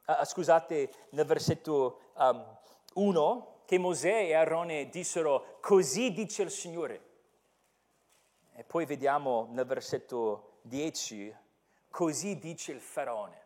uh, 0.07 0.25
scusate, 0.25 0.93
nel 1.11 1.25
versetto 1.25 2.01
um, 2.17 2.59
1, 2.95 3.63
che 3.65 3.79
Mosè 3.79 4.25
e 4.25 4.35
Aarone 4.35 4.91
dissero, 4.91 5.59
così 5.61 6.13
dice 6.13 6.43
il 6.43 6.51
Signore. 6.51 7.06
E 8.59 8.65
poi 8.65 8.87
vediamo 8.87 9.49
nel 9.51 9.67
versetto 9.67 10.61
10, 10.63 11.37
così 11.91 12.39
dice 12.39 12.73
il 12.73 12.81
faraone. 12.81 13.45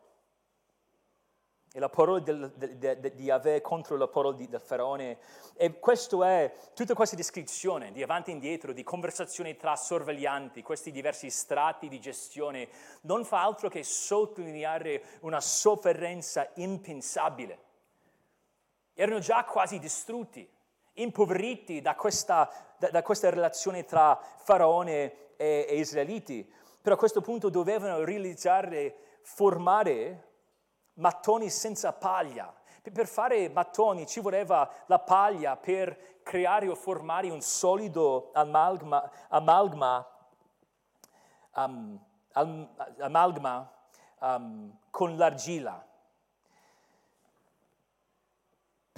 E 1.73 1.79
la 1.79 1.89
parola 1.89 2.21
del, 2.21 2.49
de, 2.55 2.77
de, 2.77 3.13
di 3.13 3.23
Yahweh 3.23 3.59
contro 3.59 3.97
la 3.97 4.07
parola 4.07 4.37
di, 4.37 4.47
del 4.47 4.61
faraone. 4.61 5.17
E 5.57 5.79
questo 5.79 6.23
è 6.23 6.53
tutta 6.73 6.93
questa 6.93 7.17
descrizione 7.17 7.91
di 7.91 8.01
avanti 8.01 8.29
e 8.29 8.33
indietro, 8.35 8.71
di 8.71 8.83
conversazioni 8.83 9.57
tra 9.57 9.75
sorveglianti, 9.75 10.61
questi 10.61 10.91
diversi 10.91 11.29
strati 11.29 11.89
di 11.89 11.99
gestione, 11.99 12.69
non 13.01 13.25
fa 13.25 13.43
altro 13.43 13.67
che 13.67 13.83
sottolineare 13.83 15.03
una 15.21 15.41
sofferenza 15.41 16.49
impensabile. 16.53 17.59
Erano 18.93 19.19
già 19.19 19.43
quasi 19.43 19.77
distrutti 19.77 20.49
impoveriti 21.01 21.81
da 21.81 21.95
questa, 21.95 22.49
da, 22.77 22.89
da 22.89 23.01
questa 23.01 23.29
relazione 23.29 23.85
tra 23.85 24.19
Faraone 24.37 25.35
e, 25.37 25.65
e 25.69 25.75
Israeliti. 25.77 26.49
Però 26.81 26.95
a 26.95 26.97
questo 26.97 27.21
punto 27.21 27.49
dovevano 27.49 28.03
realizzare, 28.03 29.19
formare 29.21 30.29
mattoni 30.95 31.49
senza 31.49 31.93
paglia. 31.93 32.53
Per 32.81 33.07
fare 33.07 33.49
mattoni 33.49 34.07
ci 34.07 34.19
voleva 34.19 34.69
la 34.87 34.99
paglia 34.99 35.55
per 35.55 36.21
creare 36.23 36.67
o 36.67 36.75
formare 36.75 37.29
un 37.29 37.41
solido 37.41 38.31
amalgama, 38.33 39.11
amalgama, 39.29 40.07
um, 41.55 41.99
amalgama 42.97 43.71
um, 44.19 44.77
con 44.89 45.15
l'argilla. 45.15 45.85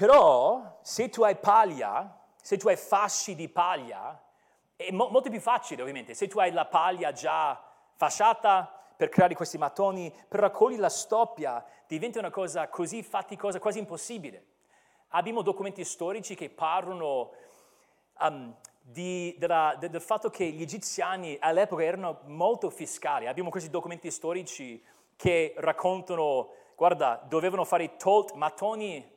Però 0.03 0.79
se 0.81 1.07
tu 1.07 1.23
hai 1.23 1.37
paglia, 1.37 2.19
se 2.35 2.57
tu 2.57 2.67
hai 2.67 2.75
fasci 2.75 3.35
di 3.35 3.47
paglia, 3.47 4.21
è 4.75 4.91
mo- 4.91 5.07
molto 5.07 5.29
più 5.29 5.39
facile 5.39 5.79
ovviamente, 5.79 6.13
se 6.13 6.27
tu 6.27 6.39
hai 6.39 6.51
la 6.51 6.65
paglia 6.65 7.13
già 7.13 7.57
fasciata 7.95 8.69
per 8.97 9.07
creare 9.07 9.33
questi 9.33 9.57
mattoni, 9.57 10.13
per 10.27 10.41
raccogliere 10.41 10.81
la 10.81 10.89
stoppia, 10.89 11.63
diventa 11.87 12.19
una 12.19 12.31
cosa 12.31 12.67
così 12.67 13.01
faticosa, 13.01 13.61
quasi 13.61 13.79
impossibile. 13.79 14.45
Abbiamo 15.11 15.41
documenti 15.41 15.85
storici 15.85 16.35
che 16.35 16.49
parlano 16.49 17.31
um, 18.19 18.53
di, 18.81 19.33
della, 19.39 19.73
de, 19.79 19.89
del 19.89 20.01
fatto 20.01 20.29
che 20.29 20.43
gli 20.43 20.63
egiziani 20.63 21.37
all'epoca 21.39 21.81
erano 21.81 22.19
molto 22.25 22.69
fiscali. 22.69 23.27
Abbiamo 23.27 23.49
questi 23.49 23.69
documenti 23.69 24.11
storici 24.11 24.83
che 25.15 25.53
raccontano, 25.55 26.49
guarda, 26.75 27.23
dovevano 27.25 27.63
fare 27.63 27.95
tot 27.95 28.33
mattoni 28.33 29.12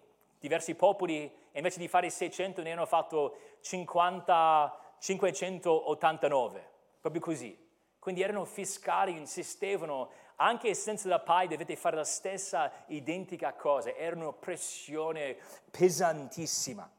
diversi 0.47 0.75
popoli, 0.75 1.31
invece 1.53 1.79
di 1.79 1.89
fare 1.89 2.11
600, 2.11 2.63
ne 2.63 2.73
hanno 2.73 2.87
fatto 2.87 3.37
50, 3.61 4.97
589, 4.99 6.71
proprio 7.01 7.21
così. 7.21 7.65
Quindi 7.99 8.23
erano 8.23 8.45
fiscali, 8.45 9.17
insistevano 9.17 10.11
Anche 10.37 10.75
senza 10.75 11.09
la 11.09 11.21
PAI 11.21 11.49
dovete 11.49 11.77
fare 11.77 11.97
la 11.97 12.05
stessa 12.05 12.71
identica 12.89 13.55
cosa. 13.55 13.95
Era 13.95 14.17
una 14.17 14.33
pressione 14.33 15.39
pesantissima, 15.71 16.91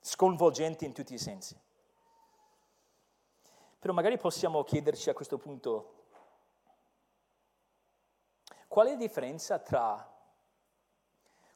sconvolgente 0.00 0.86
in 0.86 0.94
tutti 0.94 1.12
i 1.12 1.18
sensi. 1.18 1.58
Però 3.78 3.92
magari 3.92 4.16
possiamo 4.16 4.64
chiederci 4.64 5.10
a 5.10 5.14
questo 5.14 5.36
punto 5.36 5.96
qual 8.68 8.86
è 8.86 8.90
la 8.90 8.96
differenza 8.96 9.58
tra 9.58 10.09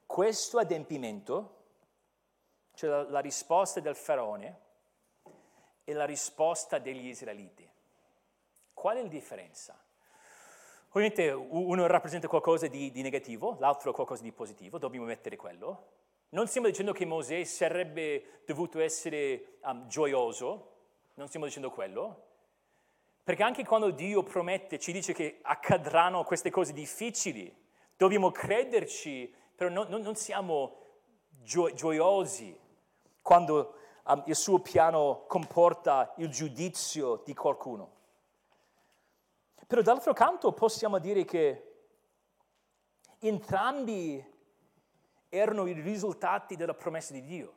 questo 0.06 0.58
adempimento, 0.58 1.62
cioè 2.74 2.90
la, 2.90 3.10
la 3.10 3.20
risposta 3.20 3.80
del 3.80 3.96
faraone, 3.96 4.62
e 5.84 5.92
la 5.92 6.06
risposta 6.06 6.78
degli 6.78 7.08
israeliti. 7.08 7.68
Qual 8.72 8.96
è 8.96 9.02
la 9.02 9.08
differenza? 9.08 9.78
Ovviamente 10.88 11.30
uno 11.30 11.86
rappresenta 11.86 12.28
qualcosa 12.28 12.66
di, 12.68 12.90
di, 12.90 13.02
negativo, 13.02 13.56
l'altro 13.58 13.92
qualcosa 13.92 14.22
di 14.22 14.32
positivo, 14.32 14.78
dobbiamo 14.78 15.06
mettere 15.06 15.36
quello. 15.36 15.90
Non 16.30 16.46
stiamo 16.46 16.68
dicendo 16.68 16.92
che 16.92 17.04
Mosè 17.04 17.44
sarebbe 17.44 18.42
dovuto 18.46 18.80
essere 18.80 19.58
um, 19.62 19.86
gioioso, 19.88 20.72
non 21.14 21.28
stiamo 21.28 21.46
dicendo 21.46 21.70
quello, 21.70 22.22
perché 23.22 23.42
anche 23.42 23.64
quando 23.64 23.90
Dio 23.90 24.22
promette, 24.22 24.78
ci 24.78 24.92
dice 24.92 25.12
che 25.12 25.38
accadranno 25.42 26.24
queste 26.24 26.50
cose 26.50 26.72
difficili, 26.72 27.52
dobbiamo 27.96 28.30
crederci, 28.30 29.32
però 29.54 29.70
non, 29.70 29.88
non 29.88 30.14
siamo 30.16 30.82
gio- 31.42 31.72
gioiosi 31.74 32.58
quando 33.22 33.76
um, 34.04 34.22
il 34.26 34.36
suo 34.36 34.58
piano 34.60 35.24
comporta 35.26 36.12
il 36.18 36.28
giudizio 36.28 37.22
di 37.24 37.34
qualcuno. 37.34 37.92
Però 39.66 39.80
d'altro 39.80 40.12
canto 40.12 40.52
possiamo 40.52 40.98
dire 40.98 41.24
che 41.24 41.72
entrambi 43.20 44.32
erano 45.28 45.66
i 45.66 45.72
risultati 45.72 46.54
della 46.56 46.74
promessa 46.74 47.12
di 47.12 47.24
Dio. 47.24 47.54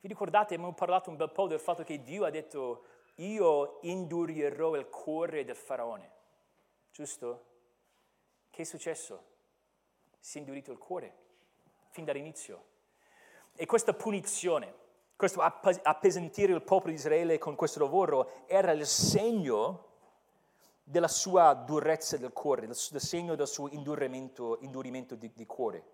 Vi 0.00 0.08
ricordate, 0.08 0.54
abbiamo 0.54 0.72
parlato 0.72 1.10
un 1.10 1.16
bel 1.16 1.30
po' 1.30 1.46
del 1.46 1.60
fatto 1.60 1.84
che 1.84 2.02
Dio 2.02 2.24
ha 2.24 2.30
detto 2.30 2.86
io 3.16 3.78
indurirò 3.82 4.74
il 4.74 4.88
cuore 4.88 5.44
del 5.44 5.54
faraone, 5.54 6.10
giusto? 6.90 7.46
Che 8.50 8.62
è 8.62 8.64
successo? 8.64 9.31
Si 10.22 10.38
è 10.38 10.40
indurito 10.40 10.70
il 10.70 10.78
cuore, 10.78 11.14
fin 11.90 12.04
dall'inizio. 12.04 12.64
E 13.56 13.66
questa 13.66 13.92
punizione, 13.92 14.72
questo 15.16 15.40
appesantire 15.40 16.52
il 16.52 16.62
popolo 16.62 16.92
di 16.92 16.98
Israele 16.98 17.38
con 17.38 17.56
questo 17.56 17.80
lavoro 17.80 18.46
era 18.46 18.70
il 18.70 18.86
segno 18.86 19.88
della 20.84 21.08
sua 21.08 21.54
durezza 21.54 22.18
del 22.18 22.32
cuore, 22.32 22.66
il 22.66 22.74
segno 22.76 23.34
del 23.34 23.48
suo 23.48 23.68
indurimento, 23.70 24.58
indurimento 24.60 25.16
di, 25.16 25.28
di 25.34 25.44
cuore. 25.44 25.84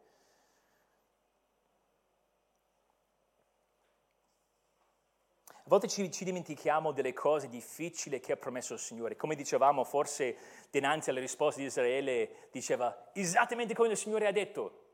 A 5.69 5.71
volte 5.71 5.87
ci, 5.89 6.11
ci, 6.11 6.25
dimentichiamo 6.25 6.93
delle 6.93 7.13
cose 7.13 7.47
difficili 7.47 8.21
che 8.21 8.33
ha 8.33 8.37
promesso 8.39 8.73
il 8.73 8.79
Signore. 8.79 9.17
Come 9.17 9.35
dicevamo, 9.35 9.85
forse 9.85 10.39
dinanzi 10.71 11.11
alle 11.11 11.21
risposte 11.21 11.61
di 11.61 11.67
Israele 11.67 12.49
diceva 12.51 13.11
esattamente 13.13 13.75
come 13.75 13.91
il 13.91 13.97
Signore 13.99 14.27
ha 14.27 14.33
detto. 14.33 14.85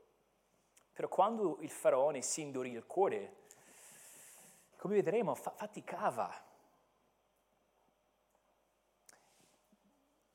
Però 0.91 1.07
quando 1.07 1.59
il 1.61 1.69
faraone 1.69 2.21
si 2.21 2.41
indurì 2.41 2.71
il 2.71 2.85
cuore, 2.85 3.35
come 4.75 4.95
vedremo, 4.95 5.33
fa- 5.33 5.53
faticava. 5.55 6.43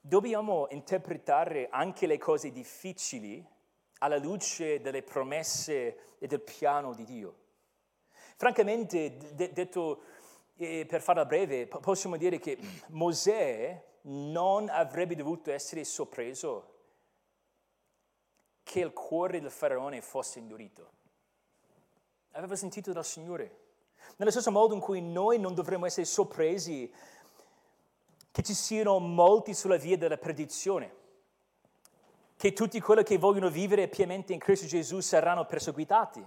Dobbiamo 0.01 0.69
interpretare 0.71 1.69
anche 1.71 2.07
le 2.07 2.17
cose 2.17 2.51
difficili 2.51 3.47
alla 3.99 4.17
luce 4.17 4.81
delle 4.81 5.03
promesse 5.03 6.17
e 6.19 6.27
del 6.27 6.41
piano 6.41 6.95
di 6.95 7.05
Dio. 7.05 7.35
Francamente, 8.37 9.19
de- 9.35 9.53
detto 9.53 10.10
e 10.63 10.85
per 10.85 11.01
farla 11.01 11.25
breve, 11.25 11.67
possiamo 11.67 12.19
dire 12.19 12.39
che 12.39 12.59
Mosè 12.89 13.83
non 14.03 14.69
avrebbe 14.69 15.15
dovuto 15.15 15.51
essere 15.51 15.85
sorpreso 15.85 16.75
che 18.63 18.81
il 18.81 18.93
cuore 18.93 19.41
del 19.41 19.51
faraone 19.51 20.03
fosse 20.03 20.39
indurito. 20.39 20.99
Aveva 22.33 22.57
sentito 22.57 22.93
dal 22.93 23.07
Signore. 23.07 23.59
Nello 24.17 24.31
stesso 24.31 24.51
modo 24.51 24.75
in 24.75 24.81
cui 24.81 25.01
noi 25.01 25.39
non 25.39 25.55
dovremmo 25.55 25.87
essere 25.87 26.05
sorpresi 26.05 26.93
che 28.31 28.43
ci 28.43 28.53
siano 28.53 28.99
molti 28.99 29.55
sulla 29.55 29.77
via 29.77 29.97
della 29.97 30.19
perdizione, 30.19 30.95
che 32.37 32.53
tutti 32.53 32.79
quelli 32.81 33.03
che 33.03 33.17
vogliono 33.17 33.49
vivere 33.49 33.89
pienamente 33.89 34.35
in 34.35 34.39
Cristo 34.39 34.67
Gesù 34.67 35.01
saranno 35.01 35.47
perseguitati, 35.47 36.25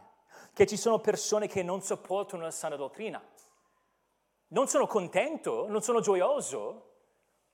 che 0.53 0.65
ci 0.65 0.75
sono 0.75 0.97
persone 0.97 1.47
che 1.47 1.61
non 1.61 1.83
sopportano 1.83 2.41
la 2.41 2.51
sana 2.51 2.75
dottrina 2.75 3.23
non 4.53 4.67
sono 4.67 4.87
contento, 4.87 5.67
non 5.67 5.81
sono 5.81 5.99
gioioso, 5.99 6.91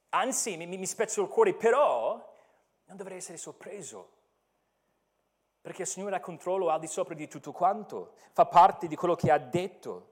anzi 0.09 0.57
mi, 0.57 0.65
mi 0.65 0.85
spezzo 0.85 1.21
il 1.21 1.29
cuore, 1.29 1.53
però 1.53 2.13
non 2.85 2.97
dovrei 2.97 3.17
essere 3.17 3.37
sorpreso, 3.37 4.11
perché 5.61 5.83
il 5.83 5.87
Signore 5.87 6.17
ha 6.17 6.19
controllo 6.19 6.69
al 6.69 6.79
di 6.79 6.87
sopra 6.87 7.15
di 7.15 7.27
tutto 7.27 7.51
quanto, 7.51 8.13
fa 8.33 8.45
parte 8.45 8.87
di 8.87 8.95
quello 8.95 9.15
che 9.15 9.31
ha 9.31 9.37
detto. 9.37 10.07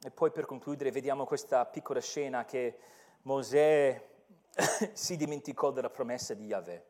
E 0.00 0.10
poi 0.10 0.30
per 0.30 0.46
concludere 0.46 0.90
vediamo 0.90 1.24
questa 1.24 1.64
piccola 1.64 2.00
scena 2.00 2.44
che 2.44 2.78
Mosè 3.22 4.08
si 4.92 5.16
dimenticò 5.16 5.70
della 5.70 5.90
promessa 5.90 6.34
di 6.34 6.46
Yahweh. 6.46 6.86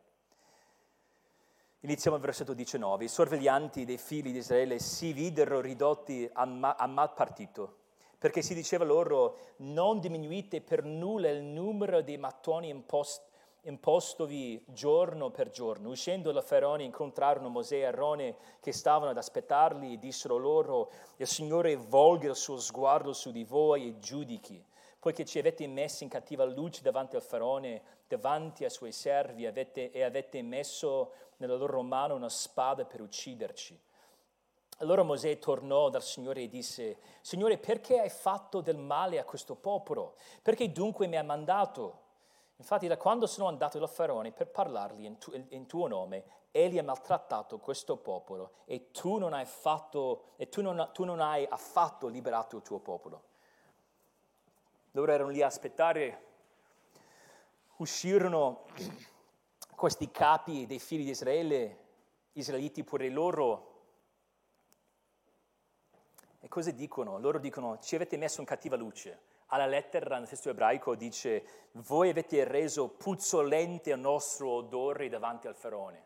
Iniziamo 1.80 2.16
al 2.16 2.22
versetto 2.22 2.54
19. 2.54 3.04
I 3.04 3.08
sorveglianti 3.08 3.84
dei 3.84 3.98
figli 3.98 4.32
di 4.32 4.38
Israele 4.38 4.78
si 4.78 5.12
videro 5.12 5.60
ridotti 5.60 6.28
a, 6.32 6.44
ma- 6.44 6.74
a 6.74 6.86
mal 6.86 7.12
partito 7.12 7.86
perché 8.18 8.42
si 8.42 8.54
diceva 8.54 8.84
loro 8.84 9.38
non 9.58 10.00
diminuite 10.00 10.60
per 10.60 10.84
nulla 10.84 11.30
il 11.30 11.42
numero 11.42 12.02
dei 12.02 12.18
mattoni 12.18 12.68
impost- 12.68 13.26
impostovi 13.62 14.64
giorno 14.66 15.30
per 15.30 15.50
giorno. 15.50 15.90
Uscendo 15.90 16.32
da 16.32 16.42
Faraone 16.42 16.84
incontrarono 16.84 17.48
Mosè 17.48 17.76
e 17.76 17.84
Arone 17.84 18.36
che 18.60 18.72
stavano 18.72 19.10
ad 19.10 19.16
aspettarli 19.16 19.94
e 19.94 19.98
dissero 19.98 20.36
loro, 20.36 20.90
il 21.16 21.26
Signore 21.26 21.76
volga 21.76 22.28
il 22.28 22.36
suo 22.36 22.58
sguardo 22.58 23.12
su 23.12 23.30
di 23.30 23.44
voi 23.44 23.88
e 23.88 23.98
giudichi, 23.98 24.64
poiché 24.98 25.24
ci 25.24 25.38
avete 25.38 25.66
messi 25.66 26.02
in 26.02 26.10
cattiva 26.10 26.44
luce 26.44 26.82
davanti 26.82 27.16
al 27.16 27.22
Faraone, 27.22 27.82
davanti 28.08 28.64
ai 28.64 28.70
suoi 28.70 28.92
servi 28.92 29.46
avete, 29.46 29.90
e 29.90 30.02
avete 30.02 30.42
messo 30.42 31.12
nella 31.36 31.56
loro 31.56 31.82
mano 31.82 32.14
una 32.14 32.28
spada 32.28 32.84
per 32.84 33.00
ucciderci. 33.00 33.78
Allora 34.80 35.02
Mosè 35.02 35.38
tornò 35.40 35.88
dal 35.88 36.04
Signore 36.04 36.42
e 36.42 36.48
disse, 36.48 36.98
Signore, 37.20 37.58
perché 37.58 37.98
hai 37.98 38.10
fatto 38.10 38.60
del 38.60 38.76
male 38.76 39.18
a 39.18 39.24
questo 39.24 39.56
popolo? 39.56 40.14
Perché 40.40 40.70
dunque 40.70 41.08
mi 41.08 41.16
hai 41.16 41.24
mandato? 41.24 42.06
Infatti 42.56 42.86
da 42.86 42.96
quando 42.96 43.26
sono 43.26 43.48
andato 43.48 43.80
da 43.80 43.88
Faraone 43.88 44.30
per 44.30 44.48
parlargli 44.48 45.04
in, 45.04 45.18
tu, 45.18 45.32
in 45.48 45.66
tuo 45.66 45.88
nome, 45.88 46.24
egli 46.52 46.78
ha 46.78 46.84
maltrattato 46.84 47.58
questo 47.58 47.96
popolo 47.96 48.52
e 48.66 48.92
tu 48.92 49.18
non 49.18 49.32
hai, 49.32 49.46
fatto, 49.46 50.34
tu 50.48 50.62
non, 50.62 50.90
tu 50.92 51.02
non 51.02 51.20
hai 51.20 51.44
affatto 51.48 52.06
liberato 52.06 52.56
il 52.56 52.62
tuo 52.62 52.78
popolo. 52.78 53.22
Loro 54.92 55.10
erano 55.10 55.30
lì 55.30 55.42
a 55.42 55.46
aspettare, 55.46 56.26
uscirono 57.78 58.64
questi 59.74 60.08
capi 60.12 60.66
dei 60.66 60.78
figli 60.78 61.04
di 61.04 61.10
Israele, 61.10 61.78
israeliti 62.32 62.84
pure 62.84 63.08
loro, 63.08 63.67
e 66.40 66.48
cosa 66.48 66.70
dicono? 66.70 67.18
Loro 67.18 67.38
dicono, 67.38 67.78
ci 67.80 67.96
avete 67.96 68.16
messo 68.16 68.40
in 68.40 68.46
cattiva 68.46 68.76
luce. 68.76 69.36
Alla 69.46 69.66
lettera 69.66 70.18
nel 70.18 70.28
testo 70.28 70.50
ebraico 70.50 70.94
dice, 70.94 71.68
voi 71.72 72.10
avete 72.10 72.44
reso 72.44 72.88
puzzolente 72.88 73.90
il 73.90 73.98
nostro 73.98 74.50
odore 74.50 75.08
davanti 75.08 75.48
al 75.48 75.56
faraone. 75.56 76.04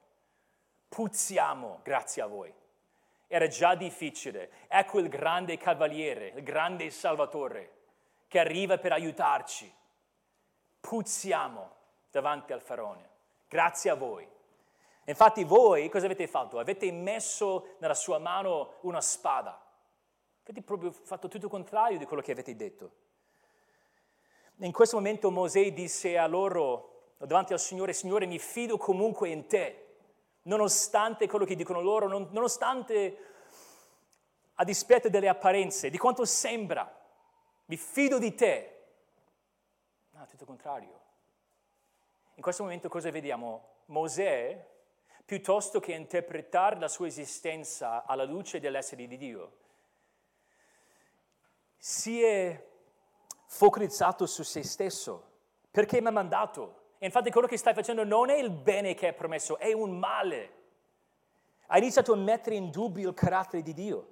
Puzziamo 0.88 1.80
grazie 1.82 2.22
a 2.22 2.26
voi. 2.26 2.52
Era 3.26 3.46
già 3.46 3.74
difficile. 3.74 4.50
Ecco 4.68 5.00
il 5.00 5.08
grande 5.08 5.56
cavaliere, 5.56 6.28
il 6.28 6.42
grande 6.42 6.88
salvatore 6.90 7.80
che 8.28 8.38
arriva 8.38 8.78
per 8.78 8.92
aiutarci. 8.92 9.70
Puzziamo 10.80 11.70
davanti 12.10 12.52
al 12.52 12.62
faraone. 12.62 13.10
Grazie 13.48 13.90
a 13.90 13.94
voi. 13.94 14.26
Infatti 15.04 15.44
voi 15.44 15.88
cosa 15.90 16.06
avete 16.06 16.26
fatto? 16.26 16.58
Avete 16.58 16.90
messo 16.90 17.74
nella 17.80 17.94
sua 17.94 18.18
mano 18.18 18.74
una 18.82 19.00
spada 19.00 19.61
Avete 20.42 20.62
proprio 20.62 20.90
fatto 20.90 21.28
tutto 21.28 21.46
il 21.46 21.50
contrario 21.50 21.98
di 21.98 22.04
quello 22.04 22.22
che 22.22 22.32
avete 22.32 22.56
detto. 22.56 22.90
In 24.56 24.72
questo 24.72 24.96
momento 24.96 25.30
Mosè 25.30 25.72
disse 25.72 26.18
a 26.18 26.26
loro, 26.26 27.14
davanti 27.18 27.52
al 27.52 27.60
Signore, 27.60 27.92
Signore 27.92 28.26
mi 28.26 28.38
fido 28.38 28.76
comunque 28.76 29.28
in 29.28 29.46
te, 29.46 29.96
nonostante 30.42 31.28
quello 31.28 31.44
che 31.44 31.54
dicono 31.54 31.80
loro, 31.80 32.06
nonostante 32.06 33.16
a 34.54 34.64
dispetto 34.64 35.08
delle 35.08 35.28
apparenze, 35.28 35.90
di 35.90 35.98
quanto 35.98 36.24
sembra, 36.24 37.00
mi 37.66 37.76
fido 37.76 38.18
di 38.18 38.34
te. 38.34 38.84
No, 40.10 40.26
tutto 40.26 40.42
il 40.42 40.48
contrario. 40.48 41.00
in 42.34 42.42
questo 42.42 42.62
momento 42.62 42.88
cosa 42.88 43.10
vediamo? 43.10 43.70
Mosè, 43.86 44.68
piuttosto 45.24 45.80
che 45.80 45.92
interpretare 45.92 46.78
la 46.78 46.88
sua 46.88 47.06
esistenza 47.06 48.04
alla 48.04 48.24
luce 48.24 48.60
dell'essere 48.60 49.06
di 49.06 49.16
Dio, 49.16 49.60
si 51.84 52.22
è 52.22 52.64
focalizzato 53.46 54.24
su 54.26 54.44
se 54.44 54.62
stesso. 54.62 55.30
Perché 55.68 56.00
mi 56.00 56.06
ha 56.06 56.12
mandato? 56.12 56.90
E 56.98 57.06
infatti 57.06 57.32
quello 57.32 57.48
che 57.48 57.56
stai 57.56 57.74
facendo 57.74 58.04
non 58.04 58.30
è 58.30 58.36
il 58.36 58.50
bene 58.50 58.94
che 58.94 59.08
è 59.08 59.12
promesso, 59.12 59.58
è 59.58 59.72
un 59.72 59.98
male. 59.98 60.52
Hai 61.66 61.80
iniziato 61.80 62.12
a 62.12 62.16
mettere 62.16 62.54
in 62.54 62.70
dubbio 62.70 63.08
il 63.08 63.16
carattere 63.16 63.62
di 63.62 63.72
Dio. 63.72 64.08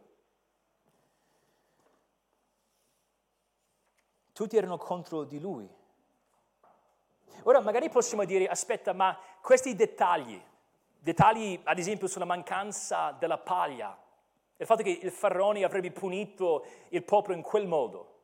Tutti 4.33 4.57
erano 4.57 4.77
contro 4.77 5.23
di 5.23 5.39
lui. 5.39 5.71
Ora 7.45 7.61
magari 7.61 7.89
possiamo 7.89 8.25
dire, 8.25 8.49
aspetta, 8.49 8.93
ma 8.93 9.17
questi 9.41 9.77
dettagli, 9.77 10.43
dettagli 10.99 11.61
ad 11.63 11.79
esempio 11.79 12.09
sulla 12.09 12.25
mancanza 12.25 13.13
della 13.13 13.39
paglia, 13.39 13.97
il 14.61 14.67
fatto 14.67 14.83
che 14.83 14.99
il 15.03 15.11
faraone 15.11 15.65
avrebbe 15.65 15.91
punito 15.91 16.67
il 16.91 17.03
popolo 17.03 17.35
in 17.35 17.43
quel 17.43 17.67
modo, 17.67 18.19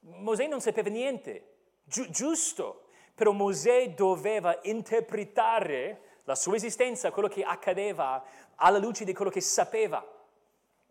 Mosè 0.00 0.48
non 0.48 0.60
sapeva 0.60 0.90
niente, 0.90 1.54
Gi- 1.84 2.10
giusto, 2.10 2.86
però 3.14 3.30
Mosè 3.30 3.90
doveva 3.90 4.58
interpretare 4.62 6.00
la 6.24 6.34
sua 6.34 6.56
esistenza, 6.56 7.12
quello 7.12 7.28
che 7.28 7.44
accadeva, 7.44 8.22
alla 8.56 8.78
luce 8.78 9.04
di 9.04 9.14
quello 9.14 9.30
che 9.30 9.40
sapeva. 9.40 10.04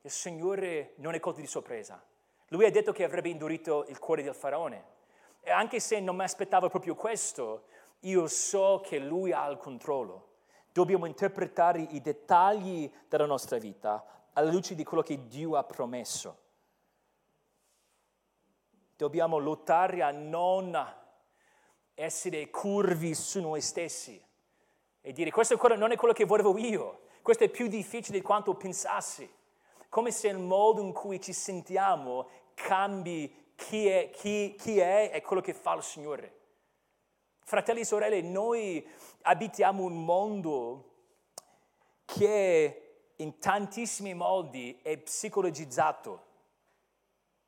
Il 0.02 0.10
Signore 0.10 0.94
non 0.98 1.16
è 1.16 1.20
colto 1.20 1.42
di 1.42 1.48
sorpresa. 1.48 2.02
Lui 2.48 2.66
ha 2.66 2.72
detto 2.72 2.94
che 2.94 3.04
avrebbe 3.04 3.28
indurito 3.28 3.86
il 3.90 4.00
cuore 4.00 4.24
del 4.24 4.34
faraone. 4.34 4.96
E 5.42 5.52
anche 5.52 5.82
se 5.82 6.00
non 6.00 6.16
mi 6.16 6.24
aspettavo 6.24 6.70
proprio 6.70 6.96
questo, 6.96 7.66
io 8.02 8.28
so 8.28 8.82
che 8.84 9.00
Lui 9.00 9.34
ha 9.34 9.48
il 9.48 9.58
controllo. 9.58 10.30
Dobbiamo 10.72 11.06
interpretare 11.06 11.82
i 11.82 12.00
dettagli 12.00 12.90
della 13.10 13.26
nostra 13.26 13.58
vita 13.58 14.04
alla 14.38 14.52
luce 14.52 14.76
di 14.76 14.84
quello 14.84 15.02
che 15.02 15.28
Dio 15.28 15.56
ha 15.56 15.64
promesso. 15.64 16.46
Dobbiamo 18.96 19.40
lottare 19.40 20.04
a 20.04 20.12
non 20.12 20.96
essere 21.96 22.50
curvi 22.52 23.16
su 23.16 23.42
noi 23.42 23.62
stessi 23.62 24.24
e 25.02 25.12
dire 25.12 25.32
questo 25.32 25.60
non 25.76 25.92
è 25.92 25.96
quello 25.96 26.14
che 26.14 26.26
volevo 26.26 26.56
io, 26.58 27.02
questo 27.24 27.46
è 27.46 27.50
più 27.50 27.68
difficile 27.68 28.20
di 28.20 28.24
quanto 28.24 28.54
pensassi. 28.54 29.28
Come 29.90 30.12
se 30.12 30.28
il 30.28 30.38
modo 30.38 30.82
in 30.82 30.94
cui 30.94 31.20
ci 31.20 31.34
sentiamo 31.34 32.28
cambi 32.54 33.54
chi 33.56 33.88
è, 33.88 34.12
chi, 34.12 34.56
chi 34.56 34.78
è 34.78 35.12
e 35.14 35.22
quello 35.22 35.42
che 35.42 35.54
fa 35.54 35.74
il 35.74 35.82
Signore. 35.82 36.36
Fratelli 37.40 37.80
e 37.80 37.86
sorelle, 37.86 38.22
noi 38.22 38.86
abitiamo 39.22 39.84
un 39.84 40.04
mondo 40.04 40.92
che 42.06 42.87
in 43.18 43.40
tantissimi 43.40 44.14
modi 44.14 44.80
è 44.82 44.98
psicologizzato. 44.98 46.26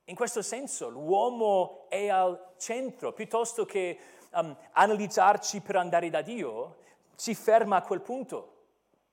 In 0.05 0.15
questo 0.15 0.41
senso 0.41 0.89
l'uomo 0.89 1.85
è 1.89 2.07
al 2.09 2.53
centro, 2.57 3.13
piuttosto 3.13 3.65
che 3.65 3.97
um, 4.31 4.55
analizzarci 4.71 5.61
per 5.61 5.75
andare 5.75 6.09
da 6.09 6.21
Dio, 6.21 6.77
si 7.15 7.35
ferma 7.35 7.77
a 7.77 7.81
quel 7.81 8.01
punto. 8.01 8.55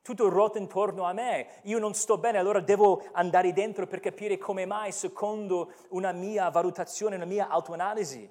Tutto 0.00 0.28
ruota 0.28 0.58
intorno 0.58 1.02
a 1.02 1.12
me, 1.12 1.60
io 1.62 1.78
non 1.78 1.92
sto 1.92 2.16
bene, 2.16 2.38
allora 2.38 2.60
devo 2.60 3.02
andare 3.12 3.52
dentro 3.52 3.86
per 3.86 3.98
capire 4.00 4.38
come 4.38 4.64
mai 4.64 4.92
secondo 4.92 5.72
una 5.88 6.12
mia 6.12 6.48
valutazione, 6.48 7.16
una 7.16 7.24
mia 7.24 7.48
autoanalisi. 7.48 8.30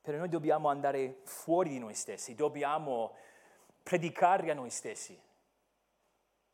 Però 0.00 0.16
noi 0.16 0.28
dobbiamo 0.28 0.68
andare 0.68 1.20
fuori 1.24 1.70
di 1.70 1.78
noi 1.78 1.94
stessi, 1.94 2.34
dobbiamo 2.34 3.14
predicare 3.82 4.50
a 4.50 4.54
noi 4.54 4.70
stessi, 4.70 5.20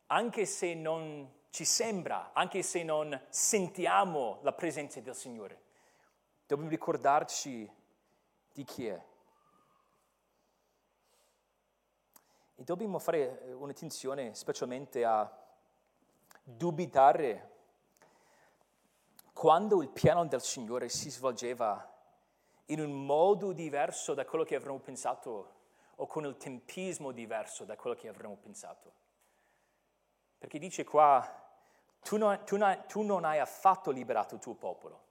anche 0.07 0.45
se 0.45 0.73
non 0.73 1.29
ci 1.49 1.65
sembra, 1.65 2.31
anche 2.33 2.61
se 2.61 2.83
non 2.83 3.19
sentiamo 3.29 4.39
la 4.41 4.53
presenza 4.53 4.99
del 4.99 5.15
Signore. 5.15 5.61
Dobbiamo 6.45 6.69
ricordarci 6.69 7.69
di 8.53 8.63
chi 8.63 8.87
è. 8.87 9.05
E 12.55 12.63
dobbiamo 12.63 12.99
fare 12.99 13.41
eh, 13.43 13.53
un'attenzione 13.53 14.33
specialmente 14.33 15.03
a 15.03 15.31
dubitare 16.43 17.55
quando 19.33 19.81
il 19.81 19.89
piano 19.89 20.25
del 20.25 20.41
Signore 20.41 20.89
si 20.89 21.11
svolgeva 21.11 21.93
in 22.67 22.79
un 22.79 23.05
modo 23.05 23.51
diverso 23.51 24.13
da 24.13 24.25
quello 24.25 24.43
che 24.43 24.55
avremmo 24.55 24.79
pensato 24.79 25.55
o 25.95 26.05
con 26.07 26.25
il 26.25 26.37
tempismo 26.37 27.11
diverso 27.11 27.63
da 27.63 27.75
quello 27.75 27.95
che 27.95 28.07
avremmo 28.07 28.35
pensato. 28.35 29.05
Perché 30.37 30.59
dice 30.59 30.83
qua, 30.83 31.45
tu 32.01 32.17
non, 32.17 32.43
tu, 32.45 32.57
non, 32.57 32.83
tu 32.87 33.01
non 33.01 33.25
hai 33.25 33.39
affatto 33.39 33.91
liberato 33.91 34.35
il 34.35 34.41
tuo 34.41 34.53
popolo. 34.53 35.05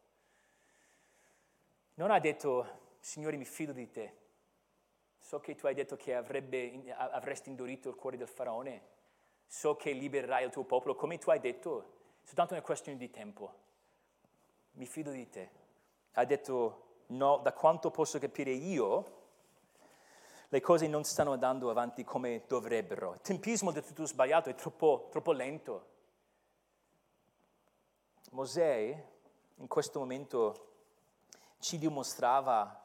Non 1.94 2.10
ha 2.10 2.18
detto, 2.18 2.84
Signore 3.00 3.36
mi 3.36 3.44
fido 3.44 3.72
di 3.72 3.90
te. 3.90 4.16
So 5.18 5.40
che 5.40 5.54
tu 5.54 5.66
hai 5.66 5.74
detto 5.74 5.96
che 5.96 6.14
avrebbe, 6.14 6.92
avresti 6.92 7.50
indurito 7.50 7.88
il 7.88 7.96
cuore 7.96 8.16
del 8.16 8.28
faraone. 8.28 8.94
So 9.46 9.76
che 9.76 9.92
libererai 9.92 10.44
il 10.44 10.50
tuo 10.50 10.64
popolo. 10.64 10.94
Come 10.94 11.18
tu 11.18 11.30
hai 11.30 11.40
detto, 11.40 11.94
soltanto 12.22 12.54
una 12.54 12.62
questione 12.62 12.98
di 12.98 13.10
tempo. 13.10 13.54
Mi 14.72 14.86
fido 14.86 15.10
di 15.10 15.28
te. 15.28 15.50
Ha 16.12 16.24
detto, 16.24 17.02
no, 17.08 17.38
da 17.38 17.52
quanto 17.52 17.90
posso 17.90 18.18
capire 18.18 18.50
io, 18.50 19.15
le 20.48 20.60
cose 20.60 20.86
non 20.86 21.04
stanno 21.04 21.32
andando 21.32 21.70
avanti 21.70 22.04
come 22.04 22.44
dovrebbero. 22.46 23.14
Il 23.14 23.20
tempismo 23.20 23.72
è 23.72 23.82
tutto 23.82 24.06
sbagliato, 24.06 24.48
è 24.48 24.54
troppo, 24.54 25.08
troppo 25.10 25.32
lento. 25.32 25.94
Mosè 28.30 29.04
in 29.56 29.66
questo 29.66 29.98
momento 29.98 30.72
ci 31.58 31.78
dimostrava 31.78 32.84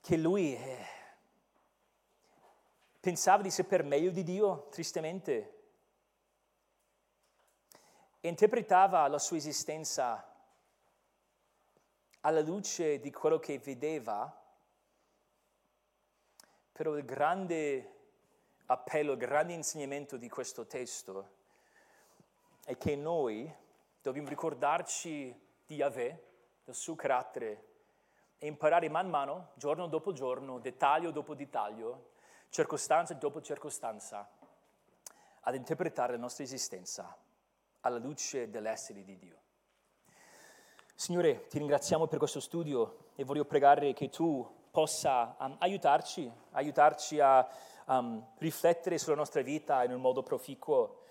che 0.00 0.16
lui 0.16 0.54
eh, 0.54 0.86
pensava 3.00 3.42
di 3.42 3.50
saper 3.50 3.82
meglio 3.82 4.10
di 4.10 4.22
Dio, 4.22 4.68
tristemente, 4.70 5.62
e 8.20 8.28
interpretava 8.28 9.06
la 9.08 9.18
sua 9.18 9.36
esistenza 9.36 10.27
alla 12.20 12.40
luce 12.40 12.98
di 12.98 13.10
quello 13.10 13.38
che 13.38 13.58
vedeva, 13.58 14.34
però 16.72 16.96
il 16.96 17.04
grande 17.04 17.96
appello, 18.66 19.12
il 19.12 19.18
grande 19.18 19.52
insegnamento 19.52 20.16
di 20.16 20.28
questo 20.28 20.66
testo 20.66 21.36
è 22.64 22.76
che 22.76 22.96
noi 22.96 23.52
dobbiamo 24.00 24.28
ricordarci 24.28 25.46
di 25.64 25.76
Yahweh, 25.76 26.26
del 26.64 26.74
suo 26.74 26.94
carattere 26.94 27.66
e 28.36 28.46
imparare 28.46 28.88
man 28.88 29.08
mano, 29.08 29.52
giorno 29.54 29.86
dopo 29.86 30.12
giorno, 30.12 30.58
dettaglio 30.58 31.10
dopo 31.10 31.34
dettaglio, 31.34 32.10
circostanza 32.50 33.14
dopo 33.14 33.40
circostanza, 33.40 34.30
ad 35.40 35.54
interpretare 35.54 36.12
la 36.12 36.18
nostra 36.18 36.44
esistenza 36.44 37.16
alla 37.80 37.98
luce 37.98 38.50
dell'essere 38.50 39.02
di 39.02 39.16
Dio. 39.16 39.47
Signore, 41.00 41.46
ti 41.46 41.58
ringraziamo 41.58 42.08
per 42.08 42.18
questo 42.18 42.40
studio 42.40 43.10
e 43.14 43.22
voglio 43.22 43.44
pregare 43.44 43.92
che 43.92 44.08
tu 44.08 44.44
possa 44.68 45.36
um, 45.38 45.54
aiutarci, 45.60 46.28
aiutarci 46.50 47.20
a 47.20 47.48
um, 47.86 48.26
riflettere 48.38 48.98
sulla 48.98 49.14
nostra 49.14 49.40
vita 49.42 49.84
in 49.84 49.92
un 49.92 50.00
modo 50.00 50.24
proficuo. 50.24 51.02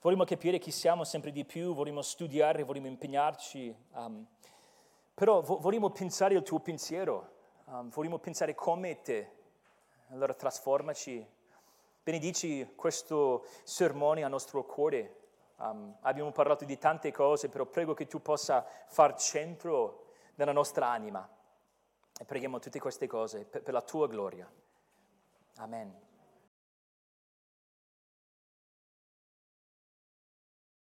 Vogliamo 0.00 0.24
capire 0.24 0.56
chi 0.56 0.70
siamo 0.70 1.04
sempre 1.04 1.30
di 1.30 1.44
più, 1.44 1.74
vogliamo 1.74 2.00
studiare, 2.00 2.62
vogliamo 2.62 2.86
impegnarci, 2.86 3.76
um, 3.96 4.26
però 5.12 5.42
vo- 5.42 5.58
vogliamo 5.58 5.90
pensare 5.90 6.34
il 6.34 6.42
tuo 6.42 6.60
pensiero, 6.60 7.32
um, 7.66 7.90
vogliamo 7.90 8.16
pensare 8.16 8.54
come 8.54 9.02
te. 9.02 9.30
Allora 10.08 10.32
trasformaci, 10.32 11.22
benedici 12.02 12.72
questo 12.74 13.44
sermone 13.62 14.24
al 14.24 14.30
nostro 14.30 14.64
cuore. 14.64 15.27
Um, 15.58 15.96
abbiamo 16.02 16.30
parlato 16.30 16.64
di 16.64 16.78
tante 16.78 17.10
cose, 17.12 17.48
però 17.48 17.66
prego 17.66 17.94
che 17.94 18.06
tu 18.06 18.22
possa 18.22 18.64
far 18.86 19.16
centro 19.18 20.12
nella 20.36 20.52
nostra 20.52 20.88
anima. 20.88 21.28
E 22.18 22.24
preghiamo 22.24 22.58
tutte 22.58 22.78
queste 22.78 23.06
cose 23.06 23.44
per, 23.44 23.62
per 23.62 23.74
la 23.74 23.82
tua 23.82 24.06
gloria. 24.06 24.50
Amen. 25.56 26.07